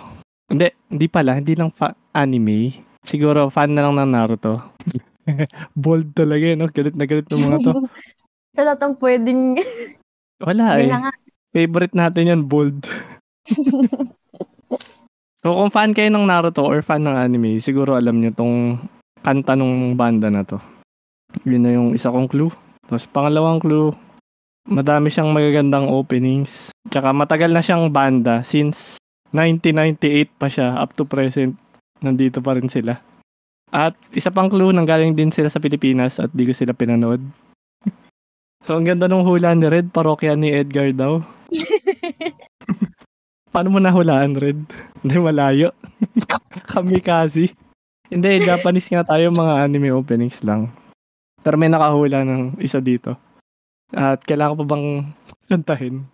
[0.47, 2.83] Hindi, hindi pala, hindi lang fa- anime.
[3.01, 4.59] Siguro fan na lang ng Naruto.
[5.75, 6.67] bold talaga no?
[6.67, 7.71] Galit na galit ng mga to.
[8.55, 9.41] Sa lahat ng pwedeng...
[10.43, 10.89] Wala eh.
[10.91, 11.13] na nga.
[11.55, 12.85] Favorite natin yan, bold.
[15.47, 18.83] so kung fan kayo ng Naruto or fan ng anime, siguro alam nyo tong
[19.23, 20.59] kanta nung banda na to.
[21.47, 22.51] Yun na yung isa kong clue.
[22.83, 23.95] Tapos pangalawang clue,
[24.67, 26.75] madami siyang magagandang openings.
[26.91, 28.99] Tsaka matagal na siyang banda since
[29.31, 31.55] 1998 pa siya up to present.
[32.03, 32.99] Nandito pa rin sila.
[33.71, 37.23] At isa pang clue, nanggaling din sila sa Pilipinas at di ko sila pinanood.
[38.67, 41.23] So ang ganda nung hula ni Red, parokya ni Edgar daw.
[43.57, 44.69] Paano mo nahulaan, Red?
[45.01, 45.73] Hindi, malayo.
[46.77, 47.49] Kami kasi.
[48.05, 50.69] Hindi, Japanese nga tayo, mga anime openings lang.
[51.41, 53.17] Pero may nakahula ng isa dito.
[53.89, 54.85] At kailangan pa bang
[55.49, 56.05] kantahin?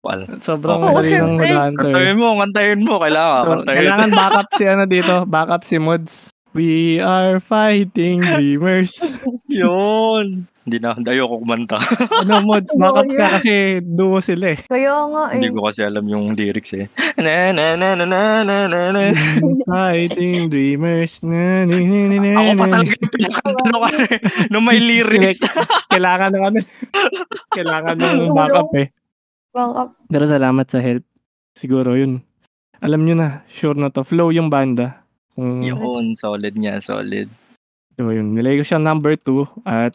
[0.00, 0.24] Wala.
[0.40, 1.84] Sobrang Oo, dali ng hulaan to.
[1.84, 2.94] Kantayin mo, kantayin mo.
[2.96, 3.76] Kailangan So, kantayin.
[3.76, 6.14] kailangan backup si ano dito, backup si Mods.
[6.56, 8.96] We are fighting dreamers.
[9.52, 10.48] Yun.
[10.66, 11.78] Hindi na, ayoko kumanta.
[12.26, 14.58] ano Mods, Oo, backup ka kasi duo sila eh.
[14.66, 15.38] Kaya nga eh.
[15.38, 16.90] Hindi ko kasi alam yung lyrics eh.
[17.22, 19.02] Na na na na na na na na.
[19.62, 21.22] Fighting dreamers.
[21.22, 24.18] Na, ni, ni, ni, ni, Ako pa talaga yung pinakanta nung, ano eh,
[24.50, 25.38] nung may lyrics.
[25.86, 26.58] Kailangan ng ano.
[27.54, 28.90] Kailangan ng backup eh.
[29.54, 29.88] Backup.
[30.10, 31.06] Pero salamat sa help.
[31.54, 32.26] Siguro yun.
[32.82, 34.02] Alam nyo na, sure na to.
[34.02, 35.06] Flow yung banda.
[35.38, 37.30] Kung, Yun, solid niya, solid.
[37.94, 38.34] so yun.
[38.34, 39.94] Nilagay ko siya number 2 at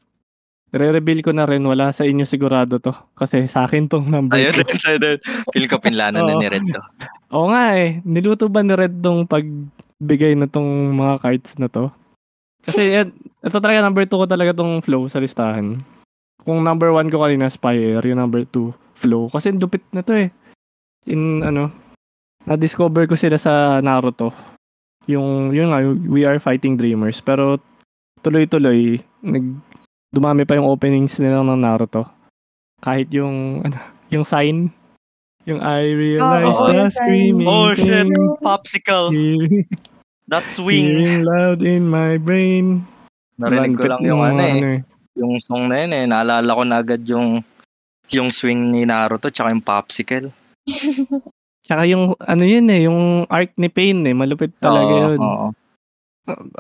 [0.72, 1.64] re-reveal ko na rin.
[1.64, 2.96] Wala sa inyo sigurado to.
[3.16, 4.64] Kasi sa akin tong number Ayun 2.
[4.64, 5.18] din, sa'yo din.
[5.52, 6.82] Feel ko pinlano na ni Red to.
[7.36, 8.00] Oo nga eh.
[8.08, 11.92] Niluto ba ni Red tong pagbigay na tong mga cards na to?
[12.64, 13.10] Kasi yan,
[13.42, 15.82] ito talaga number 2 ko talaga tong flow sa listahan.
[16.42, 19.30] Kung number 1 ko kanina Spire, yung number 2 flow.
[19.30, 20.30] Kasi lupit na to eh.
[21.10, 21.74] In ano,
[22.46, 24.34] na-discover ko sila sa Naruto.
[25.10, 27.18] Yung, yun nga, We Are Fighting Dreamers.
[27.26, 27.58] Pero
[28.22, 29.46] tuloy-tuloy, nag,
[30.12, 32.04] dumami pa yung openings nila ng Naruto.
[32.84, 33.80] Kahit yung, ano,
[34.12, 34.68] yung sign,
[35.48, 38.12] yung I realize Oo, the screaming Oh shit,
[38.44, 39.10] popsicle.
[40.30, 40.92] That's swing.
[40.92, 42.86] hearing loud in my brain.
[43.42, 44.80] Narinig ko lang yung ng ano eh.
[45.18, 46.06] Yung song na yun eh.
[46.08, 47.44] Naalala ko na agad yung
[48.12, 50.30] yung swing ni Naruto tsaka yung popsicle.
[51.64, 55.20] Tsaka yung, ano yun eh, yung arc ni Pain eh, malupit talaga Oo, yun.
[55.20, 55.48] oo.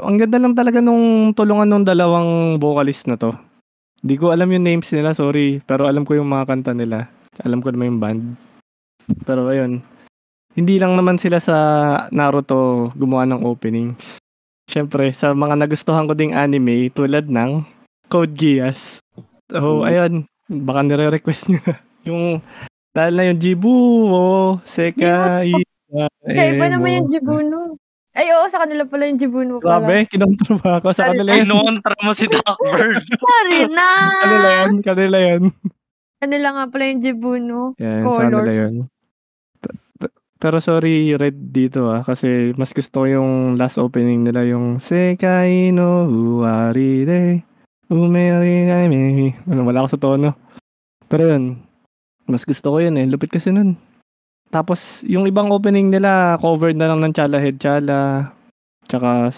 [0.02, 3.38] Ang ganda lang talaga nung tulungan nung dalawang vocalist na to.
[4.02, 5.62] Di ko alam yung names nila, sorry.
[5.62, 7.06] Pero alam ko yung mga kanta nila.
[7.46, 8.22] Alam ko naman yung band.
[9.22, 9.86] Pero ayun.
[10.52, 11.56] Hindi lang naman sila sa
[12.10, 14.18] Naruto gumawa ng openings.
[14.66, 17.62] Siyempre, sa mga nagustuhan ko ding anime, tulad ng
[18.10, 18.98] Code Geass.
[19.48, 19.88] So, Mm.
[19.88, 20.14] ayun.
[20.50, 21.76] Baka nire-request nyo na.
[22.10, 22.42] Yung,
[22.92, 25.54] dahil na yung Jibuo, Sekai,
[26.26, 26.98] Sa iba naman Emo.
[26.98, 27.58] yung Jibuno.
[28.12, 29.88] Ay, oo, sa kanila pala yung Jibuno pala.
[29.88, 31.48] Grabe, kinontra ba ako sa kanila yun?
[31.48, 33.00] Kinontra mo si Duckbird.
[33.24, 33.88] Sorry na!
[34.20, 35.42] Kanila yan, kanila yan.
[36.20, 37.60] Kanila nga pala yung Jibuno.
[37.80, 38.60] Yan, sa kanila Colors.
[38.60, 38.74] yan.
[39.64, 44.44] P- p- Pero sorry, Red dito ah, kasi mas gusto ko yung last opening nila,
[44.44, 47.22] yung Sekai no Uwari de
[47.88, 49.36] Umeri me.
[49.48, 50.36] Ano, wala ako sa tono.
[51.08, 51.60] Pero yun,
[52.24, 53.08] mas gusto ko yun eh.
[53.08, 53.76] Lupit kasi nun.
[54.52, 58.30] Tapos, yung ibang opening nila, covered na lang ng Chala Head Chala.
[58.86, 59.32] Tsaka,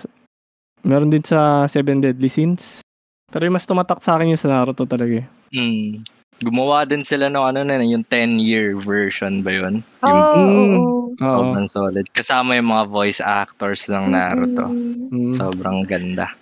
[0.81, 2.81] meron din sa Seven Deadly Sins.
[3.30, 5.27] Pero yung mas tumatak sa akin yung sa Naruto talaga eh.
[5.53, 6.02] Hmm.
[6.41, 9.85] Gumawa din sila ng ano na yung 10-year version ba yun?
[10.02, 10.73] Oo, Yung
[11.14, 11.22] Mm.
[11.22, 11.40] Oo.
[11.45, 12.06] sobrang solid.
[12.10, 14.65] Kasama yung mga voice actors ng Naruto.
[14.65, 15.14] Mm.
[15.14, 15.34] Mm.
[15.38, 16.34] Sobrang ganda.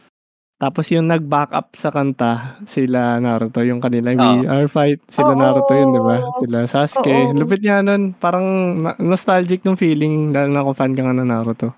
[0.61, 4.45] Tapos yung nag-back up sa kanta, sila Naruto, yung kanila We Oo.
[4.45, 5.41] Are Fight, sila Oo.
[5.41, 6.21] Naruto yun, di ba?
[6.37, 7.09] Sila Sasuke.
[7.09, 7.33] Oo.
[7.33, 8.45] Lupit nga nun, parang
[8.77, 11.73] na- nostalgic ng feeling, lalo na kung fan ka nga ng Naruto.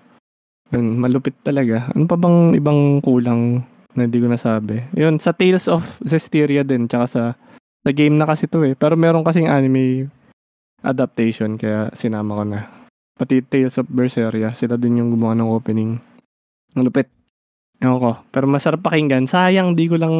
[0.68, 1.88] Yun, malupit talaga.
[1.96, 3.64] Ano pa bang ibang kulang
[3.96, 4.84] na hindi ko nasabi?
[4.92, 7.22] Yun, sa Tales of Zestiria din, tsaka sa,
[7.80, 8.76] sa game na kasi to eh.
[8.76, 10.12] Pero meron kasing anime
[10.84, 12.60] adaptation, kaya sinama ko na.
[13.16, 15.96] Pati Tales of Berseria, sila din yung gumawa ng opening.
[16.76, 17.13] Ang lupit.
[17.84, 18.10] Ewan ko.
[18.32, 19.28] Pero masarap pakinggan.
[19.28, 20.14] Sayang, di ko lang...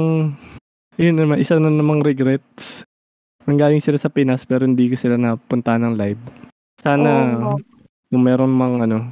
[1.00, 2.84] Yun naman, isa na namang regrets.
[3.48, 6.22] Nanggaling sila sa Pinas pero hindi ko sila napunta ng live.
[6.80, 7.56] Sana Oo.
[8.08, 9.10] kung meron mang ano,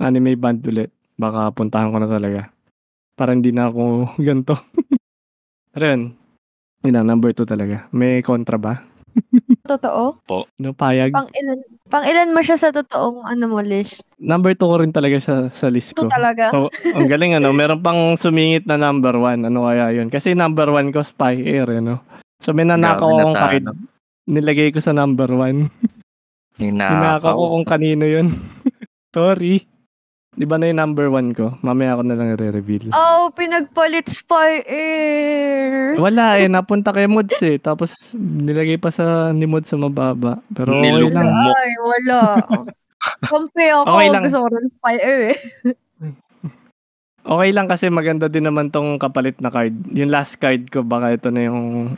[0.00, 2.52] anime band ulit, baka puntahan ko na talaga.
[3.16, 3.82] Para hindi na ako
[4.28, 4.56] ganito.
[5.74, 6.02] pero yun,
[6.84, 7.88] yun na, number 2 talaga.
[7.90, 8.84] May kontra ba?
[9.64, 10.20] Totoo?
[10.60, 11.08] No, payag.
[11.08, 11.56] Pang ilan,
[11.88, 14.04] pang ilan mo siya sa totoong ano mo list?
[14.20, 16.12] Number 2 ko rin talaga sa, sa list Ito ko.
[16.12, 16.52] talaga?
[16.52, 19.40] So, ang galing ano, meron pang sumingit na number one.
[19.40, 20.12] Ano kaya yun?
[20.12, 22.04] Kasi number one ko, Spy Air, ano?
[22.44, 23.64] So, may nanakaw na akong card.
[24.28, 25.72] nilagay ko sa number one.
[26.54, 27.50] Hinaka ko Ninakaw.
[27.56, 28.28] kung kanino yun.
[29.16, 29.64] Sorry.
[30.34, 31.54] Di ba na yung number one ko?
[31.62, 32.90] Mamaya ako na lang re-reveal.
[32.90, 35.94] Oh, pinagpalit Spire!
[35.94, 37.62] Wala eh, napunta kay Mods eh.
[37.62, 40.42] Tapos nilagay pa sa ni Mods sa mababa.
[40.50, 41.30] Pero okay lang.
[41.30, 42.18] Ay, wala.
[43.30, 43.86] Kampi ako.
[43.94, 44.22] Okay lang.
[44.26, 45.38] Gusto ko rin Spire eh.
[47.24, 49.72] Okay lang kasi maganda din naman tong kapalit na card.
[49.94, 51.94] Yung last card ko, baka ito na yung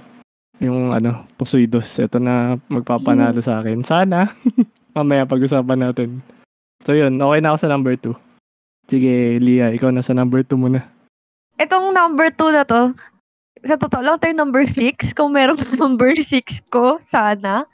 [0.61, 1.89] yung ano, Posuidos.
[1.97, 3.81] Ito na magpapanalo sa akin.
[3.81, 4.29] Sana.
[4.97, 6.21] Mamaya pag-usapan natin.
[6.85, 8.26] So yun, okay na ako sa number 2.
[8.87, 10.87] Sige, Lia, ikaw na sa number 2 muna.
[11.59, 12.95] Itong number 2 na to,
[13.67, 15.11] sa totoo lang tayo number 6.
[15.19, 17.67] Kung merong number 6 ko, sana.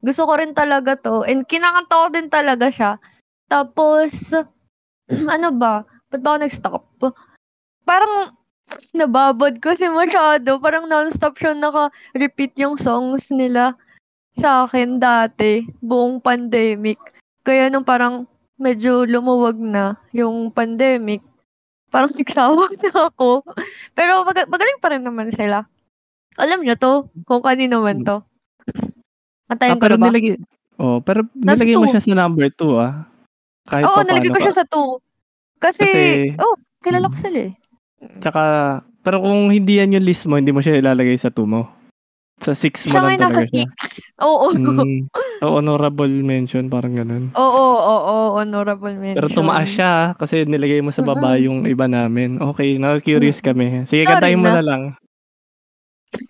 [0.00, 1.26] Gusto ko rin talaga to.
[1.26, 3.02] And kinakanta ko din talaga siya.
[3.50, 4.30] Tapos,
[5.34, 5.82] ano ba?
[6.10, 6.84] Ba't ba ako nag-stop?
[7.82, 8.34] Parang,
[8.94, 10.62] nababad kasi masyado.
[10.62, 13.74] Parang non-stop siya naka-repeat yung songs nila
[14.30, 16.98] sa akin dati, buong pandemic.
[17.42, 18.30] Kaya nung parang
[18.60, 21.24] medyo lumuwag na yung pandemic,
[21.88, 23.42] parang nagsawa na ako.
[23.92, 25.64] Pero mag- magaling pa rin naman sila.
[26.36, 26.92] Alam nyo to,
[27.24, 28.20] kung kanino man to.
[29.50, 30.06] Antayin Ah, ko na ba?
[30.06, 30.38] nilagay,
[30.78, 33.08] oh, pero Nasa nilagay mo siya sa number 2 ah.
[33.66, 35.00] Kahit Oo, pa nalagay ko siya sa 2.
[35.58, 37.24] Kasi, Kasi- oh, kilala ko Mm.
[37.24, 37.52] sila eh.
[38.22, 38.42] Tsaka,
[39.00, 41.68] pero kung hindi yan yung list mo, hindi mo siya ilalagay sa 2 mo.
[42.40, 43.66] Sa 6 mo Siya lang ngayon nasa talaga siya.
[43.68, 44.16] 6.
[44.30, 44.98] Oo, Mm,
[45.39, 47.23] so, honorable mention, parang ganun.
[47.35, 49.15] oo, oo, honorable mention.
[49.19, 51.45] Pero tumaas siya ah, kasi nilagay mo sa baba Mm-mm.
[51.45, 52.37] yung iba namin.
[52.39, 53.45] Okay, na-curious Mm.
[53.45, 53.65] kami.
[53.85, 54.59] Sige, Sorry kantahin mo na.
[54.59, 54.83] na lang.
[56.15, 56.21] 騒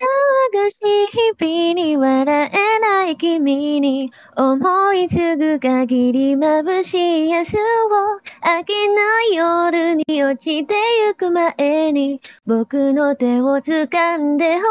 [0.64, 1.06] がしい
[1.38, 10.74] 日々に笑えない君に思い継ぐ限り眩しい明日を明けない夜に落ちて
[11.06, 14.66] ゆく前に僕の手を掴んでほら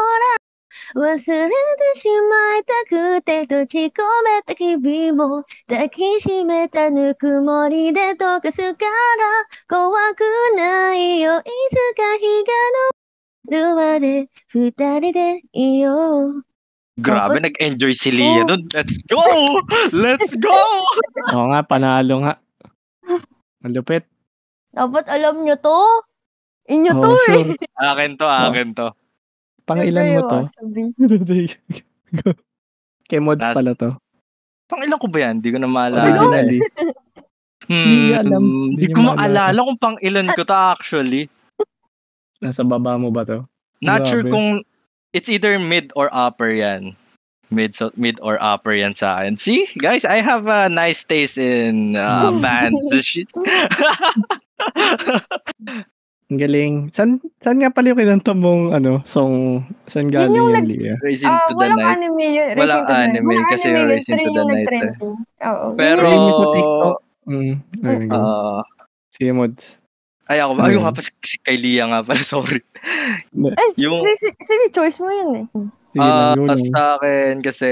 [0.94, 8.88] 忘れてしまいたくて閉じ込めた日々も抱きしめたぬくもりで溶かすから
[9.68, 10.22] 怖く
[10.56, 12.26] ないよいつか日
[13.50, 16.42] が昇るまで二人でいよう
[16.96, 18.48] Grabe, Dapat- nag-enjoy si Lia Oh.
[18.48, 18.64] dun.
[18.72, 19.20] Let's go!
[19.92, 20.48] Let's go!
[21.36, 22.40] Oo nga, panalo nga.
[23.60, 24.08] Malupit.
[24.72, 25.76] Dapat alam nyo to.
[26.72, 27.52] Inyo to Oh, eh.
[27.52, 27.52] sure.
[27.84, 28.96] Akin to, akin to.
[29.65, 30.39] Pang ilan mo to?
[30.57, 30.81] Sabi.
[32.21, 32.31] Go.
[33.07, 33.91] Kay Mods Nat- pala to.
[34.67, 35.39] Pang ilan ko ba yan?
[35.39, 36.03] Hindi ko na maalala.
[36.07, 36.59] Originally.
[37.67, 38.43] Hmm, Hindi alam.
[38.43, 39.59] Hindi Hindi ko maalala.
[39.61, 41.29] kung pang ilan ko to actually.
[42.41, 43.45] Nasa baba mo ba to?
[43.81, 44.33] Not sure Grabe.
[44.33, 44.47] kung
[45.13, 46.95] it's either mid or upper yan.
[47.51, 49.35] Mid so, mid or upper yan sa akin.
[49.35, 52.75] See, guys, I have a nice taste in uh, band.
[56.31, 56.73] Ang galing.
[56.95, 60.69] San, san nga pala yung kinanta mong ano, song, san Yun galing yung yung nag-
[60.71, 60.95] Lia?
[61.03, 61.91] Racing Ah, to the walang night.
[61.99, 62.53] anime yun.
[62.55, 63.89] Walang anime Walang kasi anime yung yun.
[63.91, 64.87] Racing Pero to the Night eh.
[65.43, 65.65] Oo.
[65.75, 66.97] Pero- sa TikTok.
[67.21, 67.53] Mm,
[67.83, 68.15] ayun, go.
[68.17, 68.59] Uh,
[69.11, 69.63] Sige, Mods.
[70.25, 70.59] ay ako ba?
[70.63, 70.83] Ano Ayun yun?
[70.87, 72.63] nga pa si, si kay Lia nga pala, sorry.
[73.51, 75.45] Ay, yung Sige, sige, choice mo yun eh.
[75.99, 76.55] Ah, lang.
[76.71, 77.67] sa akin kasi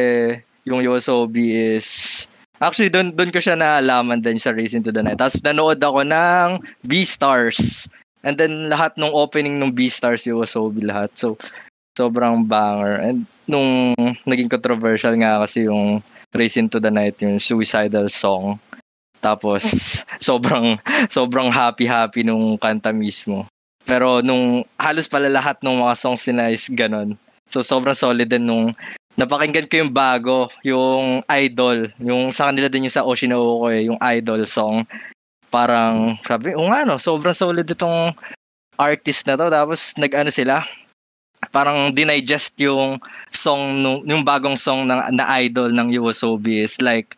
[0.67, 2.27] yung Yosobi is
[2.59, 5.15] Actually, doon doon ko siya naalaman din sa Racing to the Night.
[5.15, 7.87] Tapos nanood ako ng Beastars.
[8.23, 11.15] And then lahat ng opening ng Beastars yung Yosobi lahat.
[11.15, 11.39] So
[11.95, 12.99] sobrang banger.
[12.99, 18.61] And nung naging controversial nga kasi yung Racing to the Night, yung suicidal song.
[19.19, 19.63] Tapos
[20.27, 20.79] sobrang
[21.11, 23.47] sobrang happy-happy nung kanta mismo.
[23.83, 27.17] Pero nung halos pala lahat ng mga songs nila is ganon.
[27.49, 28.77] So sobrang solid din nung
[29.17, 33.99] napakinggan ko yung bago, yung Idol, yung sa kanila din yung sa Oshinoko eh, yung
[33.99, 34.85] Idol song.
[35.49, 38.13] Parang sabi, o nga no, sobrang solid itong
[38.77, 39.49] artist na to.
[39.49, 40.63] Tapos nag-ano sila,
[41.51, 43.01] parang dinigest yung
[43.33, 47.17] song, yung bagong song ng, na Idol ng Yosobi is like,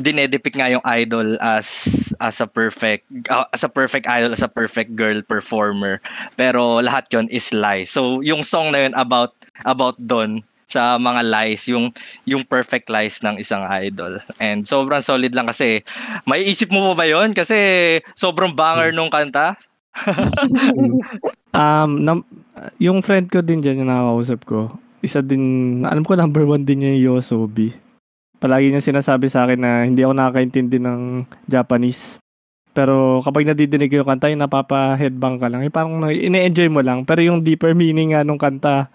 [0.00, 1.84] dinedepict nga yung idol as
[2.24, 6.00] as a perfect uh, as a perfect idol as a perfect girl performer
[6.40, 9.36] pero lahat yon is lies so yung song na yun about
[9.68, 10.40] about don
[10.72, 11.92] sa mga lies yung
[12.24, 15.84] yung perfect lies ng isang idol and sobrang solid lang kasi
[16.24, 17.56] may isip mo pa ba yon kasi
[18.16, 19.60] sobrang banger nung kanta
[21.52, 22.28] Um, nam-
[22.80, 24.72] yung friend ko din dyan, yung nakakausap ko,
[25.04, 27.76] isa din, alam ko number one din niya yung Yosobi.
[28.40, 32.18] Palagi niya sinasabi sa akin na hindi ako nakakaintindi ng Japanese.
[32.72, 35.60] Pero kapag nadidinig ko yung kanta, yung napapa-headbang ka lang.
[35.60, 37.04] Yung parang ine-enjoy mo lang.
[37.04, 38.88] Pero yung deeper meaning nga nung kanta,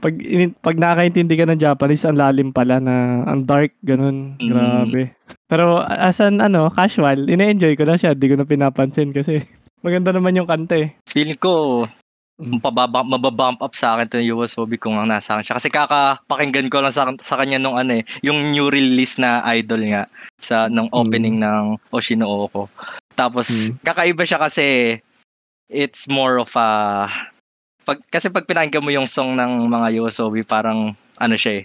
[0.00, 4.34] pag, ini- pag nakakaintindi ka ng Japanese, ang lalim pala na, ang dark, ganun.
[4.40, 4.48] Mm.
[4.48, 5.02] Grabe.
[5.46, 8.16] Pero as an, ano, casual, ine-enjoy ko na siya.
[8.16, 9.44] Di ko na pinapansin kasi
[9.84, 10.96] maganda naman yung kanta eh.
[11.06, 11.84] feeling ko
[12.40, 15.56] Mapababa, mababump up sa akin to yung Yoasobi kung ang nasa akin siya.
[15.60, 19.84] Kasi kakapakinggan ko lang sa, sa kanya nung ano eh, yung new release na idol
[19.84, 20.08] nga
[20.40, 22.72] sa nung opening ng Oshinoko.
[23.12, 23.84] Tapos Mm.
[23.84, 24.96] kakaiba siya kasi
[25.68, 27.04] it's more of a
[27.84, 31.64] pag kasi pag pinakinggan mo yung song ng mga Yoasobi parang ano siya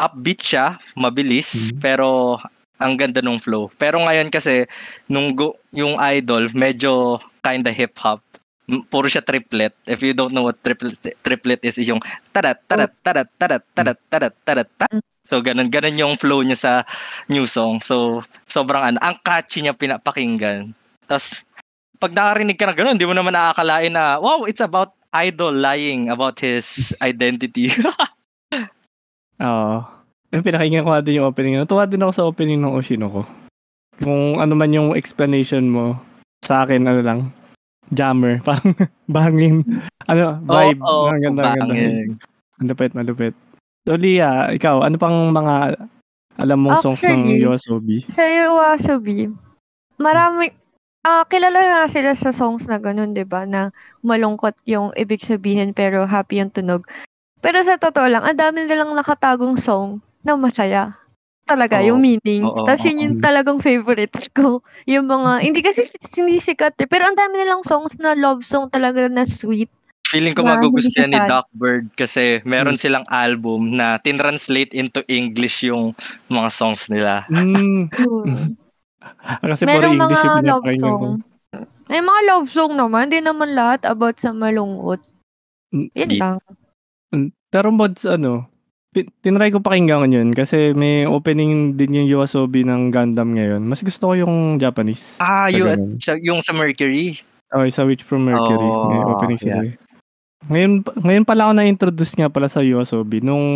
[0.00, 1.80] upbeat siya, mabilis, Mm.
[1.84, 2.38] pero
[2.80, 3.68] ang ganda nung flow.
[3.76, 4.64] Pero ngayon kasi
[5.04, 8.24] nung go, yung idol medyo kinda hip hop.
[8.70, 9.76] M- Puro siya triplet.
[9.84, 12.00] If you don't know what triplet triplet is, yung
[12.32, 14.68] tarat tarat tarat tarat tarat tarat tarat.
[14.80, 15.04] tarat.
[15.28, 16.72] So ganun ganun yung flow niya sa
[17.28, 17.84] new song.
[17.84, 20.72] So sobrang ano, ang catchy niya pinapakinggan.
[21.04, 21.44] Tapos
[22.00, 26.08] pag nakarinig ka na ganun, di mo naman nakakalain na wow, it's about idol lying
[26.08, 27.70] about his identity.
[29.42, 29.82] Oo.
[30.30, 31.58] Yung pinakinggan ko nga din yung opening.
[31.58, 33.26] Natuwa din ako sa opening ng Oshinoko.
[33.98, 35.98] Kung ano man yung explanation mo,
[36.46, 37.20] sa akin, ano lang,
[37.90, 38.38] jammer.
[38.46, 38.72] Parang
[39.10, 39.66] bangin.
[40.06, 40.80] Ano, vibe.
[40.86, 42.14] Oo, ang ganda, ang ganda.
[42.60, 43.34] Malupit, malupit.
[43.88, 45.80] So, Lia, ikaw, ano pang mga
[46.40, 48.06] alam mong songs ng Yoasobi?
[48.08, 49.28] Sa Yoasobi,
[50.00, 50.52] marami,
[51.06, 53.44] ah kilala na sila sa songs na ganun, di ba?
[53.48, 53.72] Na
[54.04, 56.84] malungkot yung ibig sabihin pero happy yung tunog.
[57.40, 60.92] Pero sa totoo lang, ang dami nilang nakatagong song na masaya.
[61.48, 61.92] Talaga, Oo.
[61.92, 62.44] yung meaning.
[62.44, 63.24] Oo, Tapos yun yung oo.
[63.24, 64.60] talagang favorites ko.
[64.86, 66.86] Yung mga, hindi kasi sinisikat eh.
[66.86, 69.72] Pero ang dami nilang songs na love song talaga na sweet.
[70.10, 71.30] Feeling ko Na magugustuhan ni siya sad.
[71.30, 72.82] Doc Bird kasi meron Hmm.
[72.82, 75.94] silang album na tinranslate into English yung
[76.28, 77.24] mga songs nila.
[77.30, 78.59] Mm, Yun.
[79.42, 81.02] kasi puro Merong English mga yung love song.
[81.90, 83.10] May mga love song naman.
[83.10, 85.02] Hindi naman lahat about sa malungkot.
[85.70, 86.36] Mm, Yun di- lang.
[87.50, 88.46] Pero mods, ano,
[88.94, 93.62] tinry ko pakinggan yun kasi may opening din yung Yoasobi ng Gundam ngayon.
[93.62, 95.18] Mas gusto ko yung Japanese.
[95.18, 97.18] Ah, yung, sa, yung sa Mercury.
[97.50, 98.62] Oh, isa Witch from Mercury.
[98.62, 99.66] may Oh, opening sila.
[99.66, 99.74] eh.
[100.46, 103.18] Ngayon, ngayon pala ako na-introduce nga pala sa Yoasobi.
[103.20, 103.46] Nung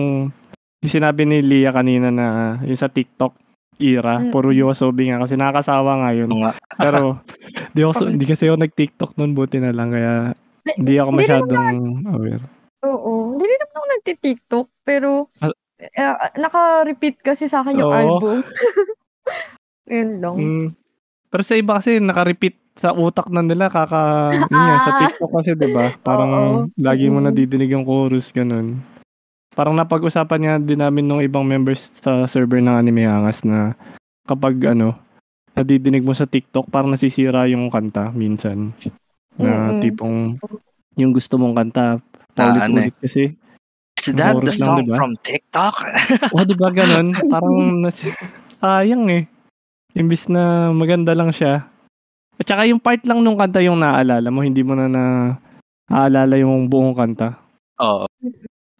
[0.83, 2.27] yung sinabi ni Lia kanina na
[2.61, 3.33] yung sa TikTok
[3.77, 4.31] era, Mm.
[4.31, 6.29] puro Yoasobi nga kasi nakakasawa nga yun.
[6.29, 7.01] Mga, Pero
[7.75, 9.89] di, ako, so- di kasi ako nag-TikTok noon, buti na lang.
[9.89, 10.33] Kaya
[10.71, 11.69] hindi ako masyadong
[12.07, 12.45] aware.
[12.83, 13.33] Oo.
[13.33, 15.09] Hindi rin naman ako nagti-TikTok, pero
[15.77, 17.95] eh, naka-repeat kasi sa akin yung Oo.
[17.95, 18.37] album.
[19.87, 20.37] Yun lang.
[20.37, 20.67] Mm.
[21.29, 24.99] Pero sa iba kasi naka-repeat sa utak na nila kaka yun nga, sa Ah.
[25.01, 25.95] TikTok kasi 'di ba?
[26.01, 26.55] Parang Oo.
[26.75, 27.27] lagi mo Mm.
[27.29, 28.83] nadidinig yung chorus ganun.
[29.55, 33.79] Parang napag-usapan nga din namin nung ibang members sa server ng Anime Angas na
[34.25, 34.99] kapag ano
[35.55, 38.75] nadidinig mo sa TikTok parang nasisira yung kanta minsan.
[39.35, 39.79] Na Mm-mm.
[39.81, 40.19] tipong
[40.97, 42.03] yung gusto mong kanta
[42.35, 43.31] Ah, paulit-ulit kasi.
[43.97, 44.97] is that the Chorus lang, song diba?
[44.99, 45.75] from TikTok?
[46.35, 47.15] Oh, 'di ba ganun?
[47.25, 48.19] Parang nas-
[48.59, 49.23] sayang eh.
[49.95, 51.63] Imbis na maganda lang siya.
[52.35, 55.03] At saka yung part lang nung kanta yung naaalala mo, hindi mo na na
[55.87, 57.39] aalala yung buong kanta.
[57.79, 58.11] Oo.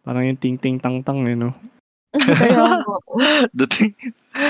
[0.05, 1.51] Parang yung ting ting tang tang eh, no?
[2.13, 2.85] Kaya.
[3.57, 3.97] Dating-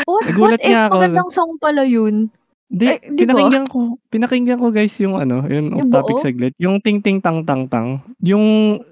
[0.04, 2.28] What, Nagulat what if nga ako, magandang song pala yun?
[2.66, 3.38] Hindi, Eh, di ba?
[3.38, 3.78] pinakinggan ko,
[4.10, 6.26] pinakinggan ko guys yung ano, yun Yung topic buo?
[6.26, 6.54] saglit.
[6.58, 8.02] Yung ting ting tang tang tang.
[8.20, 8.44] Yung,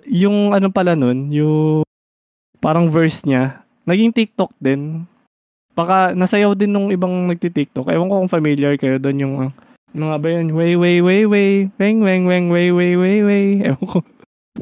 [0.06, 1.82] yung ano pala nun, yung
[2.60, 5.10] parang verse niya, naging TikTok din.
[5.74, 7.90] Baka nasayaw din nung ibang nagti-TikTok.
[7.90, 9.52] Ewan ko kung familiar kayo doon yung, uh,
[9.90, 10.54] ano nga ba yun?
[10.54, 13.46] Way, way, way, way, weng, weng, weng, way, way, way, way.
[13.66, 14.00] Ewan ko.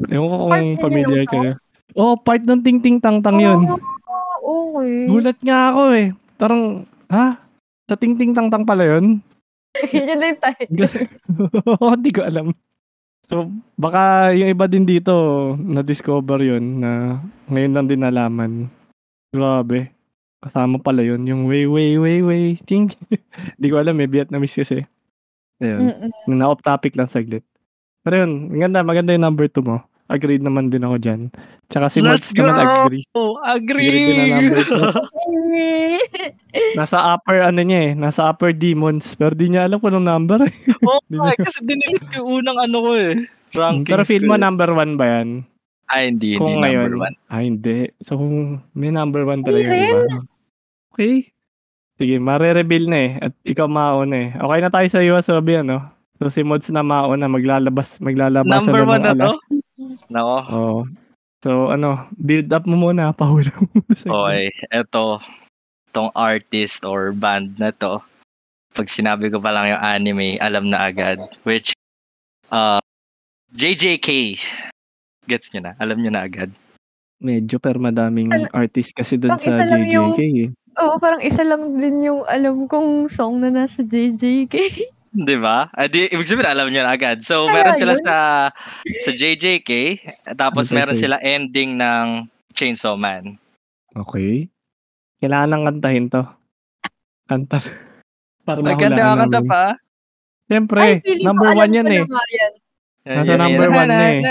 [0.08, 1.44] Ewan ko Part kung yun familiar ng song?
[1.92, 3.68] Oh, part ng ting ting tang tang yun.
[3.68, 5.08] Ah, okay.
[5.08, 6.08] Gulat nga ako eh.
[6.40, 7.36] Parang, ha?
[7.88, 9.20] Sa ting ting tang tang pala yun?
[9.92, 10.88] Yun na yung title.
[11.96, 12.46] Hindi ko alam.
[13.32, 13.48] So,
[13.80, 15.12] baka yung iba din dito,
[15.56, 17.16] na-discover yun na
[17.48, 18.52] ngayon lang din nalaman.
[19.32, 19.88] Grabe.
[20.44, 21.24] Kasama pala yun.
[21.24, 22.44] Yung way, way, way, way.
[22.68, 22.92] Ting.
[23.56, 24.08] Hindi ko alam eh.
[24.12, 24.84] Vietnamese kasi.
[25.62, 25.88] Ayun.
[25.88, 26.36] Mm-mm.
[26.36, 27.46] Na off topic lang saglit.
[28.02, 29.80] Pero yun, maganda, maganda yung number 2 mo.
[30.12, 31.20] Agreed naman din ako dyan.
[31.72, 32.68] Tsaka si Let's naman go!
[32.84, 33.04] agree.
[33.16, 34.28] Oh, Agree na agree!
[34.28, 34.92] number 2.
[36.78, 37.92] Nasa upper ano niya eh.
[37.96, 39.16] Nasa upper demons.
[39.16, 40.54] Pero di niya alam kung anong number eh.
[40.84, 41.40] Oo Di nga, ba?
[41.40, 43.12] kasi dinilit yung unang ano ko eh.
[43.52, 44.42] Rankings Pero feel mo eh.
[44.42, 45.28] number 1 ba yan?
[45.86, 46.92] Ah, hindi, hindi Kung number ngayon.
[46.96, 47.16] one.
[47.26, 47.78] Ah, hindi.
[48.00, 48.36] So, kung
[48.72, 50.00] may number one talaga, Hindi di ba?
[50.90, 51.14] Okay.
[51.94, 53.12] Sige, mare-reveal na eh.
[53.20, 54.28] At ikaw mauna eh.
[54.32, 55.84] Okay na tayo sa Iwasabi, ano?
[56.22, 59.18] So, si Mods na mauna, maglalabas, maglalabas Number na one ng na to?
[59.18, 59.36] alas.
[60.06, 60.36] Nako.
[60.54, 60.80] Oo.
[61.42, 65.18] So, ano, build up mo muna, pahula mo Okay, eto,
[65.90, 67.98] tong artist or band na to,
[68.72, 71.18] pag sinabi ko pa lang yung anime, alam na agad.
[71.42, 71.74] Which,
[72.48, 72.78] uh,
[73.52, 74.38] JJK.
[75.26, 75.72] Gets nyo na?
[75.82, 76.54] Alam nyo na agad.
[77.18, 80.50] Medyo, pero madaming Al- artist kasi dun Pang sa lang yung- JJK eh.
[80.78, 84.54] Oo, parang isa lang din yung alam kong song na nasa JJK.
[85.12, 85.68] Di ba?
[85.76, 87.20] Ah, di, ibig sabihin, alam niyo na agad.
[87.20, 88.04] So, Kaya meron sila yun.
[88.04, 88.16] sa,
[89.04, 89.70] sa JJK,
[90.40, 92.06] tapos Ano meron sila ending ng
[92.56, 93.36] Chainsaw Man.
[93.92, 94.48] Okay.
[95.20, 96.24] Kailangan nang kantahin to.
[97.28, 97.60] Kanta.
[98.48, 99.52] Para Ay, kanta, kanta namin.
[99.52, 99.64] pa.
[100.48, 102.02] Siyempre, Ay, ko number alam one ko yan eh.
[102.08, 102.52] yan.
[103.02, 104.18] Nasa number one na eh.
[104.18, 104.22] eh.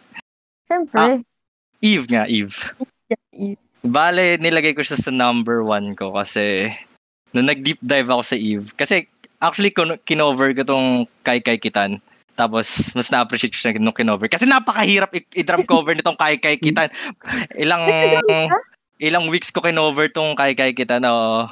[0.68, 1.22] Siyempre.
[1.80, 2.56] Eve nga, Eve.
[3.32, 3.62] Eve.
[3.80, 6.68] Bale, nilagay ko siya sa number one ko kasi
[7.32, 8.68] nung nag-deep dive ako sa Eve.
[8.76, 9.08] Kasi
[9.40, 9.72] actually,
[10.04, 11.96] kinover ko tong Kai Kai Kitan.
[12.36, 14.28] Tapos, mas na-appreciate ko siya nung kinover.
[14.28, 16.92] Kasi napakahirap i- i-drum cover nitong Kai Kai Kitan.
[17.56, 17.88] Ilang
[19.00, 21.08] ilang weeks ko kinover tong Kai Kai Kitan.
[21.08, 21.48] oo.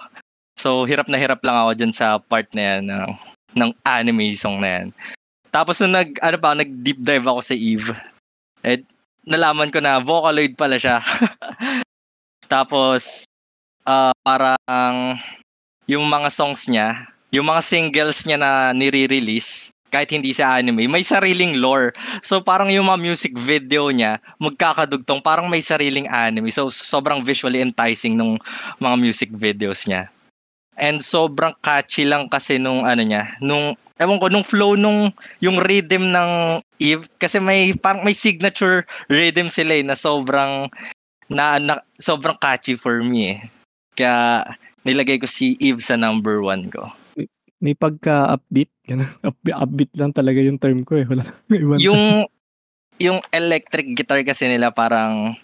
[0.59, 3.10] So, hirap na hirap lang ako dyan sa part na yan ng,
[3.56, 4.86] ng anime song na yan.
[5.48, 7.94] Tapos nung nag, ano pa, nag-deep dive ako sa Eve,
[8.66, 8.84] eh,
[9.24, 11.00] nalaman ko na Vocaloid pala siya.
[12.49, 13.29] Tapos,
[13.85, 15.16] ah parang
[15.89, 21.01] yung mga songs niya, yung mga singles niya na nire-release, kahit hindi sa anime, may
[21.01, 21.97] sariling lore.
[22.20, 26.53] So parang yung mga music video niya, magkakadugtong, parang may sariling anime.
[26.53, 28.37] So sobrang visually enticing nung
[28.81, 30.12] mga music videos niya.
[30.77, 35.11] And sobrang catchy lang kasi nung ano niya, nung ewan ko nung flow nung
[35.43, 40.70] yung rhythm ng Eve kasi may parang may signature rhythm sila eh, na sobrang
[41.28, 43.38] na, na sobrang catchy for me eh.
[43.94, 44.44] Kaya
[44.82, 46.88] nilagay ko si Eve sa number one ko.
[47.59, 48.70] May pagka-upbeat.
[48.86, 49.10] Ganun.
[49.28, 51.06] Up- upbeat lang talaga yung term ko eh.
[51.06, 51.26] Wala.
[51.86, 52.24] Yung
[52.98, 55.38] yung electric guitar kasi nila parang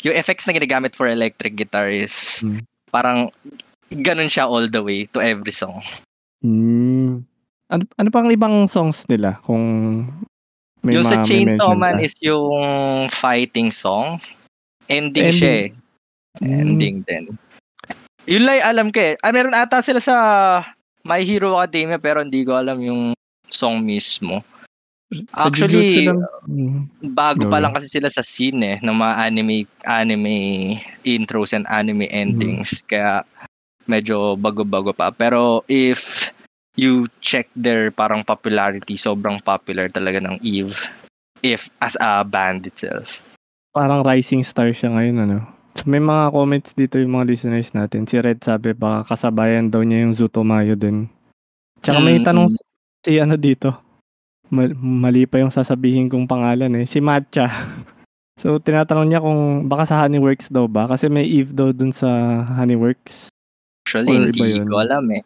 [0.00, 2.64] yung effects na ginagamit for electric guitar is Hmm.
[2.88, 3.28] parang
[3.92, 5.84] ganun siya all the way to every song.
[6.40, 7.28] Hmm.
[7.68, 9.36] Ano, ano pang ibang songs nila?
[9.44, 9.64] Kung
[10.80, 14.16] may yung sa mga Chainsaw Man is yung fighting song.
[14.86, 15.38] Ending, Ending.
[15.38, 15.68] siya eh.
[16.40, 16.60] Hmm.
[16.62, 17.24] Ending din.
[18.26, 19.14] Yun lang alam ko eh.
[19.22, 20.16] Ah, meron ata sila sa
[21.06, 23.14] My Hero Academia pero hindi ko alam yung
[23.48, 24.42] song mismo.
[25.14, 26.18] Sa Actually, lang.
[26.50, 26.80] Hmm.
[27.14, 30.36] bago pa lang kasi sila sa scene eh, ng mga anime anime
[31.06, 32.82] intros and anime endings.
[32.90, 33.22] Kaya
[33.86, 35.14] medyo bago-bago pa.
[35.14, 36.26] Pero if
[36.74, 40.74] you check their parang popularity, sobrang popular talaga ng Eve
[41.46, 43.22] if as a band itself.
[43.76, 45.38] Parang rising star siya ngayon, ano?
[45.76, 48.08] So, may mga comments dito yung mga listeners natin.
[48.08, 51.12] Si Red sabi, baka kasabayan daw niya yung Zutomayo din.
[51.84, 52.48] Tsaka may Mm, tanong
[53.04, 53.76] si ano dito.
[54.48, 56.86] Mal- mali pa yung sasabihin kong pangalan eh.
[56.88, 57.52] Si Matcha.
[58.40, 60.88] so, tinatanong niya kung baka sa Honeyworks daw ba?
[60.88, 62.08] Kasi may Eve daw dun sa
[62.56, 63.28] Honeyworks.
[63.84, 64.66] Actually, Or hindi yun?
[64.66, 65.22] ko alam eh.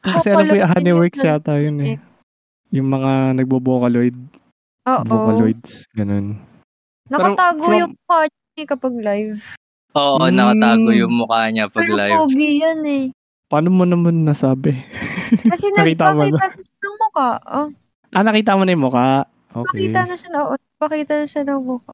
[0.00, 1.96] Kasi alam ko yung Honeyworks yata yun eh.
[2.72, 4.16] Yung mga nagbo-vocaloid,
[4.86, 5.02] Oo.
[5.04, 6.40] vocaloids, ganun.
[7.06, 9.38] Nakatago from- yung mukha niya kapag live.
[9.96, 10.34] Oo, Mm.
[10.34, 12.16] nakatago yung mukha niya pag Pero live.
[12.20, 13.04] pogi yan eh.
[13.46, 14.74] Paano mo naman nasabi?
[15.46, 17.28] Kasi Nakita mo na siya ng mukha.
[17.46, 17.68] Oh,
[18.10, 19.24] ah, nakita mo na yung mukha?
[19.56, 19.88] Okay.
[19.88, 21.92] pakita na siya na, oh, pakita na siya ng mukha.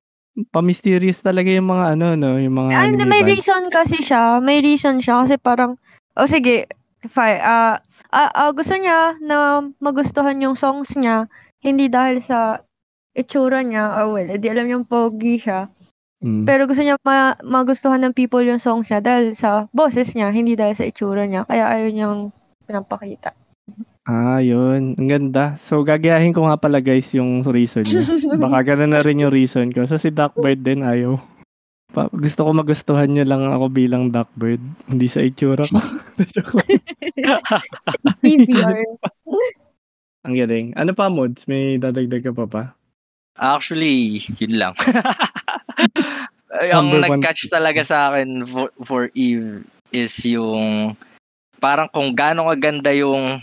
[0.49, 2.41] Pa-mysterious talaga yung mga ano, no?
[2.41, 4.41] Yung mga Ay, may reason kasi siya.
[4.41, 5.77] May reason siya kasi parang,
[6.17, 6.67] oh sige,
[7.05, 7.39] fine.
[7.39, 7.79] Ah,
[8.11, 11.29] ah, ah, gusto niya na magustuhan yung songs niya,
[11.61, 12.65] hindi dahil sa
[13.13, 14.05] itsura niya.
[14.05, 15.69] Oh, well, di alam niyang pogi siya.
[16.23, 16.47] Mm.
[16.47, 20.55] Pero gusto niya ma- magustuhan ng people yung songs niya dahil sa boses niya, hindi
[20.55, 21.43] dahil sa itsura niya.
[21.45, 22.19] Kaya ayaw niyang
[22.65, 23.35] pinapakita.
[24.03, 24.99] Ah, yun.
[24.99, 25.55] Ang ganda.
[25.63, 28.03] So, gagayahin ko nga pala guys yung reason niya.
[28.43, 29.87] Baka ganun na rin yung reason ko.
[29.87, 31.23] So, si Duckbird din ayaw.
[31.93, 34.63] Pa- gusto ko magustuhan niyo lang ako bilang Duckbird.
[34.91, 35.79] Hindi sa itsura ko.
[38.23, 38.79] PVR.
[40.27, 40.67] Ang galing.
[40.75, 41.47] Ano pa, Mods?
[41.47, 42.63] May dadagdag ka pa pa?
[43.41, 44.75] Actually, yun lang.
[46.53, 47.21] Ang Number one.
[47.21, 50.93] nag-catch talaga sa akin for, for Eve is yung
[51.57, 53.41] parang kung gaano kaganda yung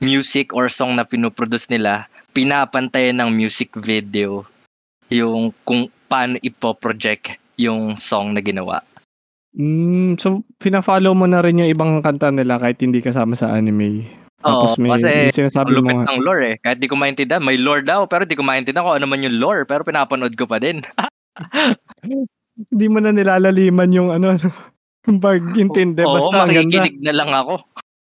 [0.00, 4.48] music or song na pinoproduce nila, pinapantayan ng music video
[5.12, 8.80] yung kung paano ipoproject yung song na ginawa.
[9.50, 14.06] Mm, so, pina-follow mo na rin yung ibang kanta nila kahit hindi kasama sa anime.
[14.40, 16.08] Oo, Tapos may, kasi may sinasabi Ang mo lupit nga.
[16.08, 16.56] ng lore eh.
[16.58, 19.36] Kahit di ko maintindihan, may lore daw, pero di ko maintindihan kung ano man yung
[19.36, 20.80] lore, pero pinapanood ko pa din.
[22.72, 24.36] Hindi mo na nilalaliman yung ano,
[25.04, 26.04] yung pag-intindi.
[26.04, 26.60] Oo, Basta ang ganda.
[26.80, 27.54] makikinig na lang ako.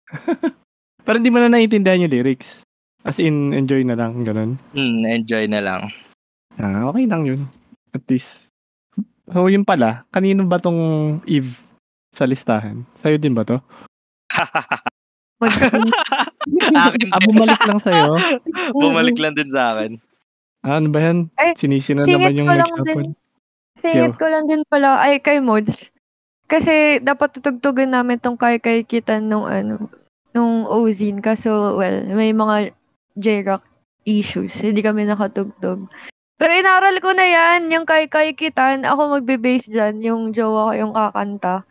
[1.03, 2.63] Pero hindi mo na naiintindihan yung lyrics.
[3.03, 4.55] As in, enjoy na lang, ganun.
[4.71, 5.91] Hmm, enjoy na lang.
[6.55, 7.43] Ah, okay lang yun.
[7.91, 8.47] At least.
[9.27, 10.07] So, yun pala.
[10.07, 10.79] Kanino ba tong
[11.27, 11.59] Eve
[12.15, 12.87] sa listahan?
[13.03, 13.59] Sa'yo din ba to?
[15.47, 15.81] Akin
[16.79, 17.09] ah, din.
[17.27, 18.19] bumalik lang sa'yo.
[18.75, 19.97] Bumalik lang din sa akin.
[20.63, 21.27] Ah, ano ba yan?
[21.35, 23.11] Ay, Sinisi na singit naman yung nag-upload.
[23.75, 25.91] Singit ko lang din pala, ay kay Mods.
[26.47, 29.89] Kasi dapat tutugtugin namin tong kay kay kitan nung ano,
[30.31, 31.19] nung Ozine.
[31.19, 32.71] Kaso, well, may mga
[33.17, 33.63] J-Rock
[34.05, 34.55] issues.
[34.61, 35.89] Hindi kami nakatugtog.
[36.37, 38.83] Pero inaral ko na yan, yung kay kay kitan.
[38.83, 41.63] Ako magbe-bass dyan, yung jowa ko yung kakanta.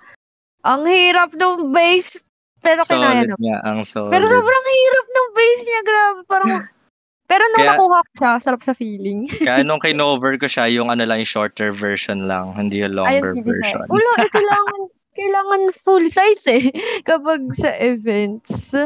[0.65, 2.25] Ang hirap ng bass.
[2.63, 3.43] Pero kinaya Solid naman.
[3.43, 4.13] niya, ang solid.
[4.15, 6.21] Pero sobrang hirap ng bass niya, grabe.
[6.31, 6.49] Parang,
[7.31, 9.27] pero nung Kaya- nakuha ko siya, sarap sa feeling.
[9.47, 13.35] Kaya nung kinover ko siya, yung ano lang, yung shorter version lang, hindi yung longer
[13.35, 13.83] Ayun, version.
[13.91, 14.81] Wala, eh, kailangan,
[15.13, 16.71] kailangan full size eh.
[17.03, 18.79] Kapag sa events.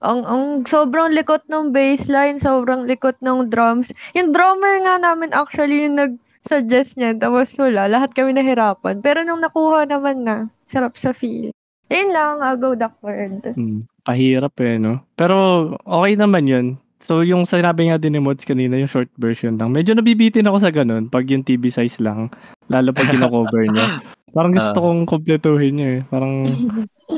[0.00, 3.92] Ang, ang sobrang likot ng bassline, sobrang likot ng drums.
[4.16, 9.04] Yung drummer nga namin actually yung nag-suggest niya, tapos wala, lahat kami nahirapan.
[9.04, 11.52] Pero nung nakuha naman na, sarap sa feel.
[11.90, 13.42] Yun lang, I'll go Duckworld.
[13.50, 15.02] Hmm, kahirap eh, no?
[15.12, 15.34] Pero
[15.82, 16.66] okay naman yun.
[17.02, 19.74] So, yung sinabi nga din ni Mods kanina, yung short version lang.
[19.74, 22.30] Medyo nabibitin ako sa ganun pag yung TV size lang.
[22.70, 23.98] Lalo pag kino-cover niya.
[24.36, 24.84] Parang gusto Ah.
[24.86, 26.00] kong kompletuhin niya eh.
[26.06, 26.46] Parang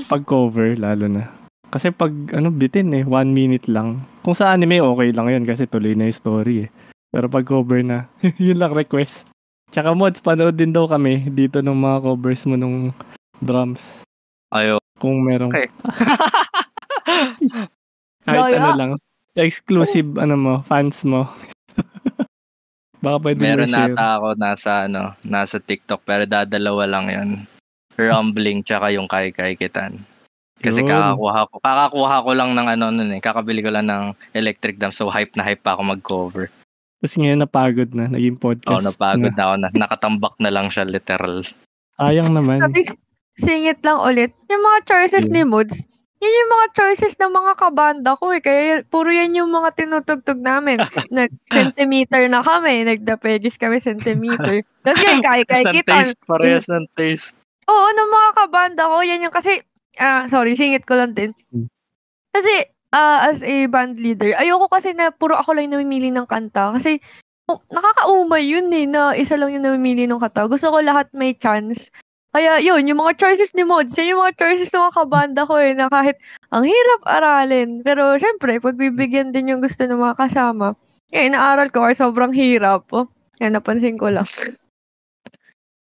[0.08, 1.28] pag cover, lalo na.
[1.68, 4.00] Kasi pag ano bitin eh, one minute lang.
[4.24, 6.68] Kung sa anime, okay lang yun kasi tuloy na yung story eh.
[7.12, 8.08] Pero pag cover na,
[8.40, 9.28] yun lang request.
[9.68, 12.96] Tsaka Mods, panood din daw kami dito ng mga covers mo nung
[13.38, 14.01] drums.
[14.52, 14.76] Ayo.
[15.00, 15.66] Kung merong Okay.
[18.22, 18.56] kahit Loyo.
[18.56, 18.90] ano lang.
[19.34, 21.26] Exclusive ano mo, fans mo.
[23.02, 23.96] Baka pwede Meron mo share.
[23.96, 27.30] nata ako nasa ano, nasa TikTok pero dadalawa lang 'yon.
[27.98, 29.98] Rumbling tsaka yung kay kay kitan.
[30.62, 30.86] Kasi Yun.
[30.86, 34.94] kakakuha ko, kakakuha ko lang ng ano nun eh, kakabili ko lang ng electric drum
[34.94, 36.46] so hype na hype pa ako mag-cover.
[37.02, 38.78] Tapos ngayon napagod na, naging podcast.
[38.78, 39.36] Oo, napagod na.
[39.36, 41.42] na ako na, nakatambak na lang siya literal.
[41.98, 42.62] Sayang naman.
[42.62, 42.86] Sabi,
[43.42, 44.30] singit lang ulit.
[44.46, 45.34] Yung mga choices Yeah.
[45.34, 45.74] ni Moods,
[46.22, 48.38] yun yung mga choices ng mga kabanda ko eh.
[48.38, 50.78] Kaya puro yan yung mga tinutugtog namin.
[51.10, 52.86] Nag-centimeter na kami.
[52.86, 54.62] Nagdapegis kami centimeter.
[54.86, 56.14] Tapos yan, kay kay Ng kita.
[56.24, 57.34] parehas ng taste.
[57.66, 59.62] Oo, ng mga kabanda ko, yan yung kasi,
[59.98, 61.34] ah, sorry, singit ko lang din.
[61.50, 61.66] Hmm.
[62.30, 66.26] Kasi, ah, as a band leader, ayoko kasi na puro ako lang yung namimili ng
[66.26, 66.70] kanta.
[66.74, 67.02] Kasi,
[67.70, 70.46] nakakaumay yun eh, na isa lang yung namimili ng kanta.
[70.46, 71.90] Gusto ko lahat may chance.
[72.32, 75.60] Kaya yun, yung mga choices ni Mods, yun yung mga choices ng mga kabanda ko
[75.60, 76.16] eh, na kahit
[76.48, 77.84] ang hirap aralin.
[77.84, 80.72] Pero syempre, pagbibigyan din yung gusto ng mga kasama.
[81.12, 82.88] Eh, inaaral ko ay sobrang hirap.
[82.88, 83.04] Oh.
[83.44, 84.24] Yan, napansin ko lang.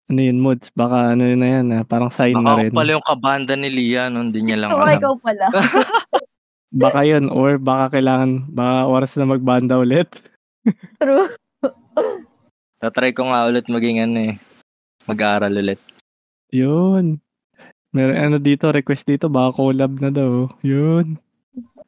[0.08, 0.70] Ano yun, Mods?
[0.78, 2.72] Baka ano yun na yan, ah, parang sign na Baka rin.
[2.72, 4.22] ako pala yung kabanda ni Lia, no?
[4.24, 4.94] hindi niya lang So, alam.
[4.94, 5.46] ikaw pala.
[6.68, 10.12] Baka yun, or baka kailangan, baka oras na magbanda ulit.
[11.00, 11.32] True.
[12.84, 14.34] Tatry ko nga ulit maging ano eh,
[15.08, 15.80] mag-aaral ulit.
[16.52, 17.20] Yun.
[17.96, 20.52] Meron ano dito, request dito, baka collab na daw.
[20.64, 21.20] Yun.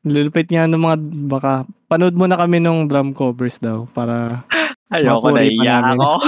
[0.08, 1.52] Lulupit nga ng mga, baka,
[1.92, 4.44] panood mo na kami nung drum covers daw, para,
[4.90, 6.26] Ayoko na iya ako.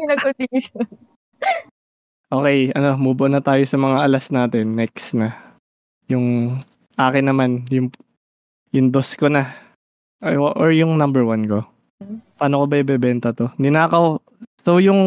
[0.00, 0.86] Pinag-audition.
[2.36, 4.72] okay, ano, move on na tayo sa mga alas natin.
[4.72, 5.36] Next na.
[6.08, 6.56] Yung,
[6.96, 7.92] akin naman, yung,
[8.72, 9.52] yung dos ko na.
[10.24, 11.68] Ay, or yung number one ko.
[12.40, 13.52] Paano ko ba ibebenta to?
[13.60, 14.24] Ninakaw,
[14.64, 15.00] so yung,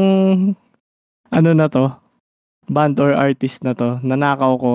[1.34, 1.90] ano na to,
[2.70, 4.74] band or artist na to, nanakaw ko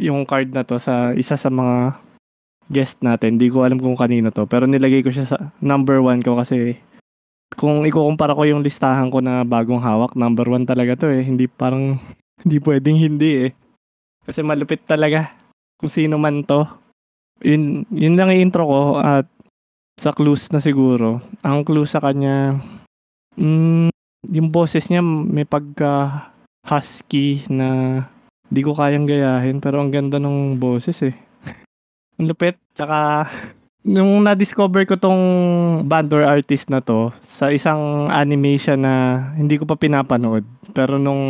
[0.00, 2.00] yung card na to sa isa sa mga
[2.72, 3.36] guest natin.
[3.36, 4.48] Di ko alam kung kanino to.
[4.48, 6.80] Pero nilagay ko siya sa number one ko kasi
[7.52, 11.20] kung ikukumpara ko yung listahan ko na bagong hawak, number one talaga to eh.
[11.20, 12.00] Hindi parang,
[12.42, 13.50] hindi pwedeng hindi eh.
[14.24, 15.36] Kasi malupit talaga
[15.76, 16.64] kung sino man to.
[17.44, 19.28] Yun, yun lang yung intro ko at
[20.00, 21.20] sa clues na siguro.
[21.44, 22.56] Ang clue sa kanya,
[23.36, 23.90] mm,
[24.30, 26.31] yung boses niya may pagka
[26.66, 28.00] husky na
[28.52, 31.14] di ko kayang gayahin pero ang ganda ng boses eh.
[32.18, 32.58] ang lupit.
[32.74, 33.26] Tsaka
[33.88, 35.22] nung na-discover ko tong
[35.90, 40.46] band or artist na to sa isang animation na hindi ko pa pinapanood.
[40.70, 41.22] Pero nung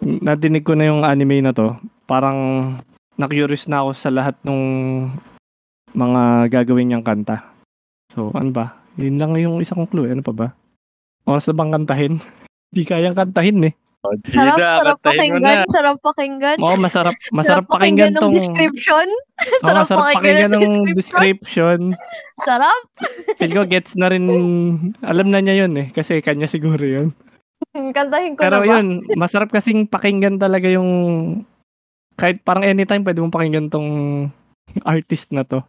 [0.00, 1.76] nadinig ko na yung anime na to,
[2.08, 2.72] parang
[3.14, 4.60] na-curious na ako sa lahat ng
[5.94, 7.54] mga gagawin niyang kanta.
[8.10, 8.82] So, ano ba?
[8.98, 10.10] Yun lang yung isa kong clue.
[10.10, 10.46] Ano pa ba?
[11.26, 12.14] Oras na bang kantahin?
[12.74, 13.74] Hindi kayang kantahin eh.
[14.04, 15.72] Sarap, Gina, sarap mo pakinggan, na.
[15.72, 16.56] sarap pakinggan.
[16.60, 18.34] Oo, masarap, masarap Sarap pakinggan ng tong...
[18.36, 19.08] description.
[19.40, 21.80] Oo, sarap masarap pakinggan ng description.
[22.44, 22.82] Sarap.
[23.40, 24.24] Feel ko gets na rin,
[25.00, 25.88] alam na niya yun eh.
[25.88, 27.16] Kasi kanya siguro yun.
[27.72, 28.70] Kantahin ko Pero na ba?
[28.76, 28.86] yun,
[29.16, 30.90] masarap kasing pakinggan talaga yung
[32.14, 33.88] kahit parang anytime pwede mong pakinggan tong
[34.84, 35.64] artist na to.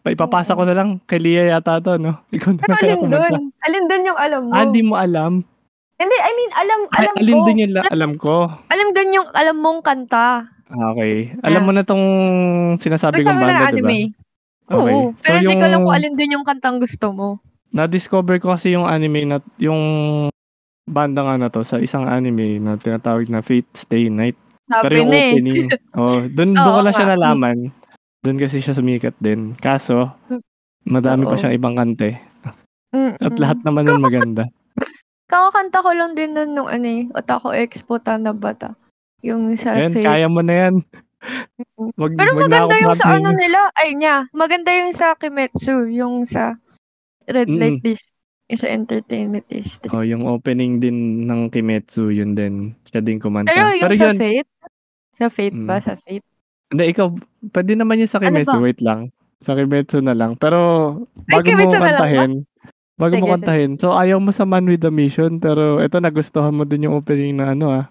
[0.00, 2.18] Pa ipapasa ko na lang kay Lia yata to, no?
[2.32, 3.34] Ikaw na Pero kaya alin dun?
[3.68, 4.52] Alin dun yung alam mo?
[4.56, 5.44] Ah, hindi mo alam.
[6.00, 7.44] Hindi, I mean, alam, Ay, alam alin ko.
[7.44, 8.34] din yung la- alam ko.
[8.66, 10.48] Alam dun yung alam mong kanta.
[10.66, 11.36] Ah, Okay.
[11.42, 11.66] Alam Ah.
[11.66, 12.04] mo na tong
[12.78, 13.88] sinasabi kong banda, ng di ba?
[13.90, 14.00] anime.
[14.64, 14.94] Okay.
[14.94, 15.12] Oo.
[15.12, 17.28] So, Pero hindi ko alam yung- kung alin dun yung kantang gusto mo.
[17.70, 19.80] Na-discover ko kasi yung anime na yung
[20.84, 24.34] banda nga na to sa isang anime na tinatawag na Fate Stay Night.
[24.66, 25.30] Pero Sabi yung na eh.
[25.30, 25.66] opening,
[25.98, 27.58] oh, dun, dun ko lang siya nalaman.
[28.20, 29.52] Dun kasi siya sumikat din.
[29.54, 30.16] Kaso,
[30.82, 31.38] madami pa Oo.
[31.38, 32.16] siyang ibang kante.
[32.90, 33.38] Mm, At mm.
[33.38, 34.44] lahat naman nun maganda.
[35.30, 38.74] Kakakanta ko lang din nun nung ano eh, Otako Expo Tanabata.
[39.22, 40.02] Yung sa Ayan, Fate.
[40.02, 40.74] kaya mo na yan.
[42.00, 45.86] Wag, Pero wag na maganda yung sa ano nila, ay niya, maganda yung sa Kimetsu,
[45.86, 46.56] yung sa
[47.28, 47.60] Red Mm.
[47.60, 48.16] Light District,
[48.48, 49.92] yung sa Entertainment District.
[49.92, 52.74] Oh, yung opening din ng Kimetsu, yun din.
[52.88, 53.52] Siya din kumanta.
[53.52, 54.50] Pero yung sa yun, Fate,
[55.14, 55.76] sa Fate ba?
[55.78, 55.84] Mm.
[55.84, 56.26] Sa Fate?
[56.70, 57.06] hindi, ikaw,
[57.52, 58.64] pwede naman yun sa Ano Kimetsu, ba?
[58.64, 59.00] wait lang.
[59.38, 60.34] Sa Kimetsu na lang.
[60.40, 60.58] Pero,
[61.28, 61.88] Ay, bago mo Kimetsu lang ba?
[61.92, 62.32] kantahin,
[63.00, 66.52] bago mo Sige, kantahin, so ayaw mo sa Man with the Mission, pero ito nagustuhan
[66.52, 67.84] mo din yung opening na ano ah,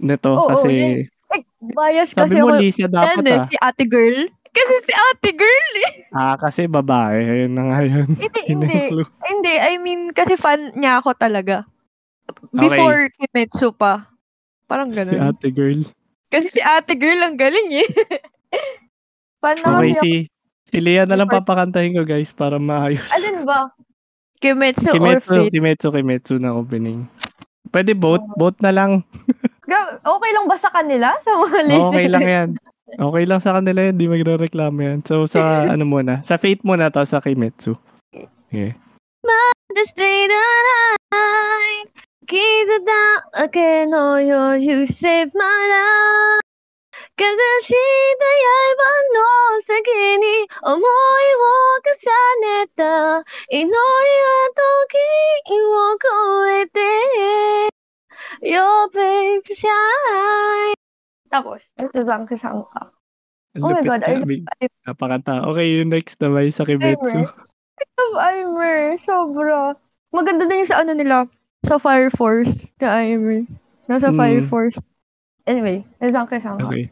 [0.00, 0.92] nito, Oo, kasi, yun.
[1.30, 2.58] Ay, bias sabi kasi mo ako.
[2.58, 3.46] Lisa dapat Yan eh, ah.
[3.46, 4.18] si ate girl.
[4.50, 5.92] Kasi si ate girl eh.
[6.10, 8.08] Ah, kasi babae, ayun na nga yun.
[8.18, 8.80] Hindi, hindi.
[9.22, 11.62] Hindi, I mean, kasi fan niya ako talaga.
[12.26, 12.66] Okay.
[12.66, 14.10] Before Kimetsu pa.
[14.66, 15.22] Parang Si ganun.
[15.22, 15.80] ate girl.
[16.30, 17.88] Kasi si ate girl ang galing eh.
[19.42, 20.02] fan na Okay, kasi ako.
[20.02, 20.12] si,
[20.66, 23.06] si Lea na lang papakantahin ko guys para maayos.
[23.14, 23.70] Alin ba?
[24.40, 25.52] Kimetsu, Kimetsu or Fate?
[25.52, 27.04] Kimetsu, Kimetsu na opening.
[27.70, 28.34] Pwede both, oh.
[28.40, 29.04] both na lang.
[30.16, 31.14] okay lang ba sa kanila?
[31.24, 31.92] Sa mga listeners?
[31.92, 32.48] Okay lang yan.
[32.90, 34.98] Okay lang sa kanila yan, di magre-reklamo yan.
[35.06, 36.26] So, sa ano muna?
[36.26, 37.78] Sa Fate muna, tapos sa Kimetsu.
[38.50, 38.74] Okay.
[39.22, 40.42] Mother's Day the
[41.14, 41.86] night
[42.26, 46.39] Kids without a you save my life
[47.19, 47.75] かざした
[48.75, 49.87] 刃の先
[50.17, 51.91] に思いを重
[52.61, 53.75] ねた祈りは
[54.55, 56.79] 時を超えて
[58.41, 60.75] Your babe shine
[61.29, 62.95] Tapos, ito lang kasang ka.
[63.55, 64.43] Ang Oh my lupit God, I ka, Big.
[64.87, 65.33] Napakata.
[65.51, 67.27] Okay, yung next naman sa Kimetsu.
[67.99, 69.75] Love Aimer, sobra.
[70.15, 71.27] Maganda din yung sa ano nila,
[71.67, 73.43] sa Fire Force, na Aimer.
[73.91, 74.17] Nasa Mm.
[74.19, 74.79] Fire Force.
[75.43, 76.71] Anyway, isang kasang ka.
[76.71, 76.87] Okay.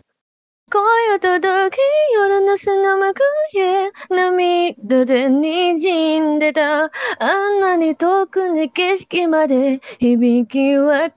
[0.70, 1.80] 声を届き
[2.14, 3.22] 夜の砂幕
[3.56, 3.90] へ。
[4.10, 6.90] 涙で滲んでた。
[7.18, 11.12] あんなに遠くに景色まで響き渡れ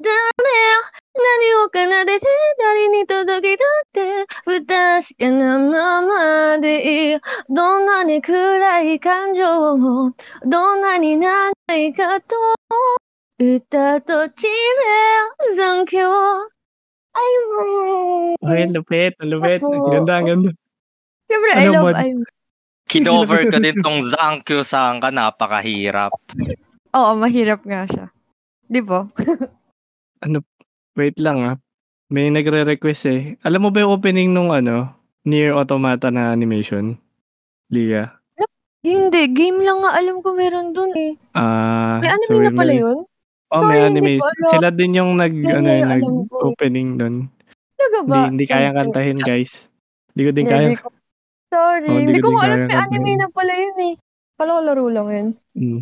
[1.14, 2.26] 何を奏でて
[2.60, 4.26] 誰に届きたって。
[4.45, 7.11] 不確かなままで。
[7.11, 7.19] いい
[7.49, 10.15] どんなに暗い感情も
[10.45, 12.36] どんなに長いかと
[13.38, 14.48] 歌と地で
[15.57, 16.52] 残響
[17.11, 17.61] ay mo
[18.41, 19.13] Okay, lupit.
[19.21, 19.61] Lupit.
[19.61, 20.49] Ang ganda, ang ganda.
[21.27, 21.95] Siyempre, I Ano love?
[21.95, 22.29] Aimer.
[22.91, 26.11] Kinover ko din tong Zankyo Sanka, napakahirap.
[26.91, 28.05] Oo, mahirap nga siya.
[28.67, 29.07] Di ba?
[30.99, 31.55] Wait lang ah.
[32.11, 33.21] May nagre-request eh.
[33.47, 34.91] Alam mo ba yung opening nung ano,
[35.23, 36.99] Near Automata na animation?
[37.71, 38.11] Lia.
[38.83, 41.15] Hindi, game lang nga alam ko meron dun eh.
[41.31, 42.97] Ah, May anime sorry, na pala may- yun?
[43.52, 44.11] Oh, may Sorry, anime.
[44.15, 44.48] hindi ko.
[44.48, 47.15] Sila din yung nag, Yan ano, yung nag-opening doon.
[47.76, 48.15] Talaga ba?
[48.15, 49.68] Hindi, hindi kayang kantahin, guys.
[50.15, 50.68] Hindi ko din Hindi, kaya.
[50.72, 50.99] hindi ko-
[51.52, 53.94] Sorry, Oh, hindi hindi ko ko alam may anime na pala yun eh.
[54.40, 55.28] Kala ko laro lang yun.
[55.52, 55.82] Mm.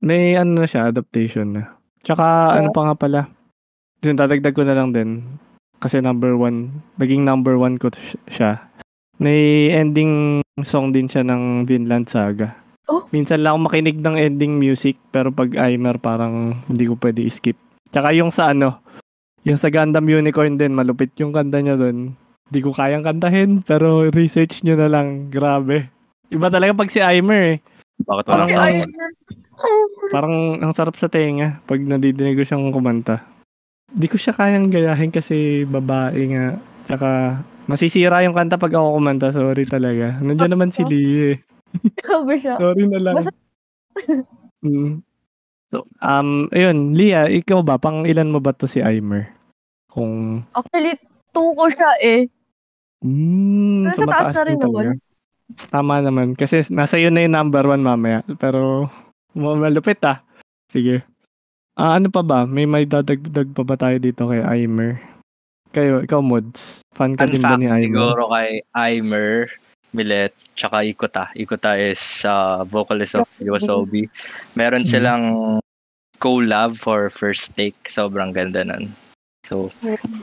[0.00, 1.74] May ano na siya, adaptation na.
[2.06, 3.20] Tsaka ano pa nga pala.
[4.06, 5.26] Yun, dadagdag ko na lang din.
[5.82, 7.90] Kasi number one, naging number one ko
[8.30, 8.62] siya.
[9.18, 12.54] May ending song din siya ng Vinland Saga.
[13.10, 17.58] Minsan lang ako makinig ng ending music, pero pag Aimer parang hindi ko pwede skip.
[17.90, 18.78] Tsaka yung sa ano,
[19.42, 22.14] yung sa Gundam Unicorn din, malupit yung kanta niya doon.
[22.50, 25.26] Hindi ko kayang kantahin, pero research nyo na lang.
[25.26, 25.90] Grabe.
[26.30, 27.58] Iba talaga pag si Aimer eh.
[28.00, 28.94] Bakit Parang walang ang- sound?
[30.10, 30.34] Parang
[30.64, 33.20] ang sarap sa tenga pag nadidinig ko siyang kumanta.
[33.90, 36.56] Di ko siya kayang gayahin kasi babae nga.
[36.86, 37.08] Tsaka
[37.66, 39.28] masisira yung kanta pag ako kumanta.
[39.30, 40.16] Sorry talaga.
[40.22, 41.36] Nandiyan naman si Lee eh.
[42.06, 42.54] Sabi siya.
[42.56, 43.14] Sorry na lang.
[43.16, 43.38] Basta-
[44.60, 45.00] Mm.
[45.72, 47.80] So, um, ayun, Lia, ikaw ba?
[47.80, 49.32] Pang ilan mo ba to si Aimer?
[49.88, 51.00] Kung, Actually,
[51.32, 52.20] two ko siya eh.
[53.00, 54.92] mm, Nasa taas tumataas na rin talaga.
[55.72, 56.36] Tama naman.
[56.36, 58.20] Kasi nasa iyo na yung number one mamaya.
[58.36, 58.84] Pero,
[59.32, 60.20] ma- malupit ah.
[60.68, 61.00] Sige.
[61.72, 62.44] Ah, ano pa ba?
[62.44, 65.00] May may dadagdag pa ba tayo dito kay Aimer?
[65.72, 66.84] Kayo, ikaw Mods.
[66.92, 67.88] Fan ka Fun din ba ni Aimer?
[67.88, 69.48] siguro kay Aimer,
[69.90, 71.34] Millet, tsaka Ikuta.
[71.34, 74.06] Ikuta is uh, vocalist of Yosobi.
[74.54, 74.88] Meron Mhm.
[74.88, 75.24] silang
[76.16, 77.76] collab for First Take.
[77.86, 78.92] Sobrang ganda nun.
[79.42, 79.72] So,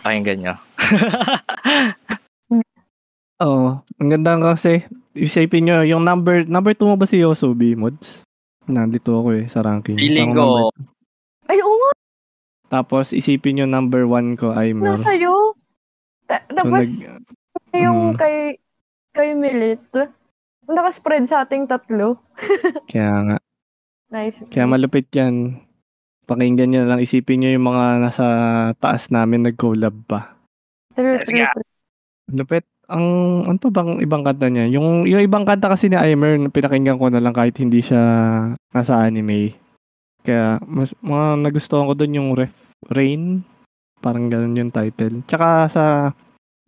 [0.03, 0.55] pakinggan nyo.
[3.37, 3.81] Oo.
[3.99, 4.81] Ang ganda kasi,
[5.13, 8.25] isipin nyo, yung number, number 2 mo ba si Yosobi, Mods?
[8.65, 9.97] Nandito ako eh, sa ranking.
[9.97, 10.69] Feeling ko,
[11.47, 11.91] Ay, oo nga,
[12.67, 14.97] Tapos, isipin nyo number 1 ko, Aimer.
[14.97, 15.55] nasa'yo.
[16.27, 17.23] Ta- So, Tapos, nag,
[17.73, 18.17] yung Mm.
[18.17, 18.35] kay,
[19.17, 19.81] kay Milit,
[20.69, 22.21] nakaspread sa ating tatlo.
[22.93, 23.37] kaya nga.
[24.13, 24.37] Nice.
[24.53, 25.63] Kaya malupit yan.
[26.27, 26.99] Pakinggan nyo lang.
[27.01, 28.25] Isipin nyo yung mga nasa
[28.77, 30.37] taas namin nag-collab pa.
[30.93, 31.67] True, true, true.
[32.35, 32.67] Lupit.
[32.87, 33.03] Ang,
[33.51, 34.71] ano pa bang ibang kanta niya?
[34.71, 37.99] Yung, yung ibang kanta kasi ni Aimer, pinakinggan ko na lang kahit hindi siya
[38.71, 39.55] nasa anime.
[40.23, 42.55] Kaya, mas, mga nagustuhan ko doon yung Ref,
[42.91, 43.43] Rain.
[43.99, 45.23] Parang ganun yung title.
[45.27, 45.83] Tsaka sa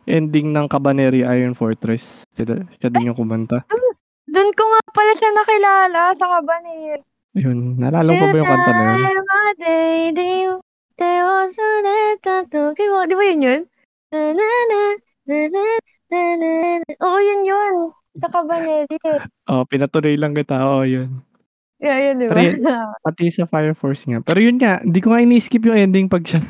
[0.08, 3.64] ending ng Cabaneri Iron Fortress, siya, siya din yung kumanta.
[4.30, 7.02] Doon ko nga pala siya nakilala sa Cabanero.
[7.34, 8.98] Yun, naalala ko ba yung kanta na yun?
[13.06, 13.62] Di ba yun yun?
[17.00, 17.74] Oo, yun yun.
[18.18, 18.98] Sa Cabaneri.
[19.46, 20.58] Oh, pinatuloy lang kita.
[20.58, 21.22] Oo, yun.
[21.78, 22.34] Yeah, yun, di ba?
[22.34, 22.66] Pero yun-
[23.06, 24.18] Pati sa Fire Force nga.
[24.20, 26.42] Pero yun nga, hindi ko nga ini-skip yung ending pag siya.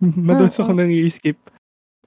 [0.00, 1.36] Madalas ako nang i-skip.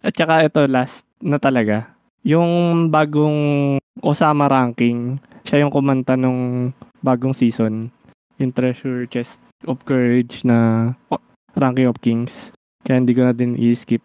[0.02, 1.94] At saka ito, last na talaga.
[2.26, 6.74] Yung bagong Osama ranking, siya yung kumanta nung
[7.06, 7.94] bagong season.
[8.42, 9.38] Yung Treasure Chest
[9.70, 11.22] of Courage na oh,
[11.54, 12.50] Ranking of Kings.
[12.82, 14.02] Kaya hindi ko na din i-skip.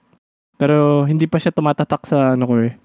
[0.61, 2.77] Pero hindi pa siya tumatatak sa ano ko eh.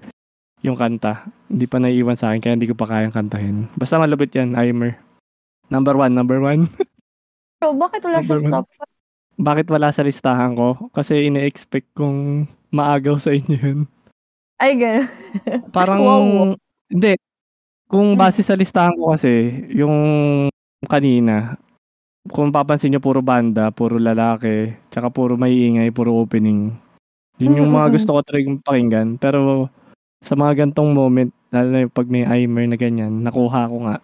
[0.63, 1.27] Yung kanta.
[1.51, 3.67] Hindi pa naiiwan sa akin kaya hindi ko pa kayang kantahin.
[3.75, 4.95] Basta malupit yan, Aimer.
[5.67, 6.67] Number one, number one.
[7.61, 8.90] So, bakit wala siya sa top five?
[9.41, 10.93] Bakit wala sa listahan ko?
[10.93, 13.79] Kasi ine-expect kong maagaw sa inyo yun.
[14.61, 15.09] Ay, gano'n.
[15.75, 16.53] Parang, Wow.
[16.85, 17.17] hindi.
[17.89, 18.19] Kung Hmm.
[18.21, 19.95] base sa listahan ko kasi, yung
[20.85, 21.57] kanina,
[22.29, 26.77] kung papansin nyo, puro banda, puro lalaki, tsaka puro maiingay, puro opening.
[27.41, 29.17] Yun yung mga gusto ko talagang pakinggan.
[29.17, 29.67] Pero,
[30.21, 33.97] sa mga gantong moment, lalo na yung pag may Aimer na ganyan, nakuha ko nga.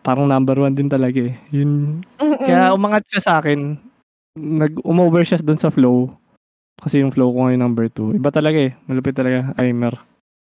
[0.00, 1.34] Parang number one din talaga eh.
[1.50, 2.46] Yun, Mm-mm.
[2.46, 3.89] kaya umangat siya sa akin.
[4.38, 6.10] Nag umover siya doon sa flow.
[6.80, 8.16] Kasi yung flow ko ngayon number 2.
[8.16, 8.72] Iba talaga eh.
[8.86, 9.52] Malupit talaga.
[9.58, 9.94] Aimer.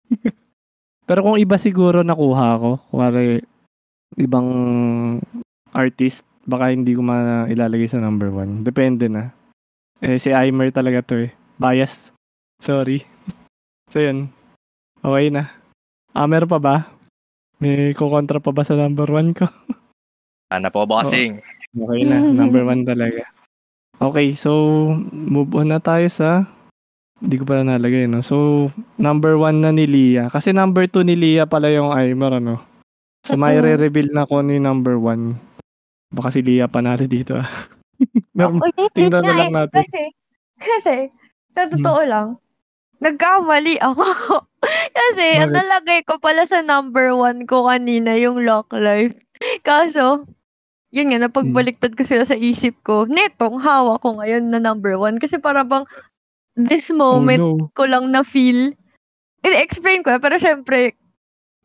[1.08, 3.46] Pero kung iba siguro nakuha ko, kuwari
[4.18, 4.50] ibang
[5.72, 8.66] artist, baka hindi ko mailalagay sa number 1.
[8.66, 9.30] Depende na.
[10.02, 11.32] Eh, si Aimer talaga to eh.
[11.62, 12.12] Bias.
[12.60, 13.06] Sorry.
[13.94, 14.34] so yun.
[15.06, 15.54] Okay na.
[16.12, 16.76] Ah, meron pa ba?
[17.62, 19.46] May kukontra pa ba sa number 1 ko?
[20.54, 21.42] Ano po, bossing?
[21.74, 23.26] Okay na, number one talaga.
[24.02, 24.52] Okay, so
[25.12, 26.46] move on na tayo sa
[27.24, 28.20] hindi ko pala nalagay, no?
[28.20, 28.68] So,
[29.00, 30.28] number one na ni Lia.
[30.28, 32.60] Kasi number two ni Lia pala yung Aimer, ano?
[33.24, 35.40] So, may re-reveal na ko ni number one.
[36.12, 37.50] Baka si Lia panalo dito, ah.
[38.36, 39.80] Ako, yun tingnan na lang natin.
[39.80, 40.04] Kasi,
[40.60, 40.98] kasi,
[41.56, 42.28] sa totoo lang,
[43.00, 44.04] nagkamali ako.
[45.00, 49.16] kasi, ang nalagay ko pala sa number one ko kanina yung lock life.
[49.64, 50.28] Kaso,
[50.96, 53.04] yun nga, napagbaliktad ko sila sa isip ko.
[53.04, 55.20] Netong hawak ko ngayon na number one.
[55.20, 55.84] Kasi para bang,
[56.56, 57.68] this Oh moment no.
[57.76, 58.72] ko lang na feel.
[59.44, 60.96] I-explain ko, pero syempre,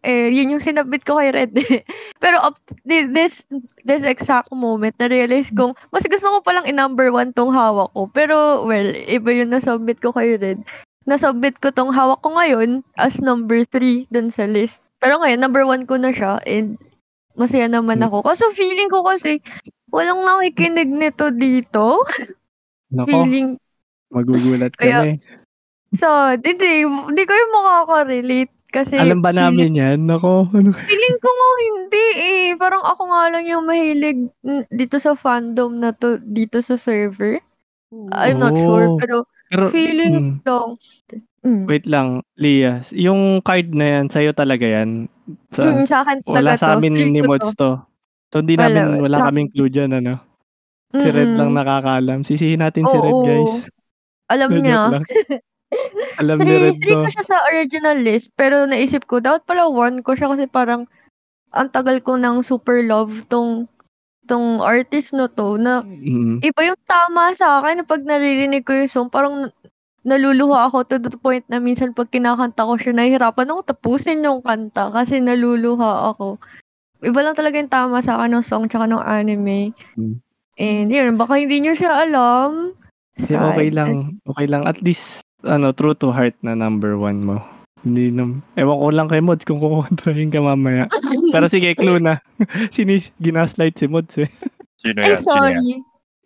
[0.02, 1.55] eh, yun yung sinabit ko kay Red.
[2.23, 3.47] pero up thi- this
[3.86, 8.11] this exact moment, na-realize kong, mas gusto ko palang i-number one tong hawak ko.
[8.11, 10.66] Pero, well, iba yung nasubmit ko kay Red.
[11.07, 14.82] Nasubmit ko tong hawak ko ngayon as number three dun sa list.
[15.01, 16.77] Pero ngayon, number one ko na siya and
[17.35, 18.07] masaya naman Hmm.
[18.07, 18.16] ako.
[18.24, 19.39] Kaso feeling ko kasi,
[19.89, 22.02] walang nakikinig nito dito.
[22.90, 23.59] Nako, Feeling
[24.11, 25.12] magugulat Kaya- kami.
[25.93, 30.07] So, hindi, hindi ko yung makaka-relate kasi Alam ba namin yan?
[30.07, 32.47] Nako, ano Feeling ko nga hindi eh.
[32.55, 34.31] Parang ako nga lang yung mahilig
[34.70, 37.43] dito sa fandom na to, dito sa server.
[38.15, 38.98] I'm not sure, Oh.
[38.98, 39.16] pero
[39.51, 40.78] Pero, feeling mm, lang.
[41.41, 41.65] Mm.
[41.65, 42.85] wait lang, Lia.
[42.93, 45.09] Yung card na yan, sa'yo talaga yan.
[45.49, 46.73] Sa, Mm, sa akin Wala talaga sa to.
[46.77, 47.57] amin Feel ni ko Mods to.
[47.57, 47.71] to.
[48.29, 50.21] So, hindi Wala, namin, wala sa- kaming clue dyan, ano.
[50.93, 51.39] Si Red Mm-mm.
[51.39, 52.19] lang nakakaalam.
[52.23, 53.25] Sisihin natin si Red, Oo.
[53.25, 53.55] guys.
[54.29, 54.81] Alam Joke niya.
[54.91, 55.05] lang.
[56.21, 57.01] Alam ni Red three to.
[57.01, 60.85] ko siya sa original list, pero naisip ko, dapat pala one ko siya kasi parang
[61.51, 63.65] ang tagal ko ng super love tong
[64.25, 66.39] tong artist no to na Mm.
[66.41, 69.51] iba yung tama sa akin na pag naririnig ko yung song, parang
[70.05, 74.40] naluluha ako to the point na minsan pag kinakanta ko siya, nahihirapan ako tapusin yung
[74.40, 76.40] kanta kasi naluluha ako.
[77.01, 79.72] Iba lang talaga yung tama sa akin ng song tsaka ng anime.
[79.97, 80.20] Hmm.
[80.60, 82.77] And yun, baka hindi nyo siya alam.
[83.16, 84.20] Hindi, okay lang.
[84.28, 84.68] Okay lang.
[84.68, 87.40] At least, ano, true to heart na number one mo.
[87.81, 88.44] Hindi nam...
[88.60, 90.85] Ewan ko lang kay Mods kung kukontrahin ka mamaya.
[91.32, 92.20] Pero sige, clue na.
[92.77, 94.28] Sini ginaslight si Mods eh.
[94.77, 95.20] Sino Ay, yan?
[95.20, 95.81] Sino yan?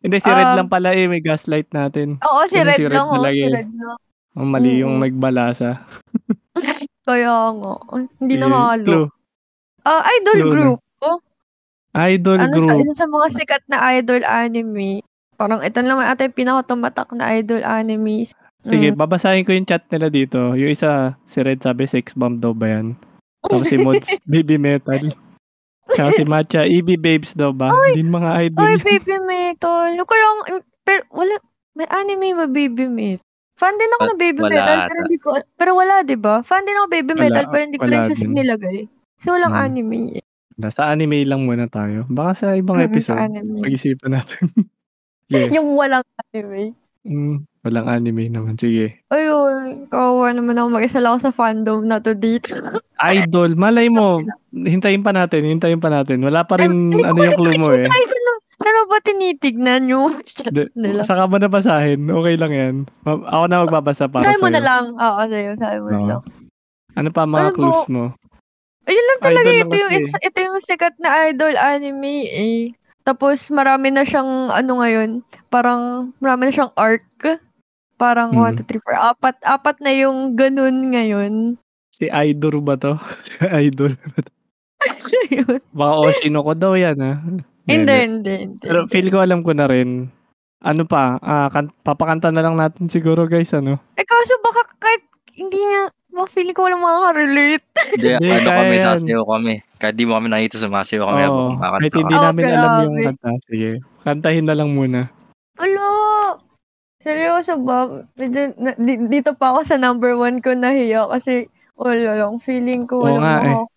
[0.04, 1.08] Hindi, si Red Um, lang pala eh.
[1.08, 2.20] May gaslight natin.
[2.20, 3.06] Oo, si Kasi Red si Red lang.
[3.08, 3.52] Oh, talaga si eh.
[3.54, 3.98] Red lang.
[4.34, 5.02] Ang mali yung Oo.
[5.02, 5.70] nagbalasa.
[7.08, 7.72] Kaya nga.
[8.18, 8.84] Hindi Sige, nahalo.
[8.84, 9.06] Clue.
[9.82, 10.54] Ah, idol Clue na.
[10.54, 10.80] group.
[11.00, 11.18] Oh,
[11.94, 12.68] Idol ano group.
[12.68, 14.98] sa, isa sa mga sikat na idol anime.
[15.34, 18.26] Parang ito naman ata yung pinakatumatak na idol anime.
[18.60, 18.96] Sige, Mm.
[18.96, 20.52] babasahin ko yung chat nila dito.
[20.52, 22.96] Yung isa, si Red sabi, sex bomb daw ba yan?
[23.42, 25.12] Tapos si Mods, baby metal.
[25.86, 27.68] Si Matcha, EB Babes daw ba?
[27.92, 28.64] Din mga idol.
[28.64, 28.82] Oy, yan.
[28.82, 29.88] Baby Metal.
[30.00, 30.26] Kaya,
[30.82, 31.34] pero wala,
[31.72, 33.22] may anime ba Baby Metal?
[33.54, 34.88] Fan din ako ng Baby wala Metal, ata.
[34.88, 36.34] pero hindi ko, pero wala, di ba?
[36.42, 38.32] Fan din ako Baby Wala, Metal, pero hindi ko wala lang siya din.
[38.34, 38.78] nilagay.
[39.22, 39.64] So, walang Hmm.
[39.70, 39.98] anime.
[40.18, 40.24] eh.
[40.70, 42.06] Sa anime lang muna tayo.
[42.08, 43.18] Baka sa ibang Mm, Sa episode,
[43.62, 44.42] pag-isipan natin.
[45.30, 45.50] yeah.
[45.52, 46.74] Yung walang anime.
[47.04, 48.56] Mm, walang anime naman.
[48.56, 49.04] Sige.
[49.08, 50.68] Ayun, kawawa naman ako.
[50.72, 52.56] Mag-isa lang ako sa fandom na to dito.
[53.12, 56.24] Idol, malay mo, hintayin pa natin, hintayin pa natin.
[56.24, 57.84] Wala pa rin ko ano yung clue mo eh.
[57.84, 57.86] eh.
[57.86, 58.08] Saan,
[58.56, 59.84] saan mo ba tinitignan
[60.56, 61.04] De, nila?
[61.04, 62.74] saka mo na basahin, okay lang yan.
[63.04, 64.56] Ma- Ako na magbabasa para Sabi mo sa'yo.
[64.56, 64.84] na lang.
[64.96, 65.50] Oo, sa'yo.
[65.60, 66.22] Sabi mo na lang.
[66.94, 68.04] Ano pa mga Ano clues mo?
[68.84, 69.40] Ayun lang talaga.
[69.42, 70.16] Idol lang ito, yung, kasi.
[70.22, 72.60] ito yung sikat na idol anime eh.
[73.04, 75.20] Tapos marami na siyang ano ngayon.
[75.48, 77.04] Parang marami na siyang arc.
[77.94, 78.56] Parang Hmm.
[78.56, 79.12] 1, 2, 3, 4.
[79.12, 81.32] Apat, apat na yung ganun ngayon.
[81.94, 82.96] Si Idol ba to?
[83.64, 83.94] Idol.
[85.30, 85.60] Yun.
[85.70, 87.12] Baka Oshino ko daw yan ha.
[87.64, 88.60] hindi, hindi, hindi.
[88.60, 90.10] Pero feel ko alam ko na rin.
[90.60, 93.76] Ano pa, ah, kan- papakanta na lang natin siguro guys, ano?
[93.94, 95.04] Eh kaso baka kahit
[95.36, 97.66] hindi nga, baka feeling ko walang makaka-relate.
[97.90, 98.86] Hindi, Hindi, ano kaya kami, yan.
[98.96, 99.54] nasayaw kami.
[99.76, 101.20] Kahit di mo kami nakita, sumasayaw kami.
[101.20, 102.16] Oo, habang kumakanta kahit hindi kami.
[102.16, 103.04] Oh, namin alam yung grabe.
[103.10, 103.28] kanta.
[103.44, 103.70] Sige,
[104.00, 105.00] kantahin na lang muna.
[105.56, 105.88] Alo!
[106.98, 107.78] Seryoso ba?
[108.16, 112.38] Na- di- dito pa ako sa number one ko nahiya kasi wala lang.
[112.38, 113.52] Feeling ko Oo wala nga eh.
[113.52, 113.72] makaka-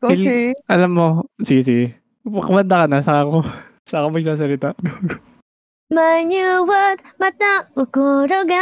[0.00, 0.34] Kasi,
[0.64, 1.06] Alam mo,
[1.38, 1.86] sige, sige.
[2.22, 3.36] Kumanda ka na, saka ako,
[3.88, 4.68] saka ako magsasalita.
[5.92, 8.58] 間に合わまた心が踊るよ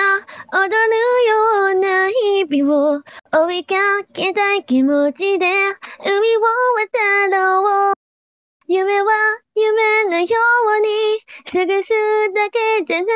[1.72, 3.02] うな日々を
[3.46, 3.74] 追いか
[4.14, 6.40] けたい気持ちで海を
[7.30, 7.94] 渡ろう
[8.66, 9.12] 夢は
[9.54, 11.92] 夢のように過ごす
[12.34, 13.10] だけじゃなく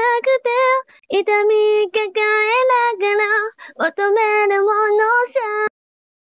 [1.09, 4.75] て痛み抱えながら求めるもの
[5.33, 5.73] さ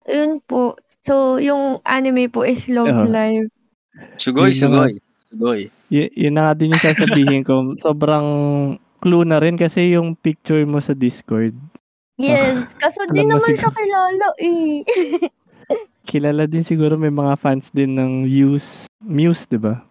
[0.09, 0.77] Yun po.
[1.05, 3.11] So, yung anime po is Love Oo.
[3.11, 3.51] Live.
[4.17, 4.87] Sugoy, Yun na nga.
[4.87, 5.06] sugoy.
[5.27, 5.69] Sugoy.
[5.87, 7.71] Y- yun na nga din yung sasabihin ko.
[7.85, 8.27] Sobrang
[8.97, 11.53] clue na rin kasi yung picture mo sa Discord.
[12.17, 12.65] Yes.
[12.81, 13.77] Kaso di naman siya siguro.
[13.77, 14.81] kilala eh.
[16.07, 18.87] Kilala din siguro may mga fans din ng Muse.
[19.03, 19.83] Muse, di ba?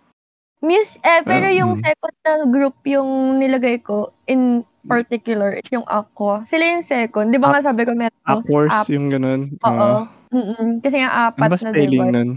[0.64, 1.80] Muse, eh, pero Ah, yung mm.
[1.84, 6.40] second na group yung nilagay ko in particular is yung Aqua.
[6.48, 7.28] Sila yung second.
[7.28, 8.16] Di ba nga sabi ko meron?
[8.24, 8.88] Aquars, App.
[8.88, 9.52] yung ganun.
[9.60, 10.08] Oo.
[10.32, 10.80] Mm-mm.
[10.80, 12.08] Kasi nga ano apat ba na, di ba?
[12.08, 12.30] nun?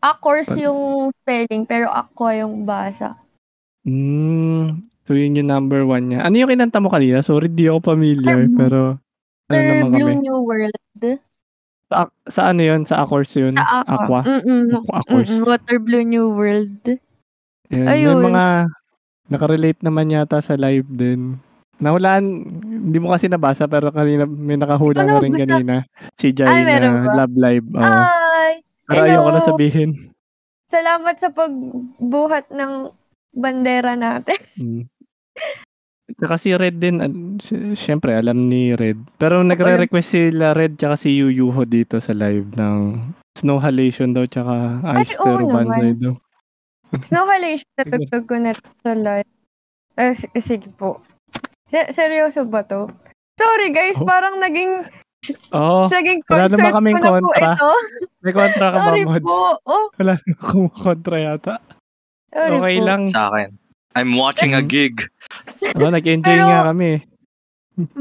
[0.00, 3.18] Aquars Pa- yung spelling, pero Aqua yung basa.
[3.84, 6.24] Mm, so yun yung number one niya.
[6.24, 7.20] Ano yung kinanta mo kanina?
[7.20, 8.48] Sorry, di ako familiar.
[8.48, 8.78] Um, pero
[9.48, 10.24] ano After naman Blue kami?
[10.24, 10.76] New World.
[11.92, 12.88] Sa, sa ano yun?
[12.88, 13.52] Sa Aquars yun?
[13.52, 13.92] Sa Aqua.
[13.92, 14.20] Aqua?
[14.24, 14.64] Mm-mm.
[14.88, 14.98] Aqua.
[15.20, 15.44] Mm-mm.
[15.44, 16.80] Water Blue New World.
[17.68, 18.24] Yan, Ayun.
[18.24, 18.44] May mga
[19.28, 21.36] nakarelate naman yata sa live din.
[21.82, 22.24] Nahulaan,
[22.62, 25.74] hindi mo kasi nabasa pero kanina may nakahula Ikaw na rin kanina.
[26.16, 27.12] Si Jai Ay, na?
[27.12, 27.66] Love Live.
[27.74, 28.23] Oo.
[28.84, 28.90] Ay!
[28.90, 29.90] pero ayoko na sabihin.
[30.66, 32.92] Salamat sa pagbuhat ng
[33.32, 34.38] bandera natin.
[34.60, 34.86] Mm.
[36.14, 37.00] Tsaka si Red din,
[37.74, 39.00] syempre alam ni Red.
[39.16, 43.00] Pero nagre-request sila Red tsaka si Yu Yuho dito sa live ng
[43.34, 45.98] Snow Halation daw tsaka Ay, Ice oo Terror Banzai naman.
[45.98, 46.14] daw.
[47.00, 49.26] Snow Halation, natugtog ko na sa live.
[49.96, 51.00] S- sige po.
[51.66, 52.86] Se- seryoso ba to?
[53.34, 54.06] Sorry guys, Oh.
[54.06, 54.84] parang naging
[55.56, 57.56] Oh, Saging wala naman kaming ko kontra.
[57.56, 57.70] Po ito.
[58.24, 59.26] May kontra ka Sorry ba, Mods?
[59.26, 59.38] Po.
[59.64, 59.84] Oh.
[59.96, 61.54] Wala naman kumukontra yata.
[62.34, 62.84] Sorry okay po.
[62.84, 63.02] lang.
[63.08, 63.48] Sa akin.
[63.94, 65.06] I'm watching a gig.
[65.78, 66.98] oh, nag-enjoy Pero, nga kami.
[66.98, 67.02] Eh.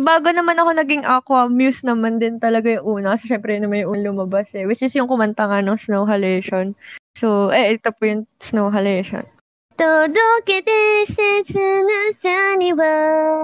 [0.05, 3.17] bago naman ako naging aqua, muse naman din talaga yung una.
[3.17, 4.65] Kasi syempre naman yung unang lumabas eh.
[4.65, 6.77] Which is yung kumanta nga ng Snow Halation.
[7.17, 9.25] So, eh, ito po yung Snow Halation.
[9.73, 13.41] Todokete shetsu no saniwa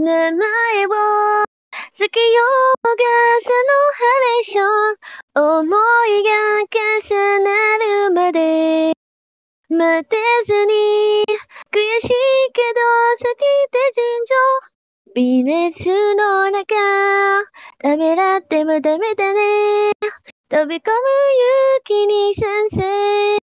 [0.00, 1.04] Namae wo
[1.90, 2.26] には名前をつけよ
[2.82, 3.02] うが
[3.40, 5.66] そのハレーション思
[6.06, 6.30] いが
[6.70, 8.92] 重なるまで
[9.68, 11.24] 待てずに
[11.70, 12.10] 悔しい
[12.52, 12.80] けど
[13.16, 13.36] 先
[13.70, 14.34] 手順調
[15.14, 16.74] 微熱の中
[17.78, 19.40] ためらってもダメだね
[20.48, 23.38] 飛び込む勇気に賛成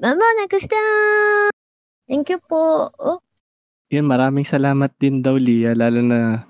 [0.00, 1.56] まもなくスター
[2.08, 2.92] Thank you po.
[3.02, 3.18] Oh,
[3.90, 5.74] Yun, maraming salamat din daw, Lia.
[5.74, 6.46] Lalo na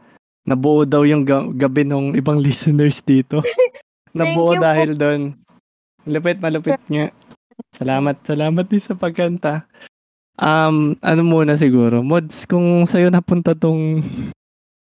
[0.47, 3.43] nabuo daw yung ga- gabi ng ibang listeners dito.
[4.16, 5.35] nabuo dahil doon.
[6.02, 7.10] Malupit, malupit nga.
[7.73, 9.66] Salamat, salamat din sa pagkanta.
[10.36, 14.05] Um, ano muna siguro, Mods, kung sa'yo napunta tong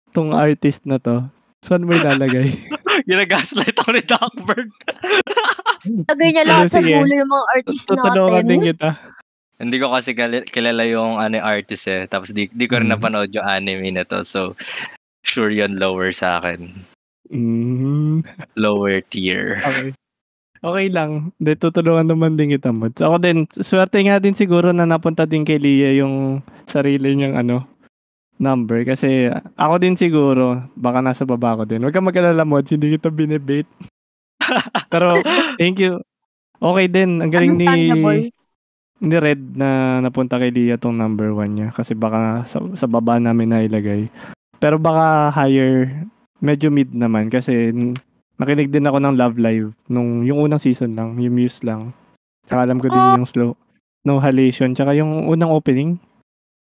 [0.09, 1.23] tong artist na to,
[1.59, 2.55] saan mo ilalagay?
[3.09, 4.69] Ginagaslight ako ni Duckbird.
[6.07, 6.93] lagay niya Ano, lahat sa sige.
[6.95, 8.69] dulo yung mga artist Tutulungan din natin.
[8.71, 8.89] kita.
[9.53, 10.09] Hindi ko kasi
[10.47, 12.03] kilala yung ano, artist eh.
[12.05, 12.93] Tapos di, di ko rin Mm.
[12.95, 14.23] napanood yung anime na to.
[14.23, 14.55] So,
[15.33, 16.69] sure yun lower sa akin.
[17.33, 18.21] Mm,
[18.53, 19.57] Lower tier.
[19.65, 19.89] okay.
[20.63, 21.35] Okay lang.
[21.41, 23.03] Hindi, tutulungan naman din kita, Mods.
[23.03, 26.39] Ako din, swerte nga din siguro na napunta din kay Lia yung
[26.69, 27.67] sarili niyang ano,
[28.39, 28.87] number.
[28.87, 29.27] Kasi
[29.59, 31.83] ako din siguro, baka nasa baba ko din.
[31.83, 32.71] Huwag kang mag-alala, Mods.
[32.71, 33.67] Hindi kita binibait.
[34.93, 35.19] Pero,
[35.59, 35.99] thank you.
[36.63, 37.19] Okay din.
[37.19, 38.21] Ang galing ni Understandable.
[39.03, 39.69] ni Red na
[39.99, 41.75] napunta kay Lia tong number one niya.
[41.75, 44.07] Kasi baka sa, sa baba namin na ilagay.
[44.63, 45.91] Pero baka higher,
[46.39, 47.27] medyo mid naman.
[47.27, 47.75] Kasi
[48.39, 51.91] nakinig din ako ng Love Live nung yung unang season lang, yung Muse lang.
[52.47, 53.19] Tsaka alam ko din Oh.
[53.19, 53.51] yung slow.
[54.07, 54.71] No Halation.
[54.71, 55.99] Tsaka yung unang opening.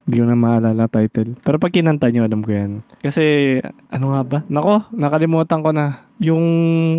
[0.06, 1.36] Hindi ko na maalala title.
[1.42, 2.80] Pero pag kinanta nyo, alam ko yan.
[3.04, 3.58] Kasi,
[3.92, 4.38] ano nga ba?
[4.48, 6.08] Nako, nakalimutan ko na.
[6.16, 6.46] Yung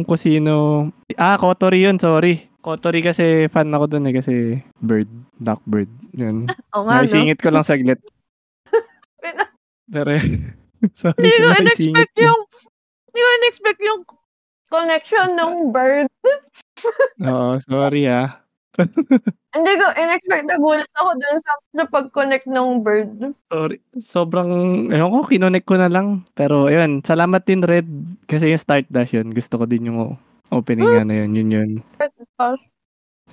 [0.06, 0.86] kusino...
[1.18, 2.46] Ah, Kotori yun, sorry.
[2.62, 4.14] Kotori kasi fan ako dun eh.
[4.14, 5.10] Kasi bird,
[5.42, 5.90] duck bird.
[6.14, 6.54] Yun.
[6.78, 7.02] Oo nga, no?
[7.02, 7.98] Naisingit ko lang saglit.
[9.96, 10.14] Pero,
[11.18, 12.42] Hindi ko in-expect yung,
[13.10, 14.02] hindi ko in-expect yung
[14.70, 16.08] connection ng bird.
[17.30, 18.40] Oo, sorry ah.
[19.56, 20.46] Hindi ko in-expect.
[20.46, 23.34] Nagulat ako dun sa, sa pag-connect ng bird.
[23.50, 23.82] Sorry.
[23.98, 24.52] Sobrang,
[24.94, 26.24] ewan ko, kinonek ko na lang.
[26.38, 27.90] Pero, ayun, salamat din Red.
[28.30, 29.34] Kasi yung start dash yun.
[29.34, 30.16] Gusto ko din yung
[30.54, 31.34] opening nga na yun.
[31.34, 31.70] Yun yun.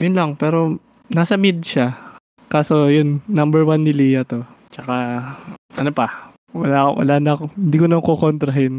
[0.00, 0.80] Yun lang, pero
[1.12, 1.94] nasa mid siya.
[2.48, 4.44] Kaso yun, number one ni Lia to.
[4.72, 5.20] Tsaka,
[5.76, 6.32] ano pa,
[6.62, 8.74] wala, wala na ako, hindi ko na kukontrahin.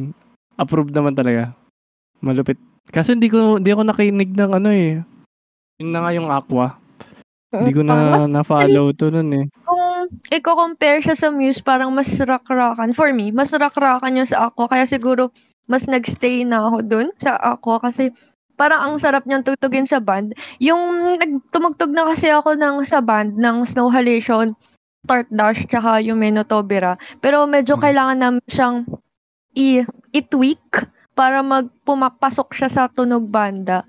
[0.58, 1.54] Approved naman talaga.
[2.20, 2.58] Malupit.
[2.90, 5.04] Kasi hindi ko, hindi ako nakinig ng ano eh.
[5.78, 6.80] Yun na nga yung Aqua.
[7.54, 9.45] Hindi ko Ang mas- na na-follow to nun eh.
[9.64, 12.91] kung i-compare siya sa Muse, parang mas rakrakan.
[12.91, 14.68] For me, mas rakrakan yung sa ako.
[14.68, 15.32] Kaya siguro,
[15.68, 17.80] mas nagstay na ako dun sa ako.
[17.84, 18.12] Kasi,
[18.58, 20.34] parang ang sarap niyang tugtugin sa band.
[20.60, 20.80] Yung
[21.20, 24.56] nagtumugtog na kasi ako ng, sa band ng Snow Halation,
[25.08, 27.00] Start Dash, tsaka yung Menotobera.
[27.24, 27.84] Pero medyo Hmm.
[27.88, 28.84] kailangan namin siyang
[29.56, 30.84] i- i-tweak
[31.16, 33.88] para magpumapasok siya sa tunog banda.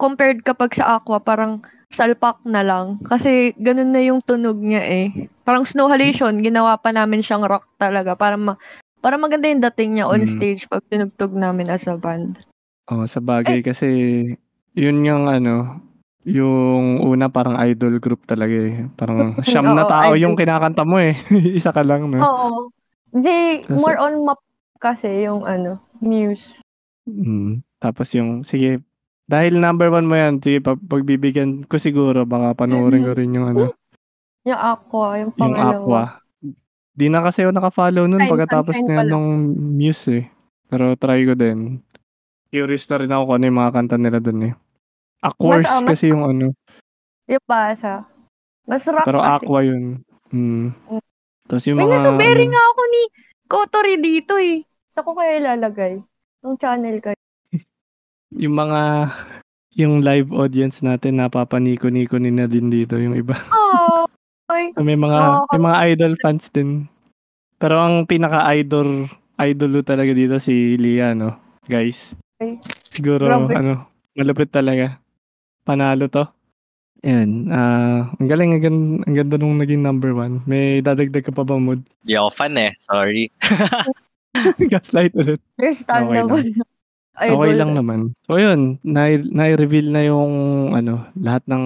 [0.00, 1.60] Compared kapag sa Aqua, parang
[1.92, 2.96] salpak na lang.
[3.04, 5.06] Kasi ganun na yung tunog niya eh.
[5.44, 8.56] Parang Snow Halation, ginawa pa namin siyang rock talaga para ma
[8.98, 10.32] para maganda yung dating niya on Mm.
[10.32, 12.40] stage pag tinugtog namin as a band.
[12.88, 13.86] Oh, sa bagay kasi
[14.72, 15.76] yun yung ano,
[16.28, 18.86] yung una parang idol group talaga eh.
[18.94, 20.22] Parang siyam na Oo, tao idol.
[20.22, 21.16] yung kinakanta mo eh.
[21.58, 22.18] Isa ka lang, no?
[22.18, 22.48] Oo.
[23.08, 24.40] Di, Kasi- more on map
[24.78, 26.62] kasi yung ano, Muse.
[27.04, 27.64] Mm.
[27.78, 28.78] Tapos yung, sige,
[29.24, 33.48] dahil number one mo yan, sige, pag, pagbibigyan ko siguro, baka panoorin ko rin yung
[33.48, 33.62] ano,
[34.48, 35.74] Yung Aqua, yung yung pangalawa.
[35.74, 36.02] Aqua.
[36.94, 39.10] Di na kasi ako nakafollow nun Sunshine, pagkatapos Sunshine na pala.
[39.10, 39.28] nung
[39.76, 40.24] Muse eh.
[40.66, 41.84] Pero try ko din.
[42.48, 44.54] Curious na rin ako kung ano yung mga kanta nila dun eh.
[45.22, 46.46] Aquars Mas, ah, mas- kasi yung ano,
[47.28, 48.08] Yung basa.
[48.68, 49.44] Mas rock pero kasi.
[49.44, 50.00] Aqua yun.
[50.32, 50.72] Mm.
[50.72, 51.02] Mm.
[51.48, 53.02] Tapos yung May mga, nasuberi ano, nga ako ni
[53.48, 54.56] Kotori dito eh.
[54.92, 56.00] Sa ko kaya ilalagay?
[56.44, 57.16] Yung channel kayo.
[58.44, 58.80] yung mga,
[59.76, 63.36] yung live audience natin, napapaniko-niko ni na din dito yung iba.
[63.52, 64.04] Oh,
[64.52, 64.72] ay.
[64.84, 65.48] May mga Oo.
[65.56, 66.84] may mga idol fans din.
[67.56, 69.08] Pero ang pinaka-idol
[69.38, 71.38] idolo talaga dito si Lia, no?
[71.70, 72.14] Guys.
[72.38, 72.58] Okay.
[72.90, 73.54] Siguro Grabe.
[73.54, 73.72] ano,
[74.18, 74.98] malupit talaga.
[75.68, 76.24] Panalo to.
[77.04, 80.40] Ayan, ah, ang galing, ang ganda, ang ganda nung naging number one.
[80.48, 81.84] May dadagdag ka pa ba, Mood?
[82.02, 82.72] Di ako fan eh.
[82.80, 83.28] Sorry.
[84.72, 85.38] Gaslight ulit.
[85.60, 86.42] Understandable.
[87.12, 87.54] Okay Idol.
[87.60, 88.00] lang naman.
[88.24, 90.32] So yun, na, na-reveal na yung
[90.72, 91.64] ano, lahat ng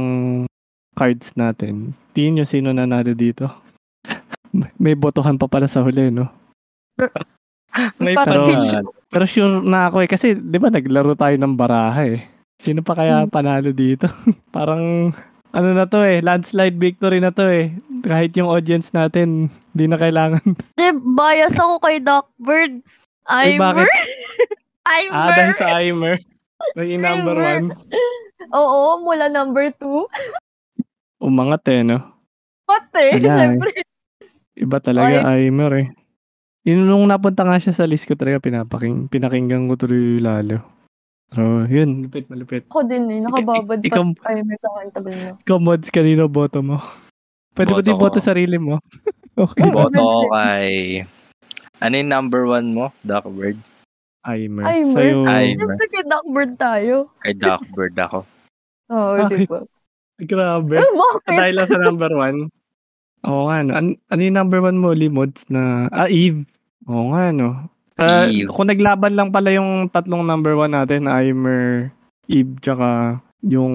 [0.98, 1.96] cards natin.
[2.12, 3.48] Tingin nyo sino nanalo dito?
[4.82, 6.28] May- botohan pa pala sa huli, no?
[8.02, 8.84] May pero-.
[9.08, 10.08] Pero sure na ako eh.
[10.08, 12.31] Kasi, di ba, naglaro tayo ng baraha eh.
[12.62, 13.32] Sino pa kaya Hmm.
[13.34, 14.06] panalo dito?
[14.56, 15.10] Parang,
[15.50, 17.74] ano na to eh, landslide victory na to eh.
[18.06, 20.40] Kahit yung audience natin, di na kailangan.
[20.78, 21.98] Di, bias ako kay.
[23.26, 23.86] Ay, bakit?
[23.90, 23.90] Imer.
[24.82, 25.14] Imer.
[25.14, 26.14] ah, dahil sa Aimer.
[26.78, 27.66] Naging number one.
[28.54, 30.06] Oo, mula number two.
[31.18, 31.98] Umangat eh, no?
[32.66, 33.34] Pati, Wala eh.
[33.34, 33.70] siyempre.
[34.58, 35.88] Iba talaga Aimer eh.
[36.62, 40.62] Yun nung napunta nga siya sa list ko talaga, pinapaking, pinakinggan ko tuloy lalo.
[41.32, 42.68] Pero yun, lupit, malupit.
[42.68, 45.30] Ako din eh, nakababad Ik- pa ikaw- Imer sa akin tagal na.
[45.38, 46.76] Ikaw, mods, kanino boto mo?
[47.56, 48.24] Pwede ba Boto di boto ko.
[48.24, 48.76] sarili mo?
[49.40, 49.64] okay.
[49.64, 49.72] Oo.
[49.74, 51.00] Boto ko kay...
[51.80, 52.86] Ano yung number one mo?
[53.02, 53.56] Duckbird?
[54.22, 54.62] Aimer.
[54.62, 54.92] Aimer?
[54.94, 55.56] Sa'yo, Aimer.
[55.58, 56.96] Siyempre kay Duckbird tayo.
[57.18, 58.18] Kay Duckbird ako.
[58.92, 59.34] Oo, Bakit?
[59.34, 59.60] di ba?
[60.22, 60.76] grabe.
[60.78, 61.32] Eh, bakit?
[61.34, 62.38] Dahil lang sa number one.
[63.24, 63.72] Oo nga, no.
[63.72, 65.88] An- ano yung number one mo, Limods, na...
[65.88, 66.44] Ah, Eve.
[66.86, 67.66] Oo nga, no.
[67.94, 68.48] Ah, Eve.
[68.48, 71.92] kung naglaban lang pala yung tatlong number one natin, Aimer,
[72.26, 73.74] Eve, tsaka yung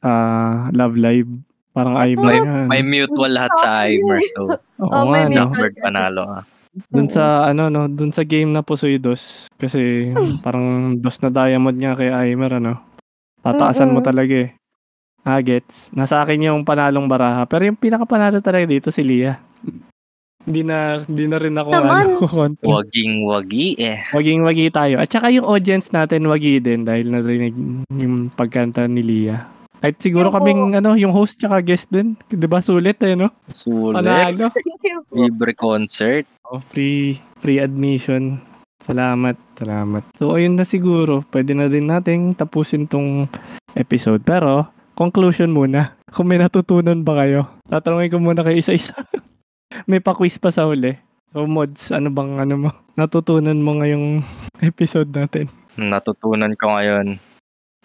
[0.00, 1.30] ah, Love Live.
[1.72, 2.58] Parang Aimer May, nga.
[2.68, 4.20] may mutual lahat sa Aimer.
[4.30, 4.52] So,
[4.82, 5.48] Oo Oh, may nga, no.
[5.48, 5.72] mutual.
[5.72, 6.42] Duckbird panalo ah.
[6.88, 9.44] Dun sa, ano, no, dun sa game na Pusoy Dos.
[9.56, 10.08] Kasi
[10.40, 12.80] parang dos na diamond niya kay Aimer, ano.
[13.40, 14.50] Tataasan mo talaga eh.
[15.20, 15.88] Ah, gets.
[15.90, 17.44] Nasa akin yung panalong baraha.
[17.44, 19.38] Pero yung pinakapanalo talaga dito si Lia.
[20.42, 22.04] Hindi na, hindi na rin ako Naman.
[22.04, 22.64] ano, konti.
[22.64, 24.02] Waging wagi eh.
[24.10, 24.98] Waging wagi tayo.
[24.98, 27.54] At saka yung audience natin wagi din dahil narinig
[27.88, 29.46] yung pagkanta ni Lia.
[29.78, 32.14] Kahit siguro Yung- kaming ano, yung host tsaka guest din.
[32.28, 33.30] 'Di ba sulit eh no?
[33.52, 33.98] Sulit.
[33.98, 34.46] Panalo.
[34.54, 35.14] Thank you po.
[35.16, 36.22] Libre concert.
[36.44, 38.38] Oh, free free admission.
[38.78, 40.02] Salamat, salamat.
[40.14, 41.22] So ayun na siguro.
[41.24, 43.26] Pwede na din nating tapusin tong
[43.74, 44.22] episode.
[44.22, 45.94] Pero conclusion muna.
[46.10, 47.46] Kung may natutunan ba kayo?
[47.64, 48.94] Tatanungin ko muna kayo isa-isa.
[49.84, 50.94] may pa-quiz pa sa huli.
[51.32, 52.70] So mods, ano bang ano mo?
[52.94, 54.20] Natutunan mo ngayong
[54.62, 55.48] episode natin?
[55.74, 57.16] Natutunan ko ngayon.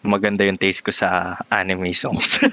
[0.03, 2.39] Maganda yung taste ko sa anime songs.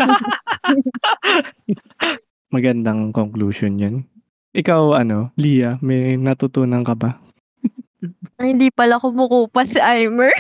[2.55, 3.95] Magandang conclusion yan.
[4.55, 7.19] Ikaw ano, Lia, may natutunan ka ba?
[8.39, 10.31] Ay, hindi pala kumukupa si Aimer.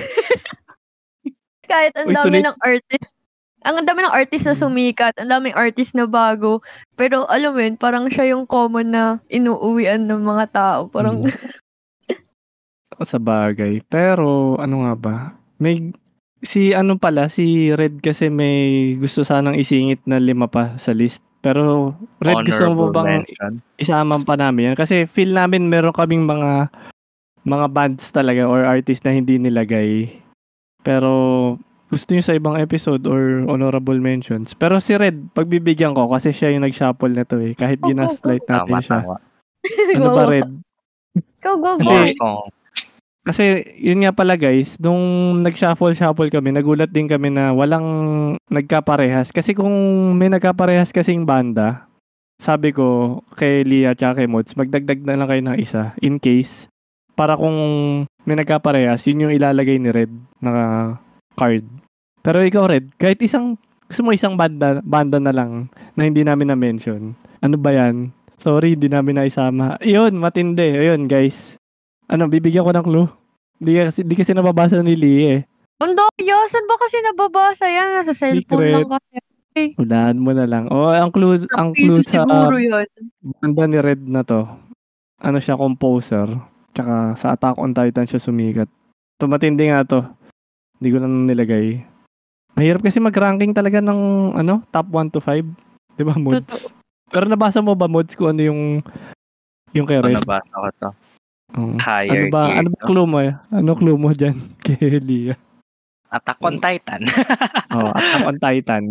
[1.66, 3.19] Kahit ang Uy, dami tuloy- ng artist.
[3.65, 4.61] Ang dami ng artist na Mm.
[4.61, 6.61] sumikat, ang daming artist na bago.
[6.95, 10.81] Pero alam mo yun, parang siya yung common na inuuwian ng mga tao.
[10.86, 13.03] Parang, Mm.
[13.03, 13.82] sa bagay.
[13.85, 15.16] Pero ano nga ba?
[15.59, 15.91] May
[16.41, 18.55] si ano pala, si Red kasi may
[18.95, 21.24] gusto sanang isingit na lima pa sa list.
[21.41, 23.53] Pero Red gusto mo Honorable bang mention.
[23.77, 24.77] isama pa namin yan?
[24.77, 26.69] Kasi feel namin meron kaming mga
[27.45, 30.09] mga bands talaga or artist na hindi nilagay.
[30.81, 31.12] Pero
[31.95, 34.51] gusto nyo sa ibang episode or honorable mentions.
[34.59, 37.55] Pero si Red, pagbibigyan ko kasi siya yung nag-shuffle na to eh.
[37.55, 38.99] Kahit ginaslight natin Tama, siya.
[39.07, 39.16] tama.
[39.95, 40.51] Ano ba Red?
[41.39, 41.87] Go, go, go.
[41.87, 42.19] Kasi-.
[43.25, 45.01] Kasi yun nga pala guys, nung
[45.41, 47.87] nag-shuffle-shuffle kami, nagulat din kami na walang
[48.53, 49.33] nagkaparehas.
[49.33, 49.73] Kasi kung
[50.19, 51.89] may nagkaparehas kasing banda,
[52.37, 56.69] sabi ko kay Lia at kay Mods, magdagdag na lang kayo ng isa in case.
[57.16, 57.57] Para kung
[58.29, 60.12] may nagkaparehas, yun yung ilalagay ni Red
[60.43, 60.53] na
[61.39, 61.65] card.
[62.25, 66.49] Pero ikaw Red, kahit isang, gusto mo isang banda, banda na lang na hindi namin
[66.49, 67.13] na-mention.
[67.45, 68.09] Ano ba yan?
[68.41, 69.77] Sorry, hindi namin naisama.
[69.85, 70.73] Yun, matindi.
[70.73, 71.61] Ayun guys.
[72.09, 73.09] Ano, bibigyan ko ng clue.
[73.61, 75.41] Di kasi, di kasi nababasa ni Lee eh.
[75.85, 77.89] Ang daya, saan ba kasi nababasa yan?
[77.93, 79.77] Nasa cellphone lang kasi.
[79.77, 80.65] Unahan mo na lang.
[80.73, 82.89] O, ang clue, ang Sa clue piso sa siguro yun.
[83.45, 84.49] banda ni Red na to,
[85.21, 86.27] ano siya, composer.
[86.73, 88.67] Tsaka sa Attack on Titan siya sumikat.
[89.21, 90.03] Tumatindi nga to.
[90.81, 91.94] Hindi ko lang nilagay.
[92.55, 94.01] Mahirap kasi mag-ranking talaga ng
[94.37, 95.43] ano, top 1 to 5.
[95.95, 96.71] Di ba, mods?
[97.11, 98.61] Pero nabasa mo ba, mods, kung ano yung
[99.75, 100.23] yung kay Red?
[100.23, 100.91] nabasa ko to.
[101.55, 101.75] Oo.
[101.79, 103.19] Higher Ano ba, gear ano ba clue mo?
[103.19, 103.33] eh?
[103.51, 105.35] Ano clue mo dyan kay?
[106.11, 107.03] Attack on Titan.
[107.75, 108.85] Oh, Attack on Titan.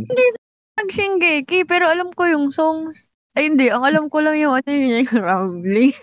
[0.76, 3.08] Nag Shingeki, pero alam ko yung songs.
[3.34, 3.72] Ay, hindi.
[3.72, 5.96] Ang alam ko lang yung ano yun, yung Rambling.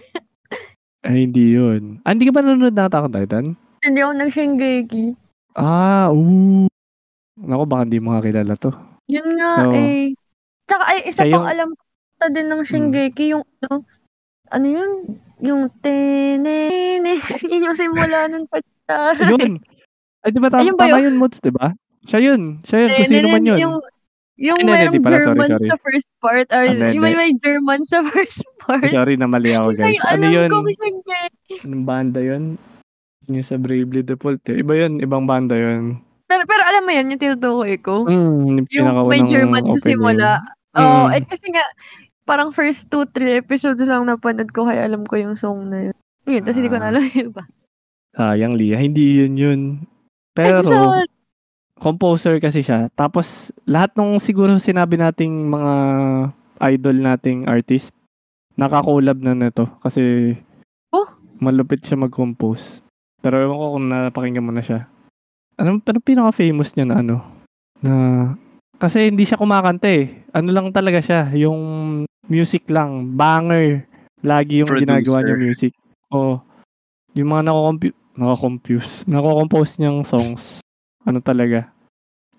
[1.04, 2.00] Ay, hindi yun.
[2.02, 3.46] Ah, hindi ka ba nanonood ng Attack on Titan?
[3.80, 5.04] Hindi ako nag Shingeki.
[5.52, 6.68] Ah, oo.
[7.40, 8.70] Naku, baka hindi mo kilala to.
[9.08, 10.12] Yun nga So, eh.
[10.68, 11.68] Tsaka ay, isa siya pang yung- alam
[12.20, 13.82] ko din ng Shingeki, yung ano,
[14.52, 14.90] ano yun?
[15.40, 17.16] Yung tenene.
[17.50, 18.60] yun yung simula nun pa.
[19.24, 19.56] Yun!
[20.20, 21.72] Ay, di ba tama, Ayun ba tama yun, Mods, di ba?
[22.04, 22.60] Siya yun.
[22.60, 22.90] Siya yun.
[22.92, 23.58] Kung sino man yun.
[23.58, 23.76] Yung,
[24.36, 24.84] yung may.
[24.84, 25.68] Sorry, German sorry.
[25.72, 26.46] sa first part.
[26.52, 28.84] Or, hindi, yung may, German sa first part.
[28.92, 30.00] Sorry na mali ako, guys.
[30.04, 30.50] Ano yun?
[31.64, 32.60] Anong banda yun?
[33.32, 34.44] Yung sa Bravely Default.
[34.52, 34.60] Eh.
[34.60, 35.00] Iba yun.
[35.00, 36.04] Ibang banda yun.
[36.30, 38.06] Pero, pero alam mo yun, yung tinutukoy ko.
[38.06, 40.30] Mm, yung Yung may German sa simula.
[40.78, 41.18] Oo, Mm.
[41.18, 41.64] eh kasi nga,
[42.22, 45.96] parang first two, three episodes lang napanood ko kaya alam ko yung song na yun.
[46.30, 46.90] Yun, tapos hindi ko na Ah.
[46.94, 47.42] alam yung iba.
[48.14, 48.78] Sayang, Lia.
[48.78, 49.60] Hindi yun yun.
[50.30, 51.02] Pero, Exo!
[51.74, 52.86] composer kasi siya.
[52.94, 55.74] Tapos, lahat nung siguro sinabi nating mga
[56.70, 57.90] idol nating artist,
[58.54, 59.66] nakakolab na nito.
[59.80, 60.34] Kasi,
[60.92, 61.08] Oh?
[61.40, 62.84] malupit siya mag-compose.
[63.18, 64.86] Pero ewan ko kung napakinggan mo na siya.
[65.60, 67.16] Ano, pero pinaka-famous niya na ano?
[67.84, 67.92] Na,
[68.80, 70.24] kasi hindi siya kumakanta eh.
[70.32, 71.60] Ano lang talaga siya, yung
[72.32, 73.84] music lang, banger.
[74.24, 74.88] Lagi yung Producer.
[74.88, 75.76] ginagawa niya music.
[76.08, 76.40] O,
[77.12, 80.64] yung mga nako-compute, nako-compuse, nako-compose niyang songs.
[81.04, 81.68] Ano talaga?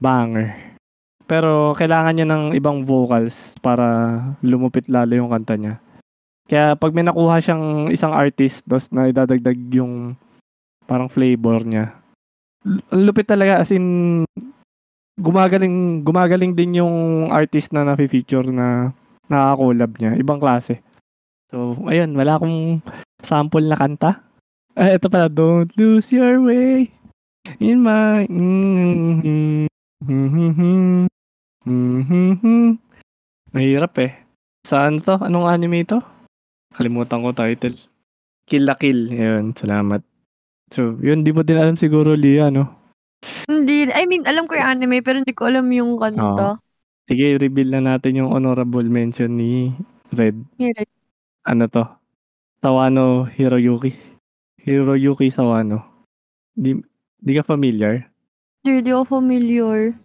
[0.02, 0.57] Banger.
[1.30, 5.77] Pero kailangan niya ng ibang vocals para lumupit lalo yung kanta niya.
[6.49, 10.18] Kaya pag may nakuha siyang isang artist, dos na idadagdag yung
[10.89, 12.00] parang flavor niya.
[12.93, 14.21] Lupit talaga as in
[15.17, 18.93] gumagaling gumagaling din yung artist na na-feature na
[19.29, 20.11] nakaka-collab niya.
[20.17, 20.81] Ibang klase.
[21.51, 22.79] So, ayun, wala akong
[23.23, 24.23] sample na kanta.
[24.71, 26.88] Ah, ito pala, Don't Lose Your Way
[27.59, 28.23] in my...
[33.51, 34.15] Mahirap eh.
[34.63, 35.19] Saan to?
[35.19, 35.99] Anong anime to?
[36.71, 37.75] Kalimutan ko title.
[38.47, 39.11] Kill la Kill.
[39.11, 39.99] Ayun, salamat.
[40.72, 42.72] So, yun, di mo din alam siguro, Lia, no?
[43.45, 46.57] Hindi, I mean, alam ko yung anime, pero hindi ko alam yung kanta.
[47.11, 49.76] Sige, reveal na natin yung honorable mention ni
[50.15, 50.39] Red.
[50.56, 50.88] Hirap.
[51.43, 51.84] Ano to?
[52.64, 53.91] Sawano Hiroyuki.
[54.64, 56.07] Hiroyuki Sawano.
[56.56, 56.80] Di,
[57.19, 58.07] di ka familiar?
[58.64, 59.98] Hindi ako familiar.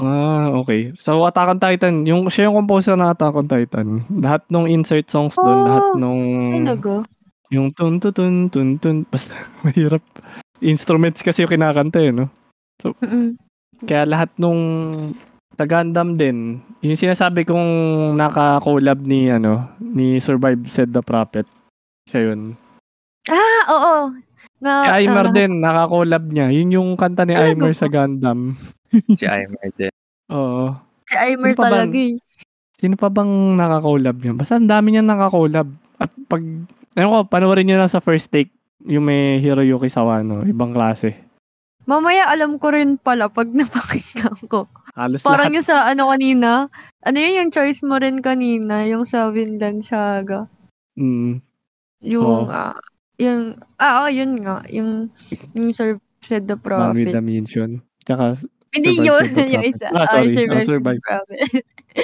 [0.00, 0.96] Ah, okay.
[0.96, 3.88] So, Attack on Titan, yung, siya yung composer ng Attack on Titan.
[4.08, 6.22] Lahat nung insert songs doon, Oh, lahat nung...
[6.58, 6.94] Talaga?
[7.52, 8.96] Yung tun tun tun tun tun.
[9.12, 10.00] Basta, mahirap.
[10.64, 12.32] Instruments kasi yung kinakanta eh, no?
[12.80, 13.36] Mm-mm.
[13.84, 14.58] Kaya lahat nung
[15.52, 17.68] sa Gundam din, yung sinasabi kong
[18.16, 21.44] naka-collab ni, ano, ni Survive Said the Prophet.
[22.08, 22.56] Siya yun.
[23.28, 23.94] Ah, oo.
[24.62, 26.46] Na, Si Aimer ah, din, naka-collab niya.
[26.54, 28.56] Yun yung kanta ni Aimer sa Gundam.
[29.20, 29.92] Si Aimer din.
[30.28, 30.76] Oo.
[31.08, 32.20] Si Aimer talaga eh.
[32.76, 34.32] Sino pa bang naka-collab niya?
[34.36, 35.68] Basta ang dami niya naka-collab.
[35.96, 36.42] At pag,
[36.94, 38.52] ano ko, panoorin niyo lang sa first take,
[38.82, 41.14] yung may Hiroyuki Sawano, ibang klase.
[41.82, 44.70] Mamaya alam ko rin pala pag napakinggan ko.
[44.94, 45.56] Halos Parang lahat.
[45.58, 46.50] yung sa ano kanina.
[47.02, 48.84] Ano yun yung choice mo rin kanina?
[48.86, 50.46] Yung sa Vinland Saga.
[50.94, 51.40] Mm,
[52.04, 52.50] Yung, Oo.
[52.50, 52.76] ah,
[53.16, 54.62] yung, ah, oh, yun nga.
[54.68, 55.08] Yung,
[55.54, 57.10] yung Sir said the prophet.
[57.10, 57.80] the Mansion.
[58.04, 58.38] Tsaka,
[58.70, 59.26] Hindi yun.
[59.32, 59.86] The yung isa.
[59.90, 60.34] Ah, sorry.
[60.34, 61.00] Sir Oh, said the Survive.
[61.02, 61.40] prophet.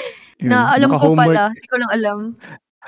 [0.43, 0.48] yun.
[0.48, 1.55] na alam ko pala.
[1.55, 2.19] Hindi ko lang alam.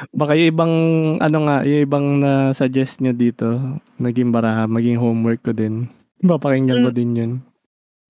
[0.09, 0.74] Baka yung ibang,
[1.20, 3.60] ano nga, yung ibang na-suggest nyo dito,
[3.97, 5.93] naging baraha, maging homework ko din.
[6.20, 6.97] Papakinggan ko Mm.
[6.97, 7.32] din yun.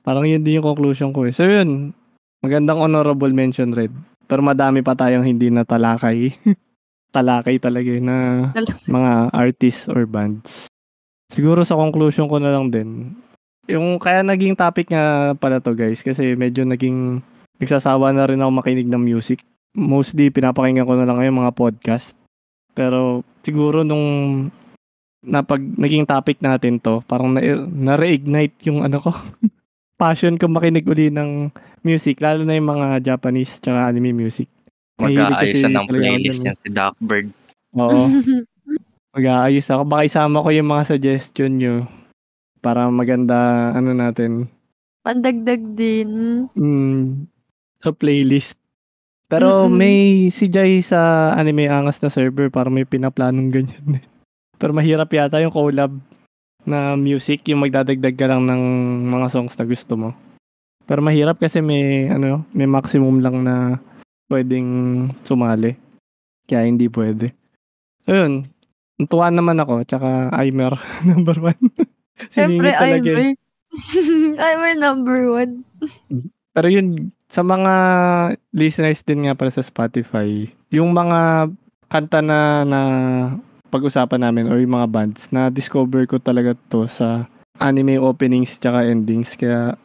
[0.00, 1.34] Parang yun din yung conclusion ko eh.
[1.34, 1.92] So yun,
[2.40, 3.90] magandang honorable mention, Red.
[4.24, 6.30] Pero madami pa tayong hindi na talakay.
[7.10, 8.16] talakay talaga na
[8.86, 10.70] mga artists or bands.
[11.30, 13.14] Siguro sa conclusion ko na lang din,
[13.66, 17.22] yung kaya naging topic nga pala to guys, kasi medyo naging
[17.58, 19.42] nagsasawa na rin ako makinig ng music.
[19.76, 22.18] Mostly pinapakinggan ko na lang ngayon mga podcast.
[22.74, 24.48] Pero siguro nung
[25.20, 29.12] napag naging topic natin to, parang na, na-reignite yung ano ko,
[30.00, 31.52] passion ko makinig uli ng
[31.84, 34.48] music, lalo na yung mga Japanese tsaka anime music.
[35.00, 37.28] Mag-aayos kasi na ng playlist yan si Duckbird.
[37.76, 38.08] Oo.
[39.16, 39.82] Mag-aayos ako.
[39.88, 41.74] Baka isama ko yung mga suggestion nyo
[42.60, 44.46] para maganda, ano natin,
[45.00, 46.44] Pandagdag din.
[46.52, 47.24] mm,
[47.80, 48.59] sa playlist.
[49.30, 49.78] Pero Mm-mm.
[49.78, 49.98] may
[50.34, 54.02] si Jai sa anime angas na server para may pinaplanong ganyan.
[54.58, 55.94] Pero mahirap yata yung collab
[56.66, 58.62] na music, yung magdadagdag ka lang ng
[59.08, 60.10] mga songs na gusto mo.
[60.84, 63.78] Pero mahirap kasi may ano, may maximum lang na
[64.26, 65.78] pwedeng sumali.
[66.50, 67.30] Kaya hindi pwede.
[68.10, 68.50] Ayun.
[69.06, 70.74] Tuwa naman ako, tsaka Aimer,
[71.08, 71.62] number one.
[72.34, 72.74] Siyempre.
[72.74, 73.38] Aimer.
[74.36, 75.62] Aimer number one.
[76.50, 77.74] Pero yun, sa mga
[78.50, 81.46] listeners din nga pala sa Spotify, yung mga
[81.86, 82.80] kanta na, na
[83.70, 87.30] pag-usapan namin or yung mga bands na discover ko talaga to sa
[87.62, 89.38] anime openings tsaka endings.
[89.38, 89.78] Kaya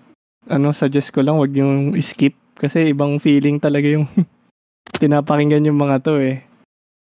[0.49, 4.09] ano, suggest ko lang wag yung skip kasi ibang feeling talaga yung
[5.01, 6.41] pinapakinggan yung mga to eh.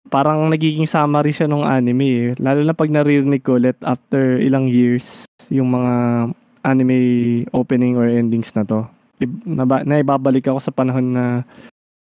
[0.09, 2.27] Parang nagiging summary siya ng anime eh.
[2.41, 5.93] Lalo na pag naririnig ko ulit after ilang years yung mga
[6.65, 6.97] anime
[7.53, 8.89] opening or endings na to.
[9.21, 11.25] I- Naba, naibabalik ako sa panahon na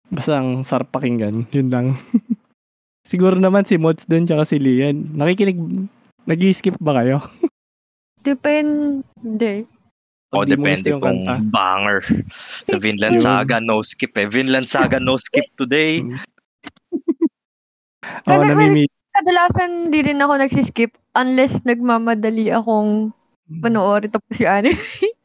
[0.08, 1.44] basta ang sarap pakinggan.
[1.52, 1.86] Yun lang.
[3.10, 5.12] Siguro naman si Mods dun tsaka si Lian.
[5.12, 5.60] Nakikinig,
[6.24, 7.20] nag-skip ba kayo?
[8.26, 9.68] Depende.
[10.32, 11.44] O, gusto depende yung kung kanta?
[11.52, 11.98] banger.
[12.64, 13.20] Sa Vinland.
[13.20, 14.24] Saga, no skip eh.
[14.24, 16.00] Vinland Saga, no skip today.
[18.24, 18.88] Oo, Kada- namimi...
[19.12, 23.12] Kadalasan di rin ako nagsiskip unless nagmamadali akong
[23.60, 24.80] panoorin tapos si anime.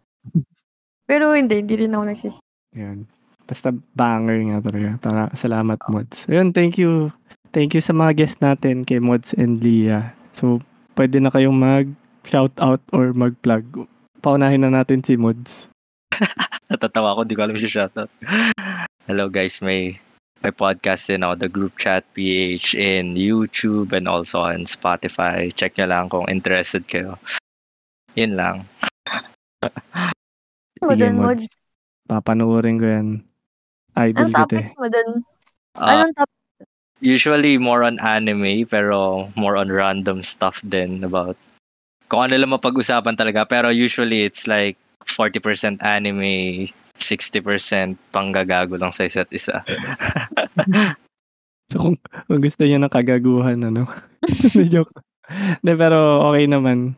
[1.07, 2.45] Pero hindi, hindi rin ako nagsiskip.
[2.75, 3.07] Yan.
[3.47, 4.89] Basta banger nga talaga.
[4.99, 6.27] Tara, salamat Mods.
[6.27, 7.15] Ayun, thank you.
[7.55, 10.11] Thank you sa mga guests natin kay Mods and Lia.
[10.35, 10.59] So,
[10.99, 11.87] pwede na kayong mag
[12.27, 13.87] shout out or mag-plug.
[14.19, 15.71] Paunahin na natin si Mods.
[16.69, 18.11] Natatawa ako, di ko alam si shoutout.
[19.07, 19.95] Hello guys, may
[20.43, 25.47] may podcast din ako, The Group Chat PH in YouTube and also on Spotify.
[25.55, 27.15] Check nyo lang kung interested kayo.
[28.19, 28.67] Yun lang.
[30.81, 31.25] Mo Sige, dun, Mod.
[31.41, 31.45] Mods.
[32.07, 33.07] Papanoorin ko yan.
[33.97, 34.39] Idol Anong eh.
[34.45, 35.09] topics mo dun?
[35.75, 36.35] Uh, Anong topic?
[36.97, 41.37] usually more on anime pero more on random stuff din about
[42.09, 44.73] kung ano lang mapag-usapan talaga pero usually it's like
[45.05, 46.65] 40% anime
[46.97, 47.45] 60%
[48.09, 49.61] panggagago lang sa isa't isa.
[51.67, 51.99] So, kung,
[52.31, 53.91] kung gusto niyo ng kagaguhan, ano?
[54.71, 55.03] Joke.
[55.59, 56.95] De, pero okay naman.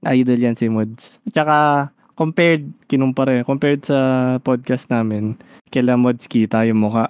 [0.00, 1.12] Idol yan si Mods.
[1.28, 5.40] Tsaka, compared, kinumpare, compared sa podcast namin,
[5.72, 7.08] kila Mods kita yung mukha.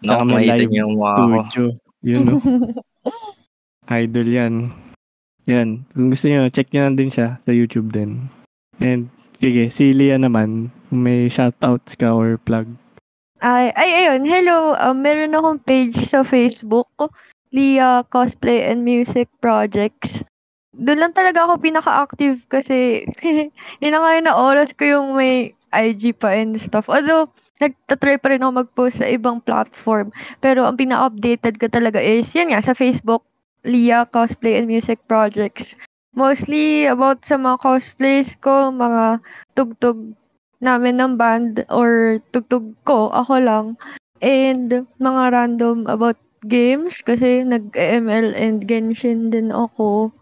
[0.00, 1.12] No, Tsaka may makita live yung mukha.
[1.52, 1.64] Studio.
[2.00, 2.34] Yun, no?
[4.00, 4.54] Idol yan.
[5.44, 5.84] Yan.
[5.92, 8.32] Kung gusto niyo, check niyo lang din siya sa YouTube din.
[8.80, 12.68] And, Sige, si Lia naman, may shoutouts ka or plug.
[13.40, 14.28] Ay, ay, ayun.
[14.28, 14.76] Hello.
[14.76, 16.92] Um, meron akong page sa Facebook.
[17.48, 20.20] Lia Cosplay and Music Projects.
[20.70, 23.02] Doon lang talaga ako pinaka-active kasi
[23.82, 26.86] yun na nga na oras ko yung may IG pa and stuff.
[26.86, 27.30] Although,
[27.60, 30.14] nagtatry pa rin ako mag-post sa ibang platform.
[30.38, 33.26] Pero ang pina-updated ko talaga is, yun nga, sa Facebook,
[33.66, 35.76] Lia Cosplay and Music Projects.
[36.16, 39.20] Mostly about sa mga cosplays ko, mga
[39.54, 40.16] tugtog
[40.58, 43.66] namin ng band or tugtog ko, ako lang.
[44.24, 46.16] And mga random about
[46.48, 50.12] games kasi nag-ML and Genshin din ako.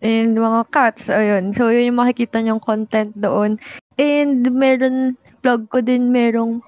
[0.00, 1.52] And mga cats, ayun.
[1.52, 3.60] So, yun yung makikita niyong content doon.
[4.00, 6.64] And meron, plug ko din merong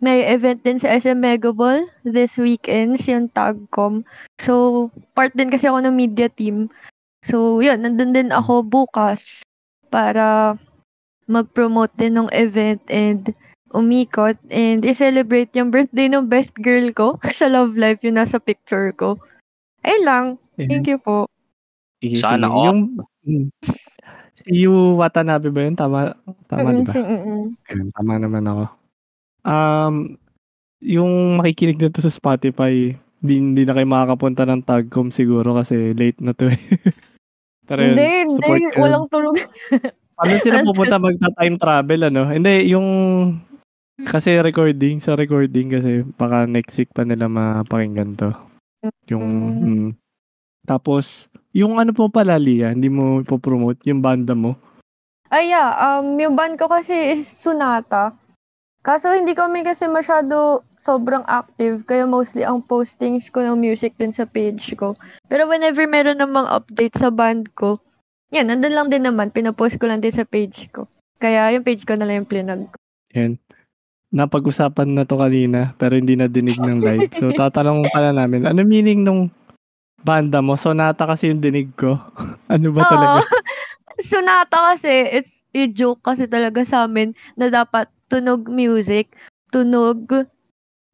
[0.00, 4.08] may event din sa SM Megaball this weekends, yung Tagcom.
[4.40, 6.72] So, part din kasi ako ng media team.
[7.20, 9.44] So, yun, nandun din ako bukas
[9.92, 10.56] para
[11.28, 13.36] mag-promote din ng event and
[13.70, 18.90] umikot and i-celebrate yung birthday ng best girl ko sa Love Life yung nasa picture
[18.96, 19.20] ko.
[19.84, 20.26] Ayun lang.
[20.56, 21.28] Thank you po.
[22.00, 22.56] Sige, Sana sige.
[22.56, 22.64] all.
[22.66, 22.80] Yung,
[23.28, 23.44] mm,
[24.40, 25.76] si Yu Watanabe ba yun?
[25.76, 26.16] Tama,
[26.48, 26.92] tama di ba?
[27.68, 28.64] Ayun, tama naman ako.
[29.44, 29.94] Um,
[30.80, 35.92] yung makikinig na to sa Spotify, di, hindi na kayo makakapunta ng Tagcom siguro kasi
[35.92, 36.56] late na to eh.
[37.68, 38.48] Pero yun, Hindi, hindi.
[38.64, 38.72] yun.
[38.80, 39.36] Walang tulog.
[40.16, 42.22] Paano sila pupunta magta-time travel ano?
[42.28, 42.88] Hindi, yung
[44.04, 48.32] kasi recording, sa recording kasi baka next week pa nila mapakinggan to.
[49.12, 49.24] Yung,
[49.60, 49.88] Mm.
[50.64, 54.54] Tapos, yung ano po pala, Lia, hindi mo ipopromote, yung banda mo.
[55.30, 55.74] Ay, yeah.
[55.78, 58.18] Um, yung band ko kasi is Sunata.
[58.80, 61.84] Kaso hindi kami kasi masyado sobrang active.
[61.84, 64.96] Kaya mostly ang postings ko ng music din sa page ko.
[65.28, 67.76] Pero whenever meron namang update sa band ko,
[68.32, 69.30] yan, nandun lang din naman.
[69.30, 70.88] Pinapost ko lang din sa page ko.
[71.20, 72.76] Kaya yung page ko na lang yung plinag ko.
[73.12, 73.36] Yan.
[74.10, 77.12] Napag-usapan na to kanina, pero hindi na dinig ng live.
[77.20, 79.30] So, tatanong pala namin, ano meaning nung
[80.02, 80.56] banda mo?
[80.56, 81.96] Sonata kasi yung dinig ko.
[82.52, 83.18] ano ba talaga?
[83.22, 84.00] Oo.
[84.00, 89.12] Sunata kasi, it's a joke kasi talaga sa amin na dapat tunog music,
[89.52, 90.08] tunog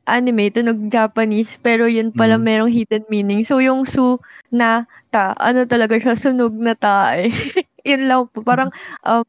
[0.07, 2.45] anime, tunog Japanese, pero yun pala Mm.
[2.47, 3.43] merong hidden meaning.
[3.43, 4.19] So, yung su
[4.51, 7.31] na ta, ano talaga siya, sunog na ta eh.
[7.91, 8.43] yun lang po.
[8.43, 8.71] Parang,
[9.03, 9.27] um,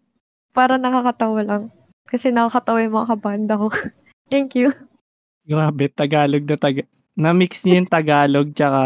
[0.54, 1.64] parang nakakatawa lang.
[2.06, 3.68] Kasi nakakatawa yung mga kabanda ko.
[4.30, 4.74] Thank you.
[5.46, 6.90] Grabe, Tagalog na Tagalog.
[7.18, 8.82] Na-mix niya yung Tagalog tsaka,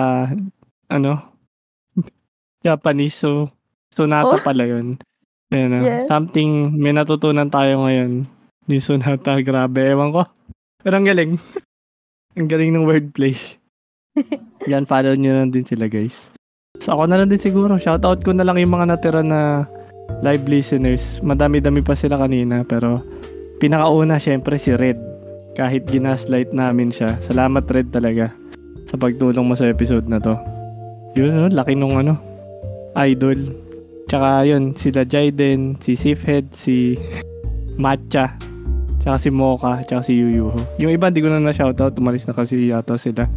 [0.91, 1.31] ano,
[2.61, 3.17] Japanese.
[3.17, 3.49] So,
[3.91, 4.43] Sonata Oh.
[4.43, 5.01] pala yun.
[5.51, 5.83] Ayan, ah.
[5.83, 6.07] Yes.
[6.07, 8.23] Something, may natutunan tayo ngayon.
[8.71, 9.83] Yung Sonata, grabe.
[9.83, 10.23] Ewan ko.
[10.79, 11.35] Pero ang galing.
[12.39, 13.35] ang galing ng wordplay.
[14.71, 16.31] Yan, follow nyo na din sila, guys.
[16.79, 17.75] So, ako na lang din siguro.
[17.75, 19.67] Shoutout ko na lang yung mga natira na
[20.23, 21.19] live listeners.
[21.19, 23.03] Madami-dami pa sila kanina, pero
[23.59, 24.97] pinakauna, syempre, si Red.
[25.51, 27.19] Kahit ginaslight namin siya.
[27.27, 28.31] Salamat, Red, talaga.
[28.87, 30.39] Sa pagtulong mo sa episode na to.
[31.15, 31.47] Yun, no?
[31.51, 32.15] laki nung ano,
[32.95, 33.39] idol.
[34.07, 36.95] Tsaka yun, sila Jaiden, si Sifhead, si
[37.83, 38.35] Matcha,
[39.03, 40.79] tsaka si Mocha, tsaka si Yuyuho.
[40.79, 41.95] Yung iba, di ko na na-shoutout.
[41.99, 43.27] Umalis na kasi yata sila.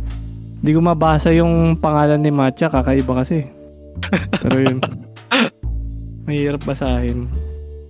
[0.65, 3.47] Di ko mabasa yung pangalan ni Matcha, kakaiba kasi.
[4.43, 4.79] Pero yun.
[6.27, 7.27] Mahirap basahin.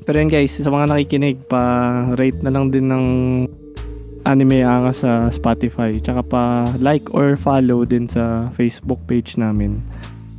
[0.05, 3.05] Pero yun guys, sa mga nakikinig, pa-rate na lang din ng
[4.25, 5.97] anime anga sa Spotify.
[6.01, 6.43] Tsaka pa
[6.81, 9.81] like or follow din sa Facebook page namin.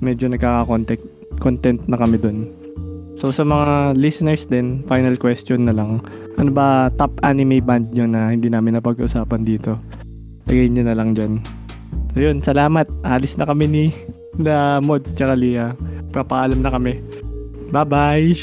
[0.02, 1.02] Medyo nagkaka-content
[1.40, 2.50] content na kami dun.
[3.16, 6.04] So sa mga listeners din, final question na lang.
[6.36, 9.80] Ano ba top anime band nyo na hindi namin napag-usapan dito?
[10.52, 11.40] Lagay nyo na lang dyan.
[12.12, 12.92] So yun, salamat.
[13.08, 13.86] Alis na kami ni
[14.36, 15.76] na Mods tsaka Lia.
[16.12, 17.00] Papaalam na kami.
[17.72, 18.36] Bye-bye!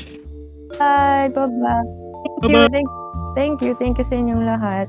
[0.76, 1.28] Bye!
[1.32, 1.88] Bye-bye!
[2.42, 2.64] Thank you!
[2.68, 2.88] Thank,
[3.36, 3.72] thank you!
[3.76, 4.88] Thank you sa inyong lahat.